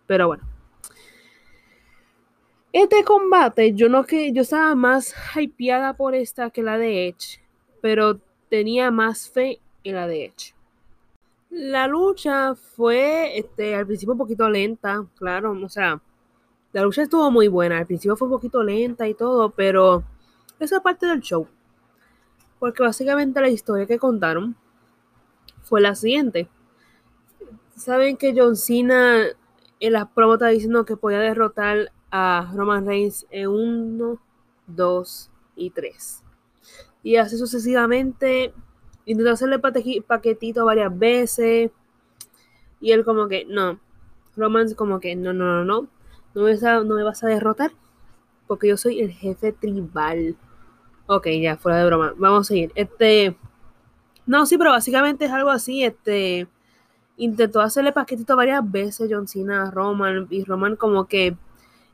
Pero 0.07 0.29
bueno. 0.29 0.45
Este 2.73 3.05
combate, 3.05 3.75
yo 3.75 3.89
no 3.89 4.05
que 4.05 4.33
yo 4.33 4.43
estaba 4.43 4.75
más 4.75 5.15
hypeada 5.37 5.95
por 5.95 6.15
esta 6.15 6.51
que 6.51 6.63
la 6.63 6.79
de 6.79 7.09
Edge, 7.09 7.41
pero 7.83 8.19
tenía 8.49 8.91
más 8.91 9.29
fe 9.29 9.61
en 9.85 9.97
la 9.97 10.07
de 10.07 10.27
Edge. 10.27 10.55
La 11.51 11.87
lucha 11.87 12.55
fue 12.55 13.37
este, 13.39 13.75
al 13.75 13.87
principio 13.87 14.13
un 14.13 14.19
poquito 14.19 14.49
lenta, 14.49 15.05
claro, 15.19 15.53
o 15.53 15.69
sea, 15.69 16.01
la 16.73 16.83
lucha 16.83 17.03
estuvo 17.03 17.31
muy 17.31 17.49
buena, 17.49 17.79
al 17.79 17.87
principio 17.87 18.17
fue 18.17 18.29
un 18.29 18.35
poquito 18.35 18.63
lenta 18.63 19.07
y 19.07 19.15
todo, 19.15 19.51
pero 19.51 20.05
esa 20.59 20.81
parte 20.81 21.07
del 21.07 21.21
show. 21.21 21.47
Porque 22.59 22.83
básicamente 22.83 23.41
la 23.41 23.49
historia 23.49 23.87
que 23.87 23.99
contaron 23.99 24.57
fue 25.63 25.81
la 25.81 25.95
siguiente. 25.95 26.49
Saben 27.77 28.17
que 28.17 28.35
John 28.37 28.57
Cena 28.57 29.25
en 29.81 29.93
la 29.93 30.09
promo 30.09 30.35
está 30.35 30.49
diciendo 30.49 30.85
que 30.85 30.97
podía 30.97 31.19
derrotar 31.19 31.91
a 32.11 32.53
Roman 32.55 32.87
Reigns 32.87 33.27
en 33.31 33.49
1, 33.49 34.21
2 34.69 35.31
y 35.57 35.71
3. 35.71 36.23
Y 37.03 37.17
así 37.17 37.37
sucesivamente. 37.37 38.55
Intentó 39.05 39.33
hacerle 39.33 39.59
paquetito 39.59 40.65
varias 40.65 40.97
veces. 40.97 41.73
Y 42.81 42.93
él 42.93 43.05
como 43.05 43.27
que, 43.27 43.45
no. 43.45 43.81
Roman 44.37 44.73
como 44.75 45.01
que, 45.01 45.17
no, 45.17 45.33
no, 45.33 45.45
no, 45.45 45.65
no. 45.65 45.89
No 46.35 46.43
me, 46.43 46.55
no 46.55 46.95
me 46.95 47.03
vas 47.03 47.23
a 47.25 47.29
derrotar. 47.29 47.73
Porque 48.47 48.69
yo 48.69 48.77
soy 48.77 49.01
el 49.01 49.11
jefe 49.13 49.53
tribal. 49.53 50.37
Ok, 51.07 51.29
ya, 51.41 51.57
fuera 51.57 51.79
de 51.79 51.87
broma. 51.87 52.15
Vamos 52.17 52.47
a 52.47 52.49
seguir. 52.49 52.73
Este. 52.75 53.37
No, 54.27 54.47
sí, 54.47 54.57
pero 54.59 54.71
básicamente 54.71 55.25
es 55.25 55.31
algo 55.31 55.51
así. 55.51 55.85
Este 55.85 56.49
intentó 57.17 57.61
hacerle 57.61 57.93
paquetito 57.93 58.37
varias 58.37 58.69
veces 58.69 59.09
John 59.11 59.29
Cena 59.29 59.69
a 59.69 59.71
Roman 59.71 60.27
y 60.31 60.45
Roman 60.45 60.77
como 60.77 61.07
que 61.07 61.37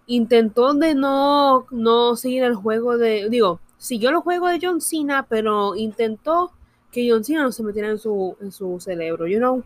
intentó 0.06 0.72
de 0.74 0.94
no, 0.94 1.66
no 1.70 2.16
seguir 2.16 2.44
el 2.44 2.54
juego 2.54 2.96
de, 2.96 3.28
digo, 3.28 3.60
siguió 3.76 4.10
el 4.10 4.16
juego 4.16 4.48
de 4.48 4.58
John 4.60 4.80
Cena, 4.80 5.26
pero 5.28 5.76
intentó 5.76 6.52
que 6.90 7.08
John 7.10 7.24
Cena 7.24 7.42
no 7.42 7.52
se 7.52 7.62
metiera 7.62 7.88
en 7.88 7.98
su, 7.98 8.36
en 8.40 8.50
su 8.50 8.80
cerebro, 8.80 9.26
you 9.26 9.38
know. 9.38 9.62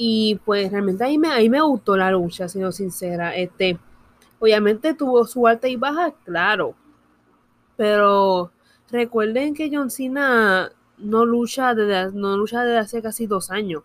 Y 0.00 0.36
pues 0.44 0.70
realmente 0.70 1.02
ahí 1.02 1.18
me, 1.18 1.26
ahí 1.26 1.50
me 1.50 1.60
gustó 1.60 1.96
la 1.96 2.12
lucha, 2.12 2.48
siendo 2.48 2.70
sincera. 2.70 3.34
Este, 3.34 3.80
obviamente 4.38 4.94
tuvo 4.94 5.26
su 5.26 5.44
alta 5.48 5.66
y 5.66 5.74
baja, 5.74 6.12
claro. 6.24 6.76
Pero 7.76 8.52
recuerden 8.92 9.54
que 9.54 9.68
John 9.72 9.90
Cena 9.90 10.70
no 10.98 11.24
lucha 11.24 11.74
desde, 11.74 12.12
no 12.16 12.36
lucha 12.36 12.62
desde 12.62 12.78
hace 12.78 13.02
casi 13.02 13.26
dos 13.26 13.50
años. 13.50 13.82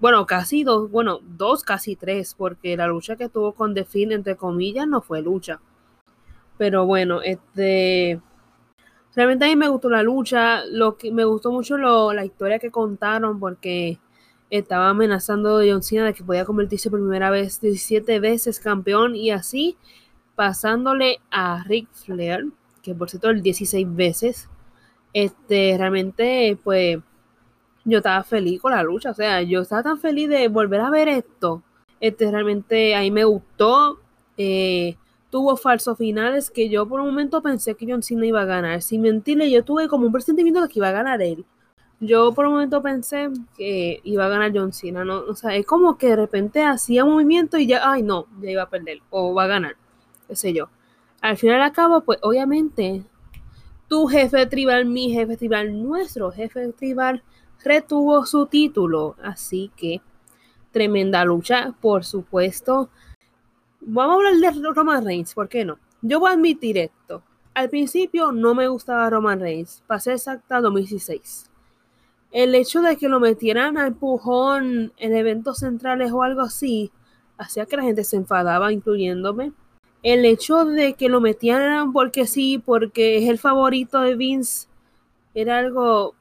Bueno, 0.00 0.26
casi 0.26 0.64
dos, 0.64 0.90
bueno, 0.90 1.20
dos, 1.22 1.62
casi 1.62 1.94
tres, 1.94 2.34
porque 2.36 2.76
la 2.76 2.88
lucha 2.88 3.14
que 3.14 3.28
tuvo 3.28 3.52
con 3.52 3.74
The 3.74 3.86
entre 3.94 4.34
comillas, 4.34 4.88
no 4.88 5.00
fue 5.00 5.22
lucha. 5.22 5.60
Pero 6.56 6.86
bueno, 6.86 7.22
este. 7.22 8.20
Realmente 9.14 9.44
a 9.44 9.48
mí 9.48 9.54
me 9.54 9.68
gustó 9.68 9.90
la 9.90 10.02
lucha. 10.02 10.64
Lo 10.66 10.96
que 10.96 11.12
me 11.12 11.24
gustó 11.24 11.52
mucho 11.52 11.78
la 11.78 12.24
historia 12.24 12.58
que 12.58 12.72
contaron, 12.72 13.38
porque 13.38 13.98
estaba 14.50 14.88
amenazando 14.88 15.58
a 15.58 15.62
John 15.66 15.82
Cena 15.82 16.06
de 16.06 16.14
que 16.14 16.24
podía 16.24 16.44
convertirse 16.44 16.90
por 16.90 17.00
primera 17.00 17.30
vez 17.30 17.60
17 17.60 18.20
veces 18.20 18.60
campeón 18.60 19.16
y 19.16 19.30
así 19.30 19.76
pasándole 20.34 21.18
a 21.30 21.64
Ric 21.64 21.88
Flair, 21.92 22.46
que 22.82 22.94
por 22.94 23.10
cierto 23.10 23.30
el 23.30 23.42
16 23.42 23.94
veces 23.94 24.48
este, 25.12 25.76
realmente, 25.78 26.58
pues, 26.62 26.98
yo 27.84 27.98
estaba 27.98 28.22
feliz 28.24 28.60
con 28.60 28.72
la 28.72 28.82
lucha, 28.82 29.10
o 29.10 29.14
sea, 29.14 29.42
yo 29.42 29.62
estaba 29.62 29.82
tan 29.82 29.98
feliz 29.98 30.28
de 30.28 30.48
volver 30.48 30.80
a 30.80 30.90
ver 30.90 31.08
esto. 31.08 31.62
Este, 32.00 32.30
realmente 32.30 32.94
ahí 32.94 33.10
me 33.10 33.24
gustó. 33.24 33.98
Eh, 34.36 34.96
tuvo 35.30 35.56
falsos 35.56 35.98
finales 35.98 36.50
que 36.50 36.68
yo 36.68 36.86
por 36.88 37.00
un 37.00 37.06
momento 37.06 37.42
pensé 37.42 37.74
que 37.74 37.86
John 37.88 38.02
Cena 38.02 38.26
iba 38.26 38.42
a 38.42 38.44
ganar. 38.44 38.82
Sin 38.82 39.02
mentirle, 39.02 39.50
yo 39.50 39.64
tuve 39.64 39.88
como 39.88 40.06
un 40.06 40.12
presentimiento 40.12 40.62
de 40.62 40.68
que 40.68 40.78
iba 40.78 40.88
a 40.88 40.92
ganar 40.92 41.22
él. 41.22 41.44
Yo 42.00 42.32
por 42.32 42.46
un 42.46 42.52
momento 42.52 42.80
pensé 42.80 43.28
que 43.56 44.00
iba 44.04 44.26
a 44.26 44.28
ganar 44.28 44.52
John 44.54 44.72
Cena, 44.72 45.04
¿no? 45.04 45.18
O 45.20 45.34
sea, 45.34 45.56
es 45.56 45.66
como 45.66 45.98
que 45.98 46.08
de 46.08 46.16
repente 46.16 46.62
hacía 46.62 47.04
movimiento 47.04 47.58
y 47.58 47.66
ya, 47.66 47.90
ay 47.90 48.02
no, 48.02 48.26
ya 48.40 48.50
iba 48.50 48.62
a 48.62 48.70
perder 48.70 49.00
o 49.10 49.34
va 49.34 49.44
a 49.44 49.48
ganar, 49.48 49.76
qué 50.28 50.36
sé 50.36 50.52
yo. 50.52 50.68
Al 51.20 51.36
final 51.36 51.60
acabo, 51.62 52.02
pues 52.02 52.18
obviamente 52.22 53.02
tu 53.88 54.06
jefe 54.06 54.46
tribal, 54.46 54.84
mi 54.84 55.10
jefe 55.12 55.36
tribal, 55.36 55.82
nuestro 55.82 56.30
jefe 56.30 56.68
tribal 56.72 57.22
retuvo 57.64 58.24
su 58.26 58.46
título. 58.46 59.16
Así 59.22 59.72
que 59.76 60.00
tremenda 60.70 61.24
lucha, 61.24 61.74
por 61.80 62.04
supuesto. 62.04 62.90
Vamos 63.80 64.24
a 64.24 64.28
hablar 64.28 64.54
de 64.54 64.72
Roman 64.72 65.04
Reigns, 65.04 65.34
¿por 65.34 65.48
qué 65.48 65.64
no? 65.64 65.78
Yo 66.02 66.20
voy 66.20 66.30
a 66.30 66.34
admitir 66.34 66.78
esto. 66.78 67.22
Al 67.54 67.68
principio 67.70 68.30
no 68.30 68.54
me 68.54 68.68
gustaba 68.68 69.10
Roman 69.10 69.40
Reigns. 69.40 69.82
Pasé 69.86 70.12
exacta 70.12 70.60
2016. 70.60 71.47
El 72.30 72.54
hecho 72.54 72.82
de 72.82 72.96
que 72.96 73.08
lo 73.08 73.20
metieran 73.20 73.78
a 73.78 73.86
empujón 73.86 74.92
en 74.98 75.16
eventos 75.16 75.58
centrales 75.58 76.12
o 76.12 76.22
algo 76.22 76.42
así, 76.42 76.90
hacía 77.38 77.66
que 77.66 77.76
la 77.76 77.84
gente 77.84 78.04
se 78.04 78.16
enfadaba, 78.16 78.72
incluyéndome. 78.72 79.52
El 80.02 80.24
hecho 80.24 80.64
de 80.64 80.94
que 80.94 81.08
lo 81.08 81.20
metieran 81.20 81.92
porque 81.92 82.26
sí, 82.26 82.62
porque 82.64 83.18
es 83.18 83.28
el 83.28 83.38
favorito 83.38 84.00
de 84.00 84.14
Vince, 84.16 84.68
era 85.34 85.58
algo 85.58 86.14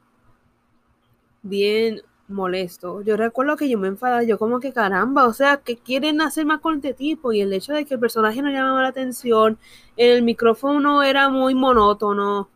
bien 1.43 2.01
molesto. 2.27 3.01
Yo 3.01 3.17
recuerdo 3.17 3.55
que 3.57 3.69
yo 3.69 3.77
me 3.77 3.87
enfadaba, 3.87 4.23
yo 4.23 4.37
como 4.37 4.59
que 4.59 4.73
caramba, 4.73 5.25
o 5.27 5.33
sea, 5.33 5.57
que 5.57 5.77
quieren 5.77 6.21
hacer 6.21 6.45
más 6.45 6.59
con 6.59 6.75
este 6.75 6.93
tipo 6.93 7.31
y 7.33 7.41
el 7.41 7.53
hecho 7.53 7.73
de 7.73 7.85
que 7.85 7.95
el 7.95 7.99
personaje 7.99 8.41
no 8.41 8.49
llamaba 8.49 8.81
la 8.81 8.89
atención, 8.89 9.57
el 9.95 10.23
micrófono 10.23 11.03
era 11.03 11.29
muy 11.29 11.55
monótono. 11.55 12.49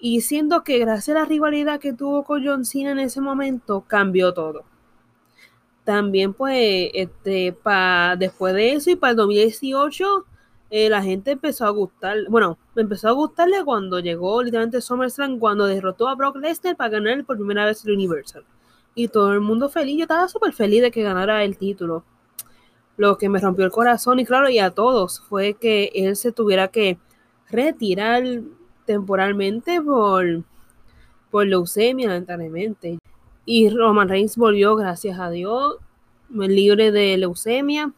Y 0.00 0.22
siento 0.22 0.64
que 0.64 0.78
gracias 0.78 1.14
a 1.14 1.20
la 1.20 1.26
rivalidad 1.26 1.78
que 1.78 1.92
tuvo 1.92 2.24
con 2.24 2.44
John 2.44 2.64
Cena 2.64 2.92
en 2.92 3.00
ese 3.00 3.20
momento, 3.20 3.84
cambió 3.86 4.32
todo. 4.32 4.64
También 5.84 6.32
pues, 6.32 6.90
este, 6.94 7.54
después 8.18 8.54
de 8.54 8.72
eso 8.72 8.90
y 8.90 8.96
para 8.96 9.10
el 9.10 9.16
2018, 9.18 10.24
eh, 10.70 10.88
la 10.88 11.02
gente 11.02 11.32
empezó 11.32 11.66
a 11.66 11.70
gustar, 11.70 12.16
bueno, 12.28 12.58
empezó 12.76 13.08
a 13.08 13.12
gustarle 13.12 13.62
cuando 13.64 13.98
llegó 13.98 14.42
literalmente 14.42 14.80
SummerSlam, 14.80 15.38
cuando 15.38 15.66
derrotó 15.66 16.08
a 16.08 16.14
Brock 16.14 16.36
Lesnar 16.36 16.76
para 16.76 16.90
ganar 16.90 17.24
por 17.24 17.36
primera 17.36 17.66
vez 17.66 17.84
el 17.84 17.92
Universal. 17.92 18.44
Y 18.94 19.08
todo 19.08 19.32
el 19.34 19.40
mundo 19.40 19.68
feliz, 19.68 19.98
yo 19.98 20.02
estaba 20.04 20.28
súper 20.28 20.52
feliz 20.54 20.80
de 20.80 20.90
que 20.90 21.02
ganara 21.02 21.44
el 21.44 21.58
título. 21.58 22.04
Lo 22.96 23.18
que 23.18 23.28
me 23.28 23.38
rompió 23.38 23.64
el 23.64 23.70
corazón, 23.70 24.18
y 24.20 24.24
claro, 24.24 24.48
y 24.48 24.58
a 24.60 24.70
todos, 24.70 25.20
fue 25.28 25.54
que 25.54 25.90
él 25.94 26.16
se 26.16 26.32
tuviera 26.32 26.68
que 26.68 26.98
retirar 27.50 28.22
temporalmente 28.92 29.80
por, 29.80 30.42
por 31.30 31.46
leucemia, 31.46 32.08
lamentablemente. 32.08 32.98
Y 33.44 33.70
Roman 33.70 34.08
Reigns 34.08 34.36
volvió, 34.36 34.76
gracias 34.76 35.18
a 35.18 35.30
Dios, 35.30 35.76
libre 36.30 36.92
de 36.92 37.16
leucemia 37.16 37.92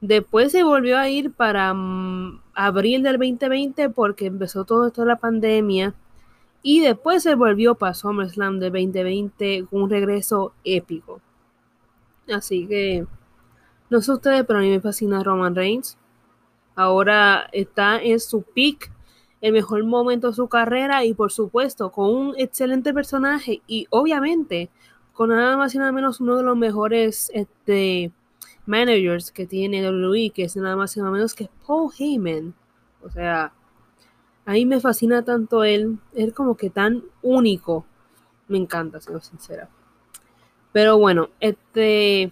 Después 0.00 0.52
se 0.52 0.62
volvió 0.62 0.98
a 0.98 1.08
ir 1.08 1.32
para 1.32 1.72
mm, 1.72 2.40
abril 2.54 3.02
del 3.02 3.18
2020 3.18 3.90
porque 3.90 4.26
empezó 4.26 4.64
todo 4.64 4.86
esto 4.86 5.04
la 5.04 5.16
pandemia. 5.16 5.94
Y 6.62 6.80
después 6.80 7.22
se 7.22 7.34
volvió 7.34 7.76
para 7.76 7.94
SummerSlam 7.94 8.58
del 8.58 8.72
2020 8.72 9.66
con 9.70 9.82
un 9.82 9.90
regreso 9.90 10.52
épico. 10.64 11.20
Así 12.32 12.66
que, 12.66 13.06
no 13.88 14.00
sé 14.00 14.12
ustedes, 14.12 14.44
pero 14.44 14.58
a 14.58 14.62
mí 14.62 14.70
me 14.70 14.80
fascina 14.80 15.22
Roman 15.22 15.54
Reigns. 15.54 15.96
Ahora 16.74 17.48
está 17.52 18.02
en 18.02 18.20
su 18.20 18.42
peak, 18.42 18.90
el 19.40 19.52
mejor 19.52 19.84
momento 19.84 20.28
de 20.28 20.34
su 20.34 20.48
carrera 20.48 21.04
y 21.04 21.14
por 21.14 21.30
supuesto 21.30 21.90
con 21.90 22.14
un 22.14 22.34
excelente 22.38 22.94
personaje 22.94 23.62
y 23.66 23.86
obviamente 23.90 24.70
con 25.12 25.30
nada 25.30 25.56
más 25.56 25.74
y 25.74 25.78
nada 25.78 25.92
menos 25.92 26.20
uno 26.20 26.36
de 26.36 26.42
los 26.42 26.56
mejores 26.56 27.30
este, 27.32 28.12
managers 28.66 29.30
que 29.30 29.46
tiene 29.46 29.88
WWE, 29.88 30.30
que 30.30 30.44
es 30.44 30.56
nada 30.56 30.76
más 30.76 30.96
y 30.96 31.00
nada 31.00 31.10
menos 31.10 31.34
que 31.34 31.48
Paul 31.66 31.90
Heyman. 31.98 32.54
O 33.02 33.10
sea, 33.10 33.52
a 34.44 34.52
mí 34.52 34.66
me 34.66 34.80
fascina 34.80 35.24
tanto 35.24 35.64
él, 35.64 35.98
es 36.14 36.32
como 36.34 36.56
que 36.56 36.68
tan 36.68 37.02
único. 37.22 37.86
Me 38.48 38.58
encanta, 38.58 39.00
siendo 39.00 39.20
sincera. 39.20 39.68
Pero 40.72 40.98
bueno, 40.98 41.30
este. 41.40 42.30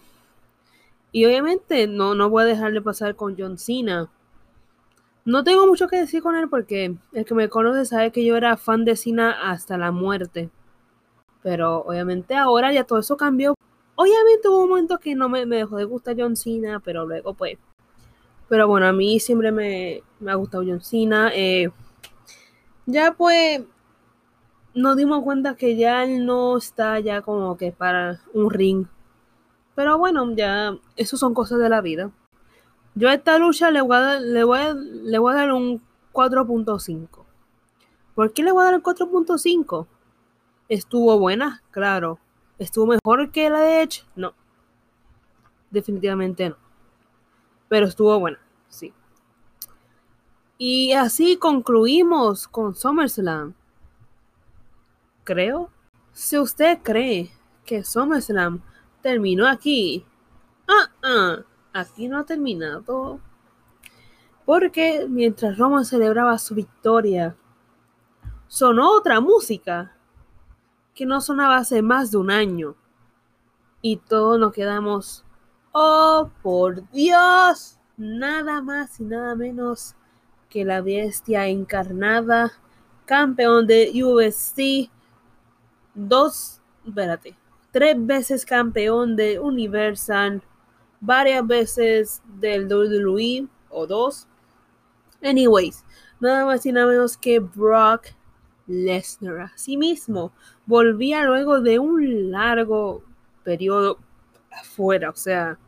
Y 1.10 1.24
obviamente 1.24 1.86
no, 1.86 2.14
no 2.14 2.28
voy 2.28 2.42
a 2.42 2.46
dejarle 2.46 2.82
pasar 2.82 3.16
con 3.16 3.36
John 3.38 3.56
Cena. 3.56 4.10
No 5.24 5.44
tengo 5.44 5.66
mucho 5.66 5.88
que 5.88 5.96
decir 5.96 6.22
con 6.22 6.36
él 6.36 6.48
porque 6.48 6.96
el 7.12 7.24
que 7.24 7.34
me 7.34 7.48
conoce 7.48 7.84
sabe 7.86 8.12
que 8.12 8.24
yo 8.24 8.36
era 8.36 8.56
fan 8.56 8.84
de 8.84 8.96
Cena 8.96 9.50
hasta 9.50 9.78
la 9.78 9.90
muerte. 9.90 10.50
Pero 11.42 11.78
obviamente 11.82 12.34
ahora 12.34 12.72
ya 12.72 12.84
todo 12.84 12.98
eso 12.98 13.16
cambió 13.16 13.54
Obviamente 13.96 14.48
hubo 14.48 14.64
un 14.64 14.68
momento 14.70 14.98
que 14.98 15.14
no 15.14 15.28
me, 15.28 15.46
dejó 15.46 15.76
de 15.76 15.84
gustar 15.84 16.16
John 16.18 16.36
Cena, 16.36 16.80
pero 16.80 17.06
luego 17.06 17.34
pues... 17.34 17.58
Pero 18.48 18.68
bueno, 18.68 18.86
a 18.86 18.92
mí 18.92 19.20
siempre 19.20 19.52
me, 19.52 20.02
ha 20.26 20.34
gustado 20.34 20.64
John 20.66 20.80
Cena. 20.80 21.30
Eh, 21.34 21.70
ya 22.86 23.12
pues 23.12 23.62
nos 24.74 24.96
dimos 24.96 25.22
cuenta 25.22 25.54
que 25.54 25.76
ya 25.76 26.04
él 26.04 26.26
no 26.26 26.56
está 26.58 26.98
ya 27.00 27.22
como 27.22 27.56
que 27.56 27.72
para 27.72 28.20
un 28.32 28.50
ring. 28.50 28.86
Pero 29.74 29.96
bueno, 29.98 30.34
ya 30.34 30.76
eso 30.96 31.16
son 31.16 31.34
cosas 31.34 31.58
de 31.58 31.68
la 31.68 31.80
vida. 31.80 32.10
Yo 32.94 33.08
a 33.08 33.14
esta 33.14 33.38
lucha 33.38 33.70
le 33.70 33.80
voy 33.80 33.96
a 33.96 34.00
dar, 34.00 34.22
le 34.22 34.44
voy 34.44 34.60
le 35.02 35.18
voy 35.18 35.32
a 35.32 35.36
dar 35.36 35.52
un 35.52 35.82
4.5. 36.12 37.24
¿Por 38.14 38.32
qué 38.32 38.42
le 38.42 38.52
voy 38.52 38.62
a 38.62 38.64
dar 38.66 38.74
el 38.74 38.82
4.5? 38.82 39.86
Estuvo 40.68 41.18
buena, 41.18 41.62
claro. 41.70 42.20
¿Estuvo 42.58 42.86
mejor 42.86 43.30
que 43.32 43.50
la 43.50 43.60
de 43.60 43.82
Edge? 43.82 44.04
No. 44.14 44.32
Definitivamente 45.70 46.48
no. 46.50 46.56
Pero 47.68 47.86
estuvo 47.86 48.18
buena, 48.20 48.38
sí. 48.68 48.92
Y 50.56 50.92
así 50.92 51.36
concluimos 51.36 52.46
con 52.46 52.76
SummerSlam. 52.76 53.54
Creo. 55.24 55.70
Si 56.12 56.38
usted 56.38 56.78
cree 56.82 57.32
que 57.64 57.82
SummerSlam 57.82 58.62
terminó 59.02 59.48
aquí, 59.48 60.06
ah, 60.68 60.90
ah, 61.02 61.38
aquí 61.74 62.08
no 62.08 62.18
ha 62.18 62.24
terminado. 62.24 63.20
Porque 64.46 65.06
mientras 65.08 65.58
Roman 65.58 65.84
celebraba 65.84 66.38
su 66.38 66.54
victoria, 66.54 67.36
sonó 68.46 68.92
otra 68.92 69.20
música 69.20 69.94
que 70.94 71.04
no 71.04 71.20
sonaba 71.20 71.56
hace 71.56 71.82
más 71.82 72.10
de 72.10 72.18
un 72.18 72.30
año. 72.30 72.76
Y 73.82 73.96
todos 73.96 74.38
nos 74.38 74.52
quedamos, 74.52 75.24
oh, 75.72 76.30
por 76.42 76.88
Dios, 76.90 77.78
nada 77.96 78.62
más 78.62 79.00
y 79.00 79.04
nada 79.04 79.34
menos 79.34 79.94
que 80.48 80.64
la 80.64 80.80
bestia 80.80 81.48
encarnada, 81.48 82.52
campeón 83.04 83.66
de 83.66 83.90
USC, 84.02 84.90
dos, 85.94 86.60
espérate, 86.86 87.36
tres 87.72 87.96
veces 87.98 88.46
campeón 88.46 89.16
de 89.16 89.40
Universal, 89.40 90.42
varias 91.04 91.46
veces 91.46 92.22
del 92.40 92.66
WWE, 92.66 93.48
o 93.70 93.86
dos. 93.86 94.26
Anyways, 95.22 95.84
nada 96.20 96.46
más 96.46 96.64
y 96.64 96.72
nada 96.72 96.86
menos 96.86 97.16
que 97.16 97.40
Brock 97.40 98.08
Lesnar. 98.66 99.40
Asimismo, 99.40 100.32
volvía 100.66 101.24
luego 101.24 101.60
de 101.60 101.78
un 101.78 102.30
largo 102.30 103.02
periodo 103.42 103.98
afuera. 104.50 105.10
O 105.10 105.16
sea, 105.16 105.58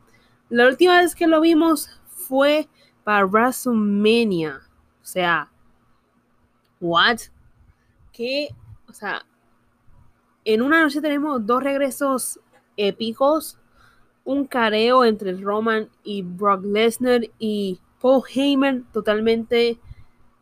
la 0.49 0.67
última 0.67 1.01
vez 1.01 1.13
que 1.13 1.27
lo 1.27 1.41
vimos 1.41 1.89
fue 2.07 2.67
para 3.03 3.25
WrestleMania. 3.25 4.61
O 5.01 5.05
sea, 5.05 5.51
¿what? 6.79 7.17
Que, 8.11 8.49
o 8.87 8.93
sea, 8.93 9.25
en 10.45 10.61
una 10.61 10.81
noche 10.81 11.01
tenemos 11.01 11.45
dos 11.45 11.61
regresos 11.61 12.39
épicos. 12.77 13.59
Un 14.27 14.45
careo 14.45 15.05
entre 15.05 15.31
Roman 15.37 15.89
y 16.03 16.21
Brock 16.21 16.65
Lesnar 16.65 17.21
y 17.39 17.79
Paul 18.01 18.23
Heyman 18.27 18.83
totalmente, 18.91 19.79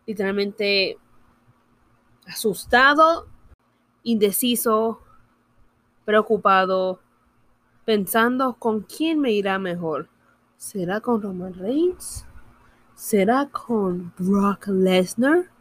literalmente 0.08 0.98
asustado, 2.26 3.28
indeciso, 4.02 5.02
preocupado, 6.04 7.00
pensando 7.86 8.56
con 8.56 8.82
quién 8.82 9.20
me 9.20 9.32
irá 9.32 9.60
mejor. 9.60 10.10
¿Será 10.58 11.00
con 11.00 11.22
Roman 11.22 11.54
Reigns? 11.54 12.26
¿Será 12.96 13.50
con 13.52 14.14
Brock 14.18 14.66
Lesnar? 14.68 15.52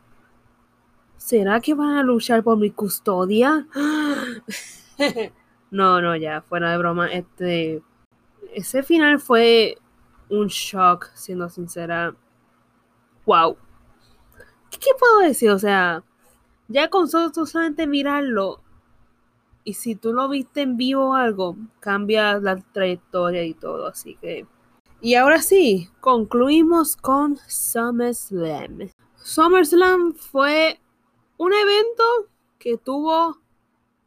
¿Será 1.19 1.61
que 1.61 1.75
van 1.75 1.97
a 1.97 2.03
luchar 2.03 2.43
por 2.43 2.57
mi 2.57 2.71
custodia? 2.71 3.67
no, 5.71 6.01
no, 6.01 6.17
ya, 6.17 6.41
fuera 6.43 6.71
de 6.71 6.79
broma. 6.79 7.13
Este, 7.13 7.83
ese 8.55 8.83
final 8.83 9.21
fue 9.21 9.79
un 10.29 10.47
shock, 10.47 11.11
siendo 11.15 11.49
sincera. 11.49 12.15
Wow. 13.27 13.57
qué 14.71 14.91
puedo 14.99 15.21
decir? 15.21 15.51
O 15.51 15.59
sea, 15.59 16.03
ya 16.69 16.89
con 16.89 17.09
solo 17.09 17.33
solamente 17.33 17.87
mirarlo, 17.87 18.61
y 19.65 19.75
si 19.75 19.95
tú 19.95 20.13
lo 20.13 20.29
viste 20.29 20.63
en 20.63 20.77
vivo 20.77 21.11
o 21.11 21.15
algo, 21.15 21.57
cambia 21.81 22.39
la 22.39 22.57
trayectoria 22.57 23.45
y 23.45 23.55
todo, 23.55 23.87
así 23.89 24.17
que... 24.17 24.47
Y 25.01 25.15
ahora 25.15 25.41
sí, 25.43 25.91
concluimos 26.01 26.97
con 26.97 27.39
SummerSlam. 27.49 28.91
SummerSlam 29.17 30.15
fue 30.15 30.81
un 31.39 31.53
evento 31.53 32.05
que 32.59 32.77
tuvo 32.77 33.39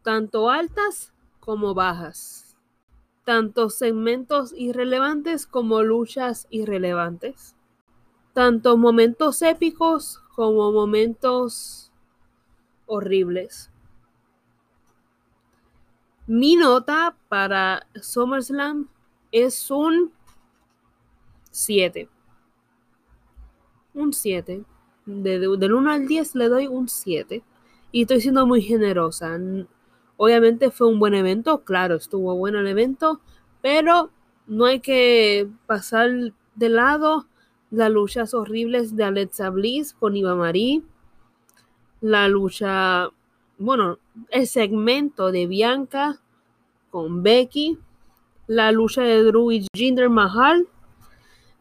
tanto 0.04 0.50
altas 0.50 1.12
como 1.40 1.74
bajas, 1.74 2.47
tanto 3.28 3.70
segmentos 3.70 4.54
irrelevantes 4.56 5.48
como 5.48 5.84
luchas 5.84 6.48
irrelevantes, 6.50 7.58
tanto 8.32 8.78
momentos 8.78 9.42
épicos 9.42 10.24
como 10.34 10.72
momentos 10.72 11.92
horribles. 12.86 13.70
Mi 16.26 16.56
nota 16.56 17.18
para 17.28 17.86
SummerSlam 18.02 18.88
es 19.34 19.70
un 19.72 20.14
7. 21.52 22.08
Un 23.94 24.14
7. 24.14 24.64
del 25.06 25.74
1 25.74 25.92
al 25.92 26.08
10 26.08 26.36
le 26.36 26.48
doy 26.48 26.68
un 26.68 26.88
7. 26.88 27.44
Y 27.92 28.04
estoy 28.04 28.22
siendo 28.22 28.48
muy 28.48 28.62
generosa. 28.62 29.38
Obviamente 30.18 30.72
fue 30.72 30.88
un 30.88 31.00
buen 31.00 31.14
evento, 31.14 31.64
claro, 31.64 31.96
estuvo 31.96 32.36
bueno 32.36 32.60
el 32.60 32.68
evento, 32.68 33.22
pero 33.62 34.10
no 34.48 34.66
hay 34.66 34.80
que 34.80 35.48
pasar 35.68 36.10
de 36.56 36.70
lado 36.70 37.28
las 37.70 37.92
luchas 37.92 38.34
horribles 38.34 38.96
de 38.96 39.04
Alexa 39.04 39.50
Bliss 39.50 39.94
con 39.94 40.16
Iva 40.16 40.36
Marie, 40.36 40.82
la 42.02 42.28
lucha, 42.28 43.10
bueno, 43.58 44.00
el 44.30 44.48
segmento 44.48 45.32
de 45.32 45.48
Bianca 45.48 46.20
con 46.90 47.24
Becky, 47.24 47.78
la 48.48 48.72
lucha 48.72 49.04
de 49.04 49.24
Drew 49.24 49.52
y 49.52 49.68
Jinder 49.74 50.10
Mahal, 50.10 50.68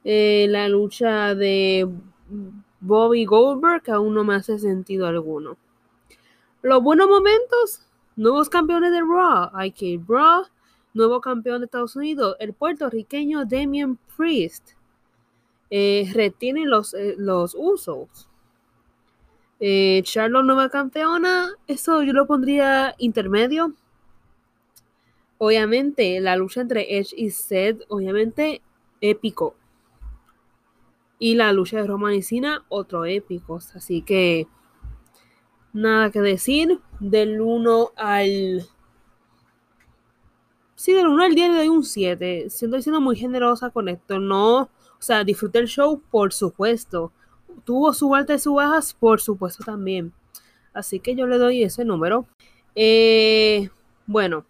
eh, 0.04 0.46
la 0.48 0.68
lucha 0.68 1.34
de 1.34 1.88
Bobby 2.80 3.24
Goldberg, 3.24 3.82
que 3.82 3.90
aún 3.90 4.14
no 4.14 4.24
me 4.24 4.34
hace 4.34 4.59
sentido 4.59 5.07
alguno. 5.07 5.57
Los 6.62 6.82
buenos 6.82 7.09
momentos, 7.09 7.86
nuevos 8.17 8.49
campeones 8.49 8.91
de 8.91 9.01
Raw, 9.01 9.51
IK 9.64 10.03
Raw, 10.09 10.45
nuevo 10.95 11.21
campeón 11.21 11.61
de 11.61 11.67
Estados 11.67 11.95
Unidos, 11.95 12.37
el 12.41 12.55
puertorriqueño 12.55 13.45
Damien 13.45 13.99
Priest. 14.17 14.71
Eh, 15.69 16.11
retiene 16.14 16.64
los, 16.64 16.95
eh, 16.95 17.14
los 17.19 17.55
usos. 17.59 18.29
Eh, 19.59 20.01
Charlotte 20.05 20.45
nueva 20.45 20.69
campeona, 20.69 21.51
eso 21.67 22.03
yo 22.03 22.12
lo 22.12 22.27
pondría 22.27 22.95
intermedio. 22.99 23.75
Obviamente, 25.39 26.21
la 26.21 26.37
lucha 26.37 26.62
entre 26.62 26.99
Edge 26.99 27.14
y 27.17 27.31
Seth, 27.31 27.83
obviamente, 27.89 28.62
épico. 29.01 29.55
Y 31.19 31.35
la 31.35 31.53
lucha 31.53 31.79
de 31.79 31.87
Roman 31.87 32.14
y 32.14 32.23
Cena, 32.23 32.64
otro 32.69 33.05
épico. 33.05 33.59
Así 33.75 34.03
que, 34.03 34.47
nada 35.77 36.11
que 36.11 36.20
decir. 36.20 36.81
Del 36.99 37.41
1 37.41 37.93
al. 37.97 38.66
Sí, 40.74 40.93
del 40.93 41.07
1 41.07 41.22
al 41.22 41.35
10 41.35 41.51
le 41.51 41.57
doy 41.57 41.68
un 41.68 41.85
7. 41.85 42.51
Siento 42.51 42.81
siendo 42.81 43.01
muy 43.01 43.16
generosa 43.16 43.70
con 43.70 43.89
esto. 43.89 44.18
No. 44.18 44.62
O 44.62 44.70
sea, 45.01 45.24
disfruté 45.24 45.59
el 45.59 45.68
show, 45.68 46.01
por 46.11 46.33
supuesto. 46.33 47.12
Tuvo 47.64 47.93
su 47.93 48.14
alta 48.14 48.35
y 48.35 48.39
su 48.39 48.55
bajas, 48.55 48.95
por 48.95 49.20
supuesto 49.20 49.64
también. 49.64 50.12
Así 50.72 51.01
que 51.01 51.14
yo 51.14 51.27
le 51.27 51.39
doy 51.39 51.62
ese 51.62 51.85
número. 51.85 52.27
Eh, 52.74 53.70
bueno, 54.07 54.45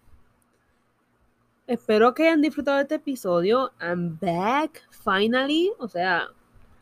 espero 1.67 2.13
que 2.13 2.23
hayan 2.23 2.41
disfrutado 2.41 2.77
de 2.77 2.83
este 2.83 2.95
episodio. 2.95 3.71
I'm 3.79 4.17
back, 4.19 4.81
finally. 5.03 5.71
O 5.79 5.87
sea, 5.87 6.27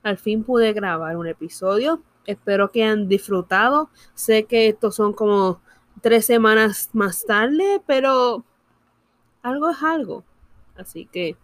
al 0.04 0.18
fin 0.18 0.44
pude 0.44 0.74
grabar 0.74 1.18
un 1.18 1.28
episodio. 1.28 2.02
Espero 2.26 2.72
que 2.72 2.84
hayan 2.84 3.08
disfrutado. 3.08 3.90
Sé 4.14 4.46
que 4.46 4.68
estos 4.70 4.96
son 4.96 5.14
como 5.14 5.62
tres 6.02 6.26
semanas 6.26 6.90
más 6.94 7.26
tarde, 7.26 7.82
pero 7.86 8.44
algo 9.42 9.70
es 9.70 9.84
algo. 9.84 10.24
Así 10.76 11.06
que 11.06 11.36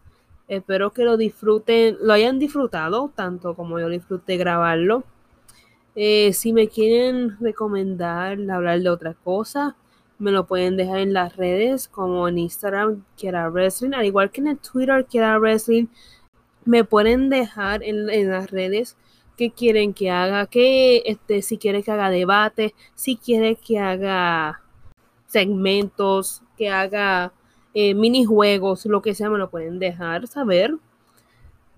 espero 0.48 0.92
que 0.92 1.04
lo 1.04 1.18
disfruten, 1.18 1.98
lo 2.02 2.14
hayan 2.14 2.40
disfrutado 2.40 3.12
tanto 3.16 3.56
como 3.56 3.80
yo 3.80 3.90
disfruté 3.90 4.38
grabarlo. 4.38 5.04
Eh, 5.96 6.34
si 6.34 6.54
me 6.54 6.68
quieren 6.68 7.38
recomendar 7.40 8.38
hablar 8.50 8.80
de 8.82 8.90
otra 8.90 9.14
cosa, 9.14 9.76
me 10.20 10.32
lo 10.32 10.46
pueden 10.46 10.78
dejar 10.78 11.00
en 11.00 11.14
las 11.14 11.36
redes 11.36 11.88
como 11.88 12.28
en 12.28 12.38
Instagram, 12.38 13.04
Quiera 13.18 13.50
Wrestling, 13.50 13.94
al 13.94 14.06
igual 14.06 14.32
que 14.32 14.42
en 14.42 14.48
el 14.48 14.58
Twitter, 14.58 15.06
Quiera 15.06 15.38
Wrestling 15.40 15.88
me 16.64 16.84
pueden 16.84 17.30
dejar 17.30 17.84
en, 17.84 18.30
las 18.30 18.52
redes 18.52 18.96
qué 19.42 19.50
quieren 19.50 19.96
que 19.96 20.12
haga, 20.12 20.46
que 20.46 21.02
este, 21.04 21.42
si 21.42 21.58
quiere 21.58 21.82
que 21.82 21.90
haga 21.90 22.12
debate, 22.12 22.76
si 22.94 23.18
quiere 23.18 23.56
que 23.56 23.80
haga 23.80 24.62
segmentos, 25.26 26.44
que 26.56 26.70
haga 26.70 27.34
eh, 27.74 27.96
minijuegos, 27.96 28.86
lo 28.86 29.02
que 29.02 29.16
sea, 29.16 29.32
me 29.32 29.40
lo 29.40 29.50
pueden 29.50 29.80
dejar 29.80 30.28
saber. 30.28 30.76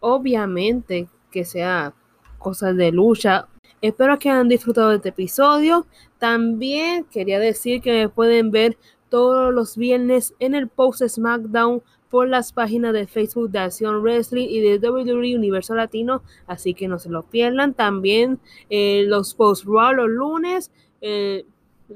Obviamente 0.01 1.07
que 1.32 1.45
sea 1.45 1.93
cosas 2.38 2.76
de 2.76 2.91
lucha. 2.91 3.47
Espero 3.82 4.20
que 4.20 4.30
hayan 4.30 4.49
disfrutado 4.49 4.89
de 4.89 4.97
este 4.97 5.09
episodio. 5.09 5.88
También 6.20 7.05
quería 7.05 7.39
decir 7.39 7.82
que 7.82 7.93
me 7.93 8.09
pueden 8.09 8.51
ver 8.51 8.78
todos 9.07 9.53
los 9.53 9.78
viernes 9.78 10.34
en 10.39 10.53
el 10.53 10.68
post 10.68 11.01
SmackDown 11.01 11.82
por 12.14 12.30
las 12.30 12.53
páginas 12.53 12.93
de 12.93 13.07
Facebook 13.07 13.49
de 13.49 13.57
Acción 13.57 14.03
Wrestling 14.03 14.47
y 14.47 14.59
de 14.59 14.78
WWE 14.78 15.36
Universo 15.36 15.74
Latino, 15.74 16.22
así 16.45 16.76
que 16.76 16.88
no 16.88 16.99
se 16.99 17.09
lo 17.09 17.24
pierdan. 17.24 17.74
También 17.74 18.39
eh, 18.70 19.03
los 19.07 19.34
post 19.34 19.66
Raw 19.66 19.93
los 19.93 20.09
lunes, 20.09 20.70
eh, 21.01 21.43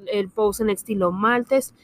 el 0.08 0.30
post 0.30 0.62
en 0.62 0.72
estilo 0.72 1.12
martes, 1.12 1.76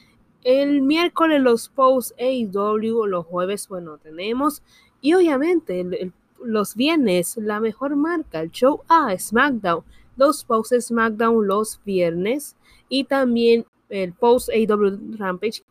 el 0.42 0.82
miércoles 0.82 1.40
los 1.42 1.68
posts 1.68 2.12
AEW, 2.18 3.06
los 3.06 3.24
jueves, 3.24 3.68
bueno, 3.68 3.98
tenemos. 3.98 4.64
Y 5.00 5.14
obviamente 5.14 6.10
los 6.42 6.74
viernes, 6.74 7.36
la 7.36 7.60
mejor 7.60 7.94
marca, 7.94 8.40
el 8.40 8.50
show 8.50 8.82
A, 8.88 9.16
SmackDown, 9.16 9.84
los 10.16 10.42
posts 10.42 10.88
SmackDown 10.88 11.46
los 11.46 11.80
viernes 11.84 12.56
y 12.88 13.04
también 13.04 13.64
el 13.90 14.12
post 14.12 14.48
AEW 14.48 15.16
Rampage 15.18 15.62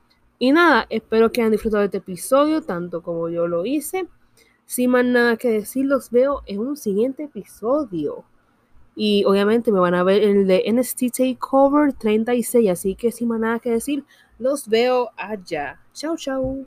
y 0.43 0.51
nada, 0.51 0.87
espero 0.89 1.31
que 1.31 1.39
hayan 1.39 1.53
disfrutado 1.53 1.79
de 1.79 1.85
este 1.85 1.99
episodio 1.99 2.61
tanto 2.61 3.01
como 3.01 3.29
yo 3.29 3.47
lo 3.47 3.65
hice. 3.65 4.09
Sin 4.65 4.89
más 4.89 5.05
nada 5.05 5.37
que 5.37 5.49
decir, 5.49 5.85
los 5.85 6.11
veo 6.11 6.41
en 6.45 6.59
un 6.59 6.75
siguiente 6.75 7.23
episodio. 7.23 8.25
Y 8.93 9.23
obviamente 9.23 9.71
me 9.71 9.79
van 9.79 9.95
a 9.95 10.03
ver 10.03 10.21
el 10.21 10.45
de 10.45 10.65
NST 10.69 11.13
Takeover 11.17 11.93
36. 11.93 12.69
Así 12.69 12.93
que 12.95 13.13
sin 13.13 13.29
más 13.29 13.39
nada 13.39 13.59
que 13.59 13.71
decir, 13.71 14.03
los 14.37 14.67
veo 14.67 15.11
allá. 15.15 15.79
Chao, 15.93 16.17
chao. 16.17 16.57